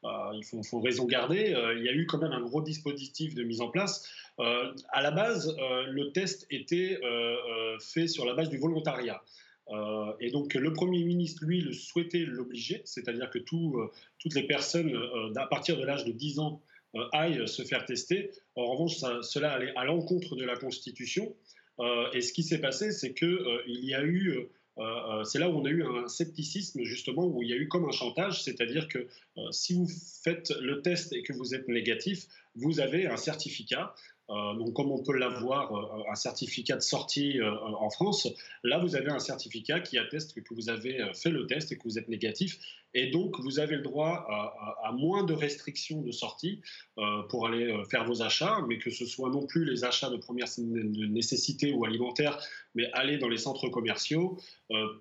il 0.03 0.43
faut, 0.43 0.63
faut, 0.63 0.80
raison 0.80 1.05
garder. 1.05 1.55
il 1.78 1.84
y 1.84 1.89
a 1.89 1.93
eu 1.93 2.07
quand 2.07 2.17
même 2.17 2.32
un 2.32 2.41
gros 2.41 2.63
dispositif 2.63 3.36
de 3.36 3.43
mise 3.43 3.61
en 3.61 3.70
place. 3.70 4.09
à 4.39 5.01
la 5.03 5.11
base, 5.11 5.55
le 5.59 6.11
test 6.11 6.47
était 6.49 6.99
fait 7.80 8.07
sur 8.07 8.26
la 8.26 8.34
base 8.34 8.49
du 8.49 8.57
volontariat. 8.57 9.22
Euh, 9.72 10.13
et 10.20 10.32
donc 10.32 10.53
le 10.53 10.74
Premier 10.74 11.03
ministre, 11.03 11.45
lui, 11.45 11.61
le 11.61 11.74
souhaitait 11.74 12.26
l'obliger, 12.26 12.82
c'est-à-dire 12.86 13.30
que 13.30 13.38
euh, 13.39 13.88
toutes 14.17 14.36
les 14.36 14.43
personnes 14.43 14.95
euh, 14.95 15.34
à 15.36 15.47
partir 15.47 15.78
de 15.78 15.86
l'âge 15.86 16.05
de 16.05 16.11
10 16.11 16.39
ans 16.39 16.61
aillent 17.11 17.47
se 17.47 17.61
faire 17.61 17.86
tester. 17.86 18.32
En 18.55 18.65
revanche, 18.65 18.95
cela 19.22 19.51
allait 19.51 19.74
à 19.76 19.86
l'encontre 19.86 20.36
de 20.36 20.43
la 20.43 20.55
Constitution. 20.55 21.36
et 22.13 22.22
ce 22.22 22.34
qui 22.34 22.41
s'est 22.41 22.57
passé, 22.57 22.91
c'est 22.91 23.13
qu'il 23.13 23.86
y 23.86 23.93
a 23.93 24.03
eu 24.03 24.47
c'est 25.24 25.38
là 25.38 25.51
où 25.51 25.59
on 25.59 25.65
a 25.65 25.70
eu 25.70 25.84
un 25.84 26.07
scepticisme, 26.07 26.82
justement, 26.82 27.28
où 27.28 27.43
il 27.43 27.49
y 27.49 27.53
a 27.53 27.57
eu 27.57 27.67
comme 27.67 27.88
un 27.88 27.91
chantage, 27.91 28.41
c'est-à-dire 28.41 28.88
que 28.88 29.07
si 29.51 29.76
vous 29.76 29.88
faites 30.24 30.49
le 30.59 30.82
test 30.82 31.13
et 31.13 31.22
que 31.22 31.32
vous 31.32 31.53
êtes 31.53 31.67
négatif, 31.67 32.26
vous 32.55 32.80
avez 32.80 33.05
un 33.05 33.17
certificat. 33.17 33.93
Euh, 34.30 34.53
donc, 34.53 34.73
comme 34.73 34.91
on 34.91 35.01
peut 35.01 35.17
l'avoir, 35.17 35.73
euh, 35.73 36.11
un 36.11 36.15
certificat 36.15 36.75
de 36.75 36.82
sortie 36.82 37.39
euh, 37.39 37.51
en 37.80 37.89
France, 37.89 38.27
là, 38.63 38.77
vous 38.77 38.95
avez 38.95 39.09
un 39.09 39.19
certificat 39.19 39.80
qui 39.80 39.97
atteste 39.97 40.39
que 40.41 40.53
vous 40.53 40.69
avez 40.69 41.03
fait 41.13 41.32
le 41.32 41.47
test 41.47 41.71
et 41.71 41.77
que 41.77 41.84
vous 41.84 41.97
êtes 41.97 42.09
négatif. 42.09 42.59
Et 42.93 43.07
donc, 43.07 43.39
vous 43.39 43.59
avez 43.59 43.75
le 43.75 43.82
droit 43.84 44.27
à, 44.84 44.91
moins 44.91 45.23
de 45.23 45.34
restrictions 45.34 46.01
de 46.01 46.11
sortie 46.11 46.59
pour 47.30 47.45
aller 47.45 47.71
faire 47.91 48.03
vos 48.03 48.23
achats, 48.23 48.65
mais 48.67 48.80
que 48.80 48.89
ce 48.89 49.05
soit 49.05 49.30
non 49.30 49.45
plus 49.45 49.63
les 49.63 49.84
achats 49.84 50.09
de 50.09 50.17
première 50.17 50.47
nécessité 50.57 51.71
ou 51.71 51.86
alimentaire, 51.86 52.39
mais 52.73 52.91
aller 52.93 53.19
dans 53.19 53.30
les 53.30 53.38
centres 53.38 53.69
commerciaux, 53.69 54.39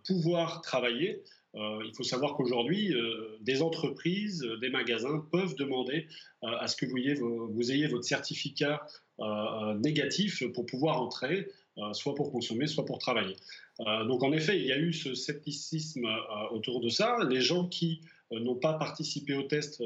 pouvoir 0.06 0.60
travailler. 0.60 1.22
Il 1.58 1.92
faut 1.96 2.04
savoir 2.04 2.34
qu'aujourd'hui, 2.34 2.94
des 3.40 3.62
entreprises, 3.62 4.46
des 4.60 4.70
magasins 4.70 5.24
peuvent 5.32 5.56
demander 5.56 6.06
à 6.42 6.68
ce 6.68 6.76
que 6.76 6.86
vous 6.86 7.72
ayez, 7.72 7.86
votre 7.88 8.04
certificat 8.04 8.86
euh, 9.20 9.74
négatif 9.74 10.44
pour 10.52 10.64
pouvoir 10.64 11.02
entrer, 11.02 11.48
euh, 11.78 11.92
soit 11.92 12.14
pour 12.14 12.30
consommer, 12.30 12.68
soit 12.68 12.84
pour 12.84 12.98
travailler. 12.98 13.34
Euh, 13.80 14.04
donc 14.04 14.22
en 14.22 14.32
effet, 14.32 14.60
il 14.60 14.64
y 14.64 14.70
a 14.70 14.78
eu 14.78 14.92
ce 14.92 15.14
scepticisme 15.14 16.06
autour 16.52 16.80
de 16.80 16.88
ça. 16.88 17.16
Les 17.28 17.40
gens 17.40 17.66
qui 17.66 18.00
n'ont 18.30 18.54
pas 18.54 18.74
participé 18.74 19.34
au 19.34 19.42
test 19.42 19.82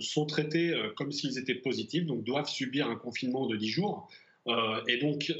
sont 0.00 0.26
traités 0.26 0.74
comme 0.96 1.12
s'ils 1.12 1.38
étaient 1.38 1.54
positifs, 1.54 2.06
donc 2.06 2.24
doivent 2.24 2.48
subir 2.48 2.88
un 2.88 2.96
confinement 2.96 3.46
de 3.46 3.56
10 3.56 3.68
jours. 3.68 4.08
et 4.86 4.98
donc, 4.98 5.32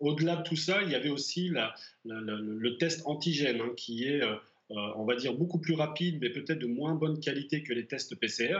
au-delà 0.00 0.36
de 0.36 0.42
tout 0.42 0.56
ça, 0.56 0.82
il 0.82 0.90
y 0.90 0.94
avait 0.94 1.08
aussi 1.08 1.50
le 2.04 2.76
test 2.76 3.02
antigène, 3.06 3.60
hein, 3.60 3.72
qui 3.76 4.04
est 4.04 4.22
euh, 4.22 4.36
on 4.70 5.04
va 5.04 5.14
dire, 5.16 5.34
beaucoup 5.34 5.58
plus 5.58 5.74
rapide, 5.74 6.18
mais 6.20 6.30
peut-être 6.30 6.58
de 6.58 6.66
moins 6.66 6.94
bonne 6.94 7.20
qualité 7.20 7.62
que 7.62 7.72
les 7.72 7.86
tests 7.86 8.14
PCR. 8.16 8.58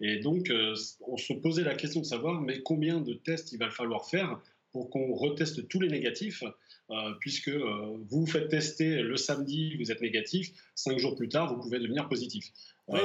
Et 0.00 0.18
donc, 0.18 0.50
euh, 0.50 0.74
on 1.06 1.16
se 1.16 1.32
posait 1.32 1.64
la 1.64 1.74
question 1.74 2.00
de 2.00 2.06
savoir, 2.06 2.40
mais 2.40 2.62
combien 2.62 3.00
de 3.00 3.14
tests 3.14 3.52
il 3.52 3.58
va 3.58 3.70
falloir 3.70 4.08
faire 4.08 4.40
pour 4.72 4.88
qu'on 4.88 5.12
reteste 5.12 5.68
tous 5.68 5.80
les 5.80 5.88
négatifs, 5.88 6.42
euh, 6.90 6.94
puisque 7.20 7.50
vous 7.50 8.06
vous 8.08 8.26
faites 8.26 8.48
tester 8.48 9.02
le 9.02 9.16
samedi, 9.18 9.76
vous 9.76 9.92
êtes 9.92 10.00
négatif, 10.00 10.50
cinq 10.74 10.98
jours 10.98 11.14
plus 11.14 11.28
tard, 11.28 11.54
vous 11.54 11.60
pouvez 11.60 11.78
devenir 11.78 12.08
positif. 12.08 12.50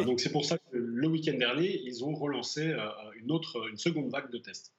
donc 0.06 0.22
c'est 0.22 0.32
pour 0.32 0.46
ça 0.46 0.58
que 0.58 0.78
le 0.78 1.08
week-end 1.08 1.38
dernier, 1.38 1.82
ils 1.84 2.06
ont 2.06 2.14
relancé 2.14 2.74
une 3.22 3.32
autre, 3.32 3.70
une 3.70 3.78
seconde 3.78 4.10
vague 4.10 4.32
de 4.32 4.38
tests. 4.38 4.72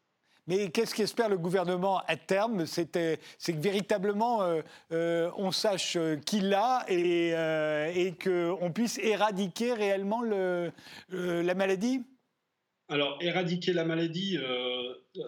Mais 0.49 0.71
qu'est-ce 0.71 0.95
qu'espère 0.95 1.29
le 1.29 1.37
gouvernement 1.37 2.01
à 2.09 2.17
terme? 2.17 2.65
C'est 2.65 2.91
que 2.91 3.19
véritablement 3.61 4.43
euh, 4.43 4.63
euh, 4.93 5.31
on 5.37 5.53
sache 5.53 5.97
euh, 5.97 6.17
qui 6.17 6.41
l'a 6.41 6.87
et, 6.89 7.33
et 7.95 8.13
qu'on 8.13 8.73
puisse 8.73 8.99
éradiquer 8.99 9.75
réellement 9.75 10.23
le, 10.23 10.73
la 11.11 11.55
maladie? 11.55 12.03
Alors, 12.89 13.19
éradiquer 13.21 13.75
la 13.75 13.85
maladie, 13.85 14.39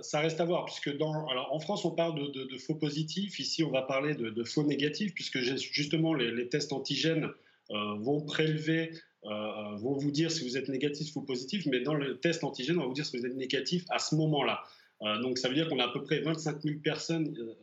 ça 0.01 0.21
reste 0.21 0.41
à 0.41 0.47
voir, 0.47 0.65
puisque 0.65 0.97
dans, 0.97 1.29
alors, 1.29 1.53
en 1.53 1.61
France, 1.61 1.85
on 1.85 1.91
parle 1.91 2.33
de, 2.33 2.57
faux 2.57 2.77
positifs. 2.77 3.39
Ici, 3.39 3.63
on 3.63 3.71
va 3.71 3.83
parler 3.83 4.15
de, 4.15 4.45
faux 4.45 4.65
négatifs, 4.65 5.13
puisque 5.13 5.39
justement, 5.41 6.15
les 6.15 6.49
tests 6.49 6.73
antigènes 6.73 7.29
vont 7.69 8.23
prélever, 8.23 8.93
vont 9.23 9.99
vous 9.99 10.11
dire 10.11 10.31
si 10.31 10.49
vous 10.49 10.57
êtes 10.57 10.71
négatif 10.71 11.15
ou 11.17 11.21
positif, 11.21 11.67
mais 11.67 11.81
dans 11.81 11.93
le 11.93 12.19
test 12.19 12.45
antigène, 12.45 12.79
on 12.79 12.83
va 12.83 12.87
vous 12.87 12.95
dire 12.95 13.05
si 13.05 13.19
vous 13.19 13.27
êtes 13.27 13.37
négatif 13.37 13.85
à 13.91 13.99
ce 13.99 14.15
moment-là. 14.15 14.65
Euh, 15.03 15.19
donc 15.21 15.39
ça 15.39 15.49
veut 15.49 15.55
dire 15.55 15.69
qu'on 15.69 15.79
a 15.79 15.87
à 15.87 15.93
peu 15.93 16.03
près 16.03 16.21
25 16.21 16.63
000 16.63 16.79
personnes 16.83 17.35
euh, 17.39 17.55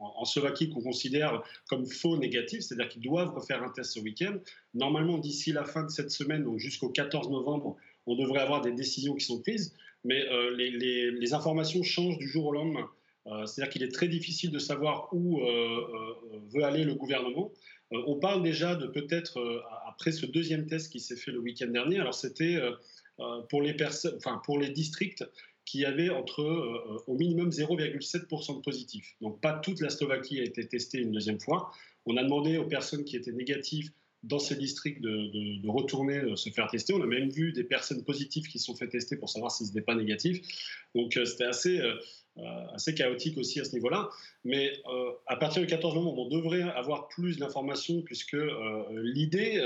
en, 0.00 0.24
Slovaquie 0.24 0.70
qu'on 0.70 0.82
considère 0.82 1.42
comme 1.68 1.86
faux 1.86 2.16
négatifs, 2.16 2.60
c'est-à-dire 2.62 2.88
qu'ils 2.88 3.02
doivent 3.02 3.34
refaire 3.34 3.62
un 3.62 3.70
test 3.70 3.92
ce 3.92 4.00
week-end. 4.00 4.38
Normalement, 4.74 5.18
d'ici 5.18 5.52
la 5.52 5.64
fin 5.64 5.84
de 5.84 5.90
cette 5.90 6.10
semaine, 6.10 6.44
donc 6.44 6.58
jusqu'au 6.58 6.88
14 6.88 7.30
novembre, 7.30 7.76
on 8.06 8.14
devrait 8.14 8.40
avoir 8.40 8.60
des 8.60 8.72
décisions 8.72 9.14
qui 9.14 9.24
sont 9.24 9.40
prises, 9.40 9.74
mais 10.04 10.24
les, 10.56 11.34
informations 11.34 11.82
changent 11.82 12.18
du 12.18 12.28
jour 12.28 12.46
au 12.46 12.52
lendemain. 12.52 12.88
c'est-à-dire 13.46 13.72
qu'il 13.72 13.82
est 13.82 13.92
très 13.92 14.06
difficile 14.06 14.52
de 14.52 14.58
savoir 14.60 15.08
où 15.12 15.40
veut 15.40 16.62
aller 16.62 16.84
le 16.84 16.94
gouvernement. 16.94 17.50
on 17.90 18.16
parle 18.16 18.42
déjà 18.42 18.76
de 18.76 18.86
peut-être, 18.86 19.64
après 19.88 20.12
ce 20.12 20.26
deuxième 20.26 20.66
test 20.66 20.92
qui 20.92 21.00
s'est 21.00 21.16
fait 21.16 21.32
le 21.32 21.40
week-end 21.40 21.66
dernier, 21.66 21.98
alors 21.98 22.14
c'était 22.14 22.60
pour, 23.48 23.62
les 23.62 23.74
enfin, 24.16 24.40
pour 24.44 24.58
les 24.60 24.68
districts 24.68 25.24
qui 25.66 25.84
avait 25.84 26.08
entre 26.08 26.42
euh, 26.42 27.02
au 27.08 27.18
minimum 27.18 27.50
0,7% 27.50 28.56
de 28.56 28.60
positifs. 28.62 29.14
Donc 29.20 29.40
pas 29.40 29.52
toute 29.52 29.80
la 29.80 29.90
Slovaquie 29.90 30.40
a 30.40 30.44
été 30.44 30.66
testée 30.66 30.98
une 30.98 31.12
deuxième 31.12 31.40
fois. 31.40 31.72
On 32.06 32.16
a 32.16 32.22
demandé 32.22 32.56
aux 32.56 32.66
personnes 32.66 33.04
qui 33.04 33.16
étaient 33.16 33.32
négatives 33.32 33.90
dans 34.22 34.38
ces 34.38 34.56
districts 34.56 35.02
de, 35.02 35.68
retourner 35.68 36.18
euh, 36.18 36.36
se 36.36 36.50
faire 36.50 36.68
tester. 36.68 36.94
On 36.94 37.02
a 37.02 37.06
même 37.06 37.28
vu 37.30 37.52
des 37.52 37.64
personnes 37.64 38.02
positives 38.04 38.46
qui 38.46 38.60
se 38.60 38.66
sont 38.66 38.76
fait 38.76 38.88
tester 38.88 39.16
pour 39.16 39.28
savoir 39.28 39.50
s'ils 39.50 39.66
n'étaient 39.66 39.82
pas 39.82 39.96
négatifs. 39.96 40.40
Donc 40.94 41.16
euh, 41.16 41.24
c'était 41.24 41.44
assez, 41.44 41.80
assez 42.72 42.94
chaotique 42.94 43.36
aussi 43.36 43.58
à 43.58 43.64
ce 43.64 43.72
niveau-là. 43.72 44.08
Mais 44.44 44.70
à 45.26 45.36
partir 45.36 45.62
du 45.62 45.68
14 45.68 45.94
novembre, 45.96 46.26
on 46.26 46.28
devrait 46.28 46.62
avoir 46.62 47.08
plus 47.08 47.38
d'informations 47.38 48.02
puisque 48.02 48.36
l'idée, 48.92 49.60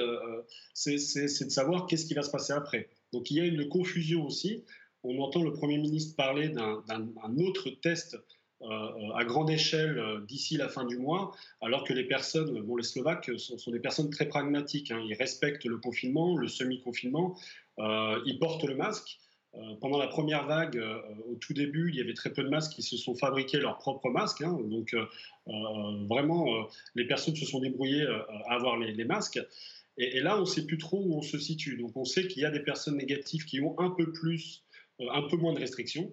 c'est 0.72 0.94
de 0.94 1.51
savoir 1.51 1.86
qu'est-ce 1.86 2.07
qui 2.07 2.14
va 2.14 2.22
se 2.22 2.30
passer 2.30 2.53
après. 2.53 2.88
Donc 3.12 3.30
il 3.30 3.38
y 3.38 3.40
a 3.40 3.44
une 3.44 3.68
confusion 3.68 4.24
aussi 4.24 4.64
on 5.03 5.18
entend 5.18 5.42
le 5.42 5.53
Premier 5.53 5.78
ministre 5.78 6.16
parler 6.16 6.48
d'un 6.48 7.38
autre 7.38 7.70
test 7.70 8.16
euh, 8.62 9.12
à 9.14 9.24
grande 9.24 9.48
échelle 9.48 9.98
euh, 9.98 10.20
d'ici 10.26 10.59
la 10.59 10.68
fin 10.68 10.84
du 10.84 10.98
mois, 10.98 11.32
alors 11.62 11.82
que 11.82 11.94
les 11.94 12.05
personnes, 12.05 12.62
les 12.76 12.82
Slovaques 12.82 13.30
sont, 13.38 13.70
des 13.70 13.80
personnes 13.80 14.11
très 14.11 14.28
pragmatiques. 14.28 14.90
Hein. 14.90 15.03
ils 15.09 15.14
respectent 15.14 15.64
le 15.64 15.78
confinement, 15.78 16.36
le 16.36 16.46
semi-confinement, 16.46 17.38
euh, 17.78 18.20
ils 18.26 18.38
portent 18.38 18.64
le 18.64 18.76
masque. 18.76 19.18
pendant 19.80 19.98
la 19.98 20.09
première 20.09 20.46
vague, 20.46 20.78
au 21.26 21.36
tout 21.36 21.55
début, 21.55 21.88
il 21.88 21.96
y 21.96 22.01
avait 22.01 22.14
très 22.14 22.32
peu 22.32 22.44
de 22.44 22.51
masques 22.51 22.72
qui 22.72 22.82
se 22.82 22.96
sont 22.96 23.16
fabriqués 23.16 23.59
leurs 23.59 23.78
propres 23.78 24.11
masques. 24.11 24.42
Hein. 24.42 24.59
donc, 24.64 24.94
vraiment, 26.09 26.68
les 26.94 27.07
personnes 27.07 27.34
se 27.34 27.46
sont 27.46 27.61
débrouillées 27.61 28.07
à 28.46 28.55
avoir 28.55 28.76
les, 28.76 29.05
masques. 29.05 29.40
Et, 29.96 30.18
et, 30.18 30.20
là, 30.20 30.36
on 30.36 30.42
ne 30.42 30.44
sait 30.44 30.66
plus 30.66 30.78
trop 30.78 31.03
où 31.03 31.16
on 31.16 31.22
se 31.22 31.38
situe. 31.38 31.78
Donc, 31.78 31.96
on 31.96 32.05
sait 32.05 32.28
qu'il 32.28 32.42
y 32.42 32.44
a 32.44 32.51
des 32.51 32.61
personnes 32.61 32.98
négatives 32.98 33.44
qui 33.44 33.61
ont 33.61 33.74
un 33.80 33.90
peu 33.90 34.12
plus 34.12 34.62
euh, 34.62 34.69
un 35.12 35.22
peu 35.22 35.36
moins 35.36 35.53
de 35.53 35.61
restrictions. 35.61 36.12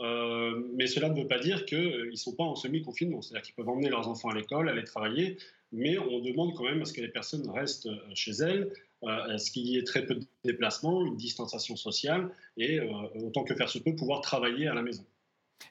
Euh, 0.00 0.62
mais 0.74 0.86
cela 0.86 1.08
ne 1.08 1.20
veut 1.20 1.26
pas 1.26 1.38
dire 1.38 1.64
qu'ils 1.66 2.10
ne 2.10 2.16
sont 2.16 2.34
pas 2.34 2.44
en 2.44 2.54
semi-confinement. 2.54 3.20
C'est-à-dire 3.22 3.42
qu'ils 3.42 3.54
peuvent 3.54 3.68
emmener 3.68 3.88
leurs 3.88 4.08
enfants 4.08 4.28
à 4.28 4.34
l'école, 4.34 4.68
aller 4.68 4.84
travailler, 4.84 5.38
mais 5.72 5.98
on 5.98 6.20
demande 6.20 6.54
quand 6.54 6.64
même 6.64 6.80
à 6.82 6.84
ce 6.84 6.92
que 6.92 7.00
les 7.00 7.08
personnes 7.08 7.48
restent 7.50 7.86
euh, 7.86 7.96
chez 8.14 8.32
elles, 8.32 8.72
à 9.06 9.38
ce 9.38 9.52
qu'il 9.52 9.64
y 9.64 9.78
ait 9.78 9.84
très 9.84 10.04
peu 10.04 10.16
de 10.16 10.24
déplacements, 10.42 11.06
une 11.06 11.16
distanciation 11.16 11.76
sociale, 11.76 12.30
et 12.56 12.80
autant 13.14 13.44
que 13.44 13.54
faire 13.54 13.68
se 13.68 13.78
peut, 13.78 13.94
pouvoir 13.94 14.22
travailler 14.22 14.66
à 14.66 14.74
la 14.74 14.82
maison. 14.82 15.04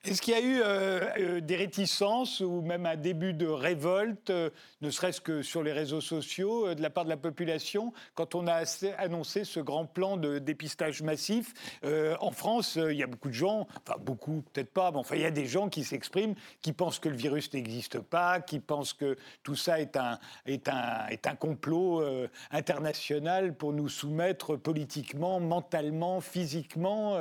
Est-ce 0.03 0.21
qu'il 0.21 0.33
y 0.33 0.37
a 0.37 0.41
eu 0.41 0.61
euh, 0.61 0.99
euh, 1.17 1.41
des 1.41 1.55
réticences 1.55 2.39
ou 2.39 2.61
même 2.61 2.85
un 2.85 2.95
début 2.95 3.33
de 3.33 3.47
révolte, 3.47 4.29
euh, 4.29 4.49
ne 4.81 4.89
serait-ce 4.89 5.19
que 5.19 5.41
sur 5.41 5.63
les 5.63 5.73
réseaux 5.73 6.01
sociaux, 6.01 6.73
de 6.73 6.81
la 6.81 6.89
part 6.89 7.03
de 7.03 7.09
la 7.09 7.17
population, 7.17 7.93
quand 8.15 8.35
on 8.35 8.47
a 8.47 8.63
annoncé 8.97 9.43
ce 9.43 9.59
grand 9.59 9.85
plan 9.85 10.15
de 10.17 10.39
dépistage 10.39 11.01
massif 11.01 11.53
En 12.21 12.31
France, 12.31 12.75
il 12.75 12.95
y 12.95 13.03
a 13.03 13.07
beaucoup 13.07 13.29
de 13.29 13.33
gens, 13.33 13.67
enfin 13.85 13.99
beaucoup, 13.99 14.43
peut-être 14.53 14.71
pas, 14.71 14.91
mais 14.91 14.97
enfin 14.97 15.15
il 15.15 15.21
y 15.21 15.25
a 15.25 15.31
des 15.31 15.45
gens 15.45 15.69
qui 15.69 15.83
s'expriment, 15.83 16.35
qui 16.61 16.73
pensent 16.73 16.99
que 16.99 17.09
le 17.09 17.15
virus 17.15 17.51
n'existe 17.53 17.99
pas, 17.99 18.39
qui 18.39 18.59
pensent 18.59 18.93
que 18.93 19.17
tout 19.43 19.55
ça 19.55 19.79
est 19.79 19.97
un, 19.97 20.19
est 20.45 20.69
un, 20.69 21.07
est 21.09 21.27
un 21.27 21.35
complot 21.35 22.03
international 22.51 23.55
pour 23.55 23.73
nous 23.73 23.89
soumettre 23.89 24.55
politiquement, 24.55 25.39
mentalement, 25.39 26.21
physiquement. 26.21 27.17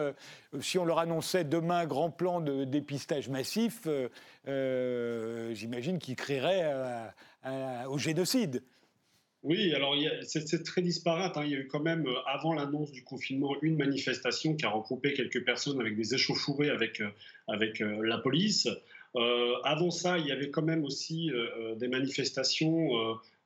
si 0.60 0.78
on 0.78 0.84
leur 0.84 0.98
annonçait 0.98 1.44
demain 1.44 1.78
un 1.78 1.86
grand 1.86 2.10
plan 2.10 2.40
de 2.40 2.55
dépistage 2.64 3.28
massif, 3.28 3.82
euh, 3.86 4.08
euh, 4.48 5.54
j'imagine 5.54 5.98
qu'il 5.98 6.16
créerait 6.16 6.64
au 7.88 7.98
génocide. 7.98 8.62
Oui, 9.42 9.72
alors 9.74 9.94
c'est 10.22 10.64
très 10.64 10.82
disparate. 10.82 11.36
Hein. 11.36 11.42
Il 11.44 11.52
y 11.52 11.54
a 11.54 11.58
eu 11.58 11.68
quand 11.68 11.80
même, 11.80 12.06
euh, 12.06 12.14
avant 12.26 12.52
l'annonce 12.52 12.90
du 12.90 13.04
confinement, 13.04 13.54
une 13.62 13.76
manifestation 13.76 14.56
qui 14.56 14.64
a 14.66 14.70
regroupé 14.70 15.12
quelques 15.12 15.44
personnes 15.44 15.80
avec 15.80 15.96
des 15.96 16.14
échauffourées 16.14 16.70
avec, 16.70 17.02
avec 17.46 17.80
la 17.80 18.18
police. 18.18 18.68
avant 19.64 19.90
ça, 19.90 20.18
il 20.18 20.26
y 20.26 20.32
avait 20.32 20.50
quand 20.50 20.62
même 20.64 20.84
aussi 20.84 21.30
des 21.76 21.88
manifestations 21.88 22.88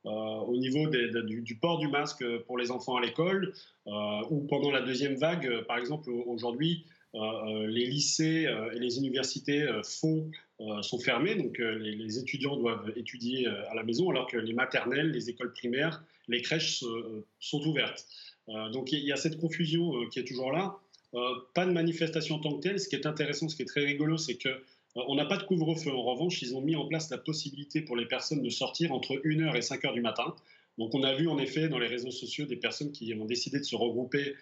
au 0.03 0.57
niveau 0.57 0.87
du, 0.87 1.41
du, 1.41 1.55
port 1.55 1.77
du 1.77 1.87
masque 1.87 2.25
pour 2.47 2.57
les 2.57 2.71
enfants 2.71 2.95
à 2.95 3.01
l'école, 3.01 3.53
ou 3.85 4.39
pendant 4.49 4.71
la 4.71 4.81
deuxième 4.81 5.15
vague, 5.15 5.65
par 5.67 5.77
exemple, 5.77 6.09
aujourd'hui, 6.09 6.83
euh, 6.83 6.85
euh, 6.85 7.00
les 7.13 7.85
lycées 7.85 8.47
euh, 8.47 8.71
et 8.71 8.79
les 8.79 8.97
universités 8.97 9.67
sont 9.83 10.31
fermés, 11.03 11.35
donc 11.35 11.57
les, 11.57 12.19
étudiants 12.19 12.55
doivent 12.55 12.91
étudier 12.95 13.47
à 13.47 13.73
la 13.73 13.83
maison, 13.83 14.09
alors 14.09 14.27
que 14.27 14.37
les 14.37 14.53
maternelles, 14.53 15.11
les 15.11 15.29
écoles 15.29 15.53
primaires, 15.53 16.03
les 16.27 16.41
crèches 16.41 16.83
sont 17.39 17.67
ouvertes. 17.67 18.05
donc 18.47 18.91
il 18.91 18.99
y 18.99 19.11
a 19.11 19.17
cette 19.17 19.39
confusion 19.39 20.07
qui 20.09 20.19
est 20.19 20.23
toujours 20.23 20.51
là. 20.51 20.77
pas 21.55 21.65
de 21.65 21.71
manifestation 21.71 22.35
en 22.35 22.39
tant 22.39 22.53
que 22.57 22.61
telle. 22.61 22.79
Ce 22.79 22.87
qui 22.87 22.95
est 22.95 23.07
intéressant, 23.07 23.49
ce 23.49 23.55
qui 23.55 23.63
est 23.63 23.65
très 23.65 23.83
rigolo, 23.83 24.17
c'est 24.17 24.35
que 24.35 24.61
on 24.95 25.15
n'a 25.15 25.25
pas 25.25 25.37
de 25.37 25.43
couvre-feu. 25.43 25.91
En 25.91 26.03
revanche, 26.03 26.41
ils 26.41 26.55
ont 26.55 26.61
mis 26.61 26.75
en 26.75 26.85
place 26.85 27.09
la 27.09 27.17
possibilité 27.17 27.81
pour 27.81 27.95
les 27.95 28.05
personnes 28.05 28.43
de 28.43 28.49
sortir 28.49 28.91
entre 28.91 29.15
1h 29.15 29.55
et 29.55 29.61
5h 29.61 29.93
du 29.93 30.01
matin. 30.01 30.35
Donc 30.77 30.95
on 30.95 31.03
a 31.03 31.13
vu 31.13 31.27
en 31.27 31.37
effet 31.37 31.67
dans 31.67 31.79
les 31.79 31.87
réseaux 31.87 32.11
sociaux 32.11 32.45
des 32.45 32.55
personnes 32.55 32.91
qui 32.91 33.13
ont 33.13 33.25
décidé 33.25 33.59
de 33.59 33.63
se 33.63 33.75
regrouper 33.75 34.29
euh, 34.29 34.33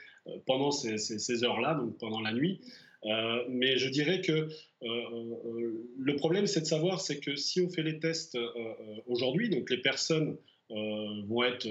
pendant 0.46 0.72
ces, 0.72 1.44
heures-là, 1.44 1.76
donc 1.76 1.98
pendant 1.98 2.22
la 2.22 2.34
nuit. 2.34 2.62
Euh, 3.06 3.44
mais 3.50 3.78
je 3.78 3.88
dirais 3.90 4.22
que 4.22 4.50
euh, 4.84 5.74
le 5.98 6.16
problème, 6.16 6.48
c'est 6.48 6.62
de 6.62 6.66
savoir, 6.66 7.00
c'est 7.00 7.20
que 7.20 7.36
si 7.36 7.62
on 7.62 7.70
fait 7.70 7.84
les 7.84 8.00
tests 8.00 8.38
aujourd'hui, 9.08 9.50
donc 9.50 9.70
les 9.70 9.82
personnes 9.82 10.38
vont 10.70 11.44
être 11.44 11.68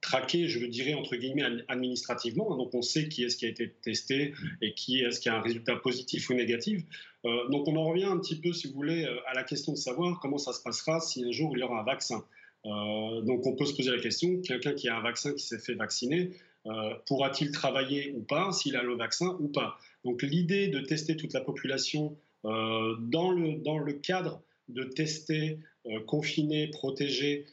traquées, 0.00 0.48
je 0.48 0.66
dire, 0.66 0.98
entre 0.98 1.16
guillemets, 1.16 1.44
administrativement. 1.68 2.56
donc 2.56 2.74
on 2.74 2.82
sait 2.82 3.08
qui 3.08 3.22
est-ce 3.22 3.36
qui 3.36 3.46
a 3.46 3.48
été 3.48 3.70
testé 3.70 4.34
et 4.60 4.74
qui 4.74 5.00
est-ce 5.00 5.20
qui 5.20 5.28
a 5.28 5.36
un 5.36 5.40
résultat 5.40 5.76
positif 5.76 6.28
ou 6.28 6.34
négatif. 6.34 6.82
donc 7.24 7.68
on 7.68 7.76
en 7.76 7.84
revient 7.84 8.04
un 8.04 8.18
petit 8.18 8.38
peu, 8.38 8.52
si 8.52 8.66
vous 8.66 8.74
voulez, 8.74 9.06
à 9.26 9.34
la 9.34 9.44
question 9.44 9.72
de 9.72 9.78
savoir 9.78 10.18
comment 10.20 10.38
ça 10.38 10.52
se 10.52 10.62
passera 10.62 11.00
si 11.00 11.24
un 11.24 11.30
jour 11.30 11.56
il 11.56 11.60
y 11.60 11.62
aura 11.62 11.80
un 11.80 11.84
vaccin. 11.84 12.24
donc 12.64 13.46
on 13.46 13.54
peut 13.54 13.64
se 13.64 13.74
poser 13.74 13.92
la 13.92 14.00
question, 14.00 14.40
quelqu'un 14.40 14.74
qui 14.74 14.88
a 14.88 14.98
un 14.98 15.02
vaccin 15.02 15.32
qui 15.32 15.44
s'est 15.44 15.60
fait 15.60 15.74
vacciner, 15.74 16.32
euh, 16.66 16.94
pourra-t-il 17.06 17.52
travailler 17.52 18.12
ou 18.16 18.22
pas, 18.22 18.50
s'il 18.50 18.76
a 18.76 18.82
le 18.82 18.96
vaccin 18.96 19.36
ou 19.40 19.48
pas. 19.48 19.78
Donc 20.04 20.22
l'idée 20.22 20.68
de 20.68 20.80
tester 20.80 21.16
toute 21.16 21.32
la 21.32 21.40
population 21.40 22.16
euh, 22.44 22.96
dans, 23.00 23.30
le, 23.30 23.56
dans 23.62 23.78
le 23.78 23.92
cadre 23.92 24.42
de 24.68 24.82
tester, 24.82 25.60
euh, 25.86 26.00
confiner, 26.00 26.68
protéger 26.68 27.46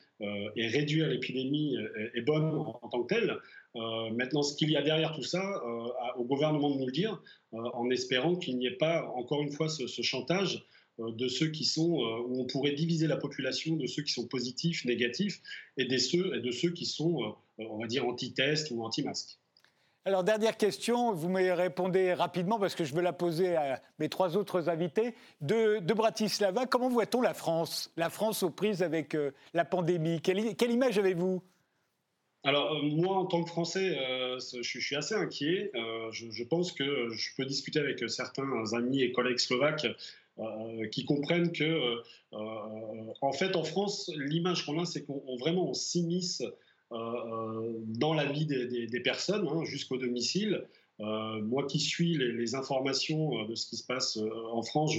et 0.56 0.68
réduire 0.68 1.10
l'épidémie 1.10 1.76
est 2.14 2.22
bonne 2.22 2.46
en, 2.46 2.88
tant 2.90 3.04
que 3.04 3.14
telle. 3.14 3.36
maintenant, 4.16 4.42
ce 4.42 4.56
qu'il 4.56 4.72
y 4.72 4.78
a 4.78 4.82
derrière 4.82 5.12
tout 5.12 5.24
ça, 5.24 5.62
au 6.16 6.24
gouvernement 6.24 6.70
de 6.70 6.80
nous 6.80 6.86
le 6.86 6.94
dire, 6.94 7.22
en 7.52 7.90
espérant 7.90 8.38
qu'il 8.38 8.58
n'y 8.58 8.68
ait 8.68 8.78
pas, 8.78 9.06
encore 9.16 9.42
une 9.42 9.52
fois, 9.52 9.68
ce, 9.68 9.86
ce 9.86 10.02
chantage 10.02 10.64
de 11.00 11.28
ceux 11.28 11.48
qui 11.48 11.66
sont, 11.66 11.94
où 12.28 12.42
on 12.42 12.46
pourrait 12.46 12.74
diviser 12.74 13.08
la 13.08 13.18
population 13.18 13.76
de 13.76 13.88
ceux 13.88 14.04
qui 14.04 14.14
sont 14.14 14.28
positifs, 14.28 14.86
négatifs, 14.86 15.42
et, 15.78 15.86
des 15.86 16.00
ceux, 16.00 16.36
et 16.36 16.42
de 16.42 16.52
ceux 16.52 16.72
qui 16.72 16.86
sont 16.86 17.36
on 17.58 17.78
va 17.80 17.88
dire, 17.88 18.06
anti-test 18.06 18.72
ou 18.72 18.84
anti-masque. 18.84 19.38
Alors, 20.06 20.26
dernière 20.26 20.58
question, 20.58 21.14
vous 21.14 21.30
me 21.30 21.54
répondez 21.54 22.14
rapidement 22.14 22.60
parce 22.60 22.76
que 22.76 22.84
je 22.84 22.94
veux 22.94 23.02
la 23.02 23.14
poser 23.14 23.56
à 23.56 23.82
mes 24.00 24.10
trois 24.10 24.36
autres 24.36 24.68
invités. 24.68 25.16
De, 25.40 25.80
Bratislava, 25.94 26.66
comment 26.66 26.90
voit-on 26.90 27.22
la 27.22 27.34
France? 27.34 27.90
La 27.96 28.10
France 28.10 28.44
aux 28.44 28.50
prises 28.50 28.84
avec 28.84 29.16
euh, 29.16 29.32
la 29.54 29.64
pandémie. 29.64 30.20
Quelle, 30.22 30.58
quelle 30.58 30.72
image 30.72 30.98
avez-vous? 30.98 31.42
Alors, 32.44 32.74
euh, 32.74 32.82
moi, 32.82 33.16
en 33.16 33.26
tant 33.28 33.44
que 33.46 33.50
Français, 33.50 33.98
euh, 33.98 34.40
je, 34.40 34.80
suis 34.80 34.96
assez 34.98 35.16
inquiet. 35.16 35.72
Je, 36.12 36.30
je, 36.30 36.44
pense 36.44 36.74
que 36.74 37.08
je 37.12 37.30
peux 37.38 37.46
discuter 37.46 37.80
avec 37.80 38.04
certains 38.10 38.74
amis 38.74 39.04
et 39.04 39.14
collègues 39.14 39.40
slovaques 39.40 39.88
qui 40.92 41.06
comprennent 41.06 41.52
que, 41.52 42.02
en 42.32 43.32
fait, 43.34 43.56
en 43.56 43.64
France, 43.64 44.12
l'image 44.16 44.66
qu'on 44.66 44.80
a, 44.80 44.86
c'est 44.86 45.06
qu'on 45.06 45.38
vraiment 45.38 45.74
s'immisce 45.74 46.44
euh, 46.94 46.98
euh, 46.98 47.74
dans 47.88 48.14
la 48.14 48.26
vie 48.26 48.46
des, 48.46 49.00
personnes 49.00 49.48
hein, 49.48 49.64
jusqu'au 49.64 49.98
domicile. 49.98 50.64
Euh, 51.00 51.42
moi 51.42 51.66
qui 51.66 51.80
suis 51.80 52.18
les, 52.18 52.56
informations 52.56 53.46
de 53.46 53.56
ce 53.56 53.68
qui 53.68 53.78
se 53.78 53.86
passe 53.86 54.20
en 54.52 54.62
France, 54.62 54.94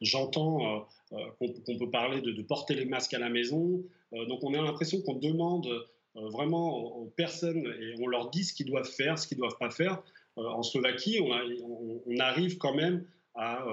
j'entends 0.00 0.88
qu'on 1.10 1.78
peut 1.78 1.90
parler 1.90 2.20
de, 2.20 2.42
porter 2.42 2.74
les 2.74 2.84
masques 2.84 3.14
à 3.14 3.20
la 3.20 3.30
maison. 3.30 3.82
donc 4.12 4.42
on 4.42 4.54
a 4.54 4.62
l'impression 4.62 5.00
qu'on 5.02 5.14
demande 5.14 5.68
vraiment 6.14 6.96
aux 6.96 7.12
personnes 7.16 7.64
et 7.80 7.94
on 8.02 8.08
leur 8.08 8.30
dit 8.30 8.42
ce 8.42 8.54
qu'ils 8.54 8.66
doivent 8.66 8.90
faire, 8.90 9.18
ce 9.18 9.28
qu'ils 9.28 9.38
ne 9.38 9.42
doivent 9.42 9.58
pas 9.58 9.70
faire. 9.70 10.02
en 10.36 10.64
Slovaquie, 10.64 11.20
on, 11.20 12.18
arrive 12.18 12.58
quand 12.58 12.74
même 12.74 13.04
à, 13.36 13.64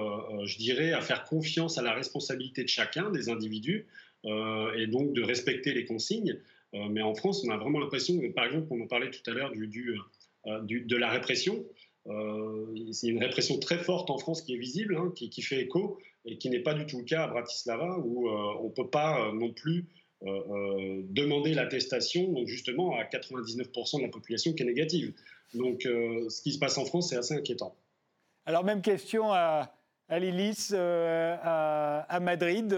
je 0.44 0.58
dirais, 0.58 0.92
à 0.92 1.00
faire 1.00 1.24
confiance 1.24 1.78
à 1.78 1.82
la 1.82 1.92
responsabilité 1.94 2.62
de 2.62 2.68
chacun, 2.68 3.10
des 3.10 3.28
individus, 3.28 3.86
et 4.24 4.86
donc 4.86 5.12
de 5.12 5.22
respecter 5.22 5.72
les 5.72 5.84
consignes. 5.84 6.38
mais 6.72 7.02
en 7.02 7.14
France, 7.14 7.44
on 7.46 7.50
a 7.50 7.56
vraiment 7.56 7.80
l'impression, 7.80 8.20
par 8.34 8.46
exemple, 8.46 8.66
on 8.70 8.80
en 8.82 8.86
parlait 8.86 9.10
tout 9.10 9.30
à 9.30 9.34
l'heure 9.34 9.52
du, 9.52 9.66
du, 9.66 10.80
de 10.80 10.96
la 10.96 11.10
répression. 11.10 11.64
c'est 12.92 13.08
une 13.08 13.22
répression 13.22 13.58
très 13.58 13.78
forte 13.78 14.10
en 14.10 14.18
France 14.18 14.42
qui 14.42 14.54
est 14.54 14.58
visible, 14.58 14.96
hein, 14.96 15.12
qui, 15.14 15.42
fait 15.42 15.60
écho, 15.62 15.98
et 16.24 16.38
qui 16.38 16.50
n'est 16.50 16.60
pas 16.60 16.74
du 16.74 16.86
tout 16.86 16.98
le 16.98 17.04
cas 17.04 17.24
à 17.24 17.28
Bratislava, 17.28 17.98
où 17.98 18.28
on 18.28 18.64
ne 18.64 18.74
peut 18.74 18.88
pas 18.88 19.32
non 19.32 19.50
plus 19.52 19.86
euh, 20.26 20.40
euh, 20.48 21.02
demander 21.10 21.52
l'attestation, 21.52 22.46
justement 22.46 22.96
à 22.96 23.04
99% 23.04 23.98
de 23.98 24.02
la 24.02 24.08
population 24.08 24.54
qui 24.54 24.62
est 24.62 24.66
négative. 24.66 25.12
Donc 25.52 25.84
euh, 25.84 26.30
ce 26.30 26.40
qui 26.40 26.52
se 26.52 26.58
passe 26.58 26.78
en 26.78 26.86
France, 26.86 27.10
c'est 27.10 27.16
assez 27.16 27.34
inquiétant. 27.34 27.76
Alors 28.46 28.64
même 28.64 28.82
question 28.82 29.32
à, 29.32 29.72
à 30.08 30.18
Lilis, 30.18 30.74
à, 30.74 32.18
Madrid. 32.20 32.68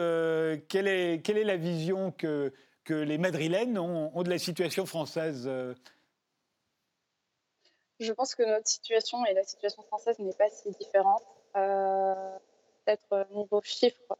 quelle, 0.68 0.88
est, 0.88 1.24
quelle 1.24 1.38
est 1.38 1.44
la 1.44 1.56
vision 1.56 2.12
que, 2.12 2.52
que 2.84 2.94
les 2.94 3.18
Madrilènes 3.18 3.78
ont, 3.78 4.22
de 4.22 4.30
la 4.30 4.38
situation 4.38 4.86
française 4.86 5.50
Je 7.98 8.12
pense 8.12 8.34
que 8.34 8.44
notre 8.44 8.68
situation 8.68 9.24
et 9.26 9.34
la 9.34 9.44
situation 9.44 9.82
française 9.84 10.18
n'est 10.18 10.34
pas 10.34 10.50
si 10.50 10.70
différente. 10.72 11.24
Peut-être 11.52 13.26
niveau 13.32 13.60
chiffres, 13.62 14.16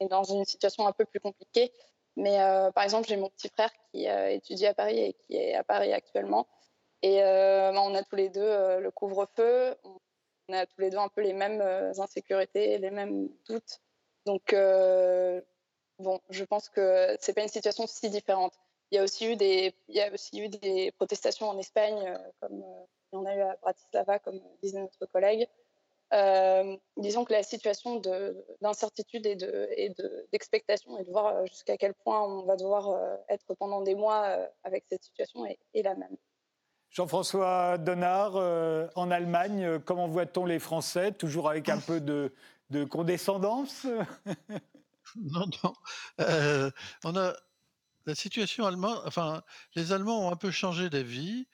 et 0.00 0.08
dans 0.08 0.24
une 0.24 0.44
situation 0.44 0.86
un 0.86 0.92
peu 0.92 1.04
plus 1.04 1.20
compliquée. 1.20 1.72
Mais 2.16 2.40
euh, 2.40 2.70
par 2.72 2.84
exemple, 2.84 3.08
j'ai 3.08 3.16
mon 3.16 3.28
petit 3.28 3.48
frère 3.48 3.70
qui 3.92 4.08
euh, 4.08 4.30
étudie 4.30 4.66
à 4.66 4.74
Paris 4.74 4.98
et 4.98 5.12
qui 5.12 5.36
est 5.36 5.54
à 5.54 5.62
Paris 5.62 5.92
actuellement. 5.92 6.48
Et 7.02 7.22
euh, 7.22 7.72
bah, 7.72 7.80
on 7.82 7.94
a 7.94 8.02
tous 8.02 8.16
les 8.16 8.30
deux 8.30 8.80
le 8.80 8.90
couvre-feu. 8.90 9.76
A 10.52 10.66
tous 10.66 10.80
les 10.80 10.90
deux 10.90 10.98
un 10.98 11.08
peu 11.08 11.22
les 11.22 11.32
mêmes 11.32 11.60
insécurités, 11.98 12.78
les 12.78 12.90
mêmes 12.90 13.28
doutes. 13.48 13.80
Donc, 14.26 14.54
bon, 15.98 16.20
je 16.30 16.44
pense 16.44 16.68
que 16.68 17.16
c'est 17.20 17.34
pas 17.34 17.42
une 17.42 17.48
situation 17.48 17.86
si 17.86 18.10
différente. 18.10 18.54
Il 18.90 18.96
y 18.96 18.98
a 18.98 19.04
aussi 19.04 19.26
eu 19.26 19.36
des, 19.36 19.74
il 19.88 19.96
y 19.96 20.00
a 20.00 20.12
aussi 20.12 20.40
eu 20.40 20.48
des 20.48 20.92
protestations 20.92 21.48
en 21.48 21.58
Espagne, 21.58 22.18
comme 22.40 22.64
il 23.12 23.16
y 23.16 23.18
en 23.18 23.24
a 23.24 23.34
eu 23.34 23.40
à 23.40 23.56
Bratislava, 23.62 24.18
comme 24.18 24.40
disait 24.62 24.80
notre 24.80 25.06
collègue. 25.06 25.46
Euh, 26.12 26.76
disons 26.96 27.24
que 27.24 27.32
la 27.32 27.44
situation 27.44 28.02
d'incertitude 28.60 29.26
et 29.26 29.36
d'expectation 30.32 30.94
de, 30.94 31.00
et, 31.00 31.04
de, 31.04 31.10
voir 31.10 31.26
euh, 31.26 31.46
jusqu'à 31.46 31.76
quel 31.76 31.94
point 31.94 32.20
on 32.22 32.42
va 32.42 32.56
devoir 32.56 32.90
euh, 32.90 33.16
être 33.28 33.54
pendant 33.54 33.80
des 33.82 33.94
mois 33.94 34.48
avec 34.64 34.84
cette 34.88 35.04
situation 35.04 35.46
est, 35.46 35.82
la 35.82 35.94
même. 35.94 36.16
Jean-François 36.90 37.78
Donard, 37.78 38.34
en 38.96 39.10
Allemagne, 39.10 39.78
comment 39.84 40.08
voit-on 40.08 40.44
les 40.44 40.58
Français 40.58 41.12
Toujours 41.12 41.48
avec 41.48 41.68
un 41.68 41.78
peu 41.78 42.00
de, 42.00 42.32
de 42.70 42.84
condescendance 42.84 43.86
Non, 45.16 45.46
non. 45.62 45.72
on 47.04 47.16
a 47.16 47.34
la 48.06 48.14
situation 48.14 48.66
allemande. 48.66 49.02
Enfin, 49.06 49.42
les 49.74 49.92
Allemands 49.92 50.28
ont 50.28 50.32
un 50.32 50.36
peu 50.36 50.50
changé 50.50 50.90
d'avis. 50.90 51.46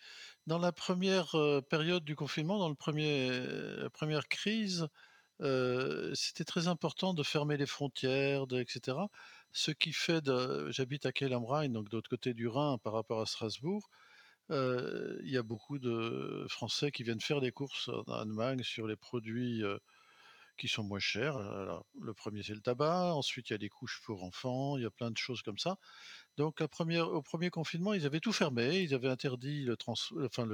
Dans 0.47 0.59
la 0.59 0.73
première 0.73 1.35
période 1.69 2.05
du 2.05 2.15
confinement, 2.15 2.59
dans 2.59 2.69
le 2.69 2.75
premier, 2.75 3.31
la 3.79 3.91
première 3.91 4.29
crise, 4.29 4.89
c'était 6.15 6.45
très 6.45 6.69
important 6.69 7.15
de 7.15 7.23
fermer 7.23 7.57
les 7.57 7.67
frontières, 7.67 8.45
etc. 8.53 8.99
Ce 9.53 9.71
qui 9.71 9.93
fait, 9.93 10.25
j'habite 10.69 11.07
à 11.07 11.13
Kellamrhein, 11.13 11.69
donc 11.69 11.89
de 11.89 11.97
l'autre 11.97 12.11
côté 12.11 12.33
du 12.33 12.47
Rhin 12.47 12.79
par 12.79 12.93
rapport 12.93 13.21
à 13.21 13.27
Strasbourg, 13.27 13.91
il 14.51 15.31
y 15.31 15.37
a 15.37 15.43
beaucoup 15.43 15.79
de 15.79 16.47
Français 16.49 16.91
qui 16.91 17.03
viennent 17.03 17.21
faire 17.21 17.41
des 17.41 17.53
courses 17.53 17.89
en 17.89 18.13
Allemagne 18.13 18.63
sur 18.63 18.87
les 18.87 18.97
produits 18.97 19.63
qui 20.57 20.69
sont 20.69 20.85
moins 20.85 20.99
chers. 20.99 21.39
le 22.01 22.15
premier, 22.15 22.43
c'est 22.43 22.55
le 22.55 22.61
tabac. 22.61 23.13
Ensuite, 23.15 23.51
il 23.51 23.53
y 23.53 23.55
a 23.55 23.59
des 23.59 23.69
couches 23.69 24.01
pour 24.05 24.25
enfants. 24.25 24.77
Il 24.77 24.83
y 24.83 24.87
a 24.87 24.91
plein 24.91 25.11
de 25.11 25.17
choses 25.19 25.43
comme 25.43 25.59
ça. 25.59 25.79
Donc, 26.37 26.61
au 26.61 26.69
premier 27.23 27.51
confinement, 27.51 27.93
ils 27.95 28.07
avaient 28.07 28.21
tout 28.21 28.33
fermé. 28.33 28.81
Ils 28.81 28.95
avaient 28.95 29.09
interdit 29.09 29.65
le 29.65 29.77
trans, 29.77 29.95
enfin, 30.25 30.47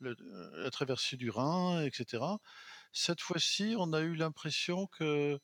la 0.00 0.70
traversée 0.70 1.16
du 1.16 1.30
Rhin, 1.30 1.82
etc. 1.84 2.22
Cette 2.92 3.20
fois-ci, 3.20 3.74
on 3.78 3.92
a 3.92 4.00
eu 4.00 4.14
l'impression 4.14 4.86
que 4.88 5.38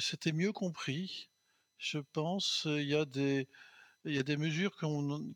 c'était 0.00 0.32
mieux 0.32 0.52
compris. 0.52 1.30
Je 1.78 1.98
pense 2.12 2.62
il 2.66 2.88
y 2.88 2.94
a 2.94 3.04
des 3.04 3.48
il 4.04 4.14
y 4.14 4.18
a 4.18 4.22
des 4.22 4.36
mesures 4.36 4.76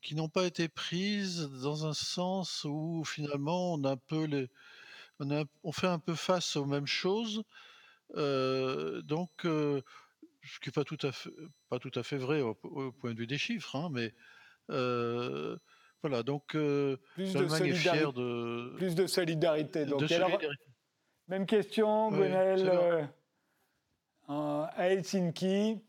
qui 0.03 0.15
n'ont 0.15 0.29
pas 0.29 0.45
été 0.47 0.69
prises 0.69 1.49
dans 1.63 1.87
un 1.87 1.95
sens 1.95 2.65
où 2.65 3.05
finalement 3.05 3.75
on 3.75 3.85
a 3.85 3.93
un 3.93 3.97
peu 3.97 4.25
les, 4.25 4.49
on, 5.21 5.45
on 5.63 5.73
fait 5.73 5.89
un 5.89 5.99
peu 5.99 6.15
face 6.15 6.57
aux 6.57 6.65
mêmes 6.65 6.87
choses. 6.87 7.43
Euh, 8.17 9.03
donc 9.03 9.31
euh, 9.45 9.81
ce 10.45 10.61
qui 10.61 10.69
n'est 10.69 10.73
pas 10.73 10.85
tout 10.85 10.99
à 11.03 11.13
fait 11.13 11.31
pas 11.69 11.79
tout 11.79 11.93
à 11.95 12.03
fait 12.03 12.19
vrai 12.19 12.41
au, 12.41 12.55
point 12.93 13.15
de 13.15 13.19
vue 13.19 13.27
des 13.27 13.39
chiffres, 13.39 13.77
hein, 13.77 13.89
mais 13.91 14.13
euh, 14.71 15.57
voilà. 16.03 16.23
Donc 16.23 16.55
euh, 16.55 16.97
plus 17.15 17.33
de, 17.33 17.49
solidarité, 17.49 18.05
de 18.13 18.75
plus 18.77 18.95
de 18.95 19.07
solidarité. 19.07 19.87
Donc, 19.87 20.03
même 21.29 21.47
question, 21.47 22.11
euh, 22.13 23.05
à 24.29 24.71
Helsinki. 24.79 25.81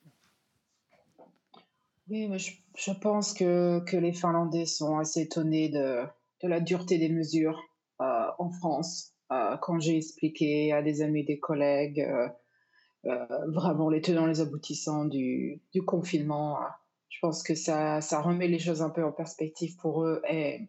Oui, 2.09 2.29
je, 2.37 2.91
pense 2.91 3.33
que, 3.33 3.83
les 3.95 4.13
Finlandais 4.13 4.65
sont 4.65 4.97
assez 4.97 5.21
étonnés 5.21 5.69
de, 5.69 6.03
la 6.41 6.59
dureté 6.59 6.97
des 6.97 7.09
mesures 7.09 7.61
en 7.99 8.49
France. 8.49 9.13
quand 9.29 9.79
j'ai 9.79 9.97
expliqué 9.97 10.73
à 10.73 10.81
des 10.81 11.01
amis, 11.01 11.23
des 11.23 11.39
collègues 11.39 12.05
euh, 13.05 13.25
vraiment 13.47 13.89
les 13.89 14.01
tenants, 14.01 14.25
les 14.25 14.39
aboutissants 14.39 15.05
du, 15.05 15.61
confinement. 15.85 16.57
Je 17.09 17.19
pense 17.21 17.43
que 17.43 17.53
ça, 17.53 17.99
ça 18.01 18.21
remet 18.21 18.47
les 18.47 18.59
choses 18.59 18.81
un 18.81 18.89
peu 18.89 19.03
en 19.03 19.11
perspective 19.11 19.75
pour 19.77 20.03
eux 20.03 20.21
et 20.29 20.61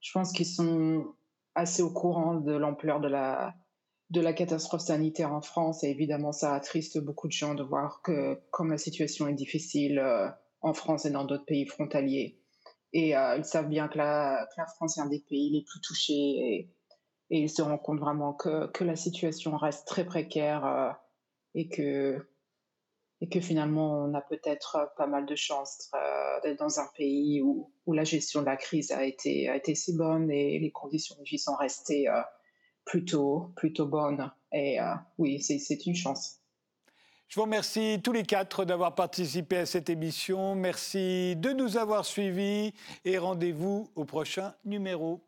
je 0.00 0.12
pense 0.12 0.32
qu'ils 0.32 0.46
sont 0.46 1.04
assez 1.54 1.82
au 1.82 1.90
courant 1.90 2.34
de 2.34 2.52
l'ampleur 2.52 3.00
de 3.00 3.08
la, 3.08 3.54
de 4.10 4.20
la 4.20 4.32
catastrophe 4.32 4.82
sanitaire 4.82 5.32
en 5.32 5.40
France. 5.40 5.82
Et 5.82 5.88
évidemment, 5.88 6.32
ça 6.32 6.54
attriste 6.54 6.98
beaucoup 6.98 7.28
de 7.28 7.32
gens 7.32 7.54
de 7.54 7.62
voir 7.62 8.02
que 8.02 8.38
comme 8.50 8.70
la 8.70 8.78
situation 8.78 9.26
est 9.26 9.34
difficile 9.34 9.98
euh, 9.98 10.28
en 10.60 10.74
France 10.74 11.06
et 11.06 11.10
dans 11.10 11.24
d'autres 11.24 11.46
pays 11.46 11.66
frontaliers. 11.66 12.38
Et 12.92 13.16
euh, 13.16 13.36
ils 13.36 13.44
savent 13.44 13.68
bien 13.68 13.88
que 13.88 13.98
la, 13.98 14.48
France 14.76 14.98
est 14.98 15.00
un 15.00 15.06
des 15.06 15.20
pays 15.20 15.50
les 15.50 15.62
plus 15.62 15.80
touchés 15.80 16.14
et, 16.14 16.70
ils 17.32 17.48
se 17.48 17.62
rendent 17.62 17.80
compte 17.80 18.00
vraiment 18.00 18.32
que, 18.32 18.82
la 18.82 18.96
situation 18.96 19.56
reste 19.56 19.86
très 19.86 20.04
précaire 20.04 20.98
et 21.54 21.68
que, 21.68 22.26
et 23.20 23.28
que 23.28 23.40
finalement, 23.40 24.04
on 24.04 24.14
a 24.14 24.20
peut-être 24.20 24.92
pas 24.96 25.06
mal 25.06 25.26
de 25.26 25.34
chance 25.34 25.90
euh, 25.94 26.40
d'être 26.42 26.58
dans 26.58 26.80
un 26.80 26.88
pays 26.96 27.42
où, 27.42 27.70
la 27.92 28.04
gestion 28.04 28.40
de 28.40 28.46
la 28.46 28.56
crise 28.56 28.92
a 28.92 29.04
été, 29.04 29.48
a 29.48 29.58
si 29.74 29.96
bonne 29.96 30.30
et 30.30 30.58
les 30.60 30.70
conditions 30.70 31.16
de 31.18 31.24
vie 31.24 31.38
sont 31.38 31.56
restées 31.56 32.08
euh, 32.08 32.20
plutôt, 32.84 33.52
bonnes. 33.80 34.30
Et 34.52 34.80
euh, 34.80 34.94
oui, 35.18 35.40
c'est 35.40 35.86
une 35.86 35.96
chance. 35.96 36.39
Je 37.30 37.36
vous 37.36 37.42
remercie 37.42 38.00
tous 38.02 38.10
les 38.10 38.24
quatre 38.24 38.64
d'avoir 38.64 38.96
participé 38.96 39.58
à 39.58 39.64
cette 39.64 39.88
émission. 39.88 40.56
Merci 40.56 41.36
de 41.36 41.52
nous 41.52 41.76
avoir 41.76 42.04
suivis 42.04 42.74
et 43.04 43.18
rendez-vous 43.18 43.88
au 43.94 44.04
prochain 44.04 44.52
numéro. 44.64 45.20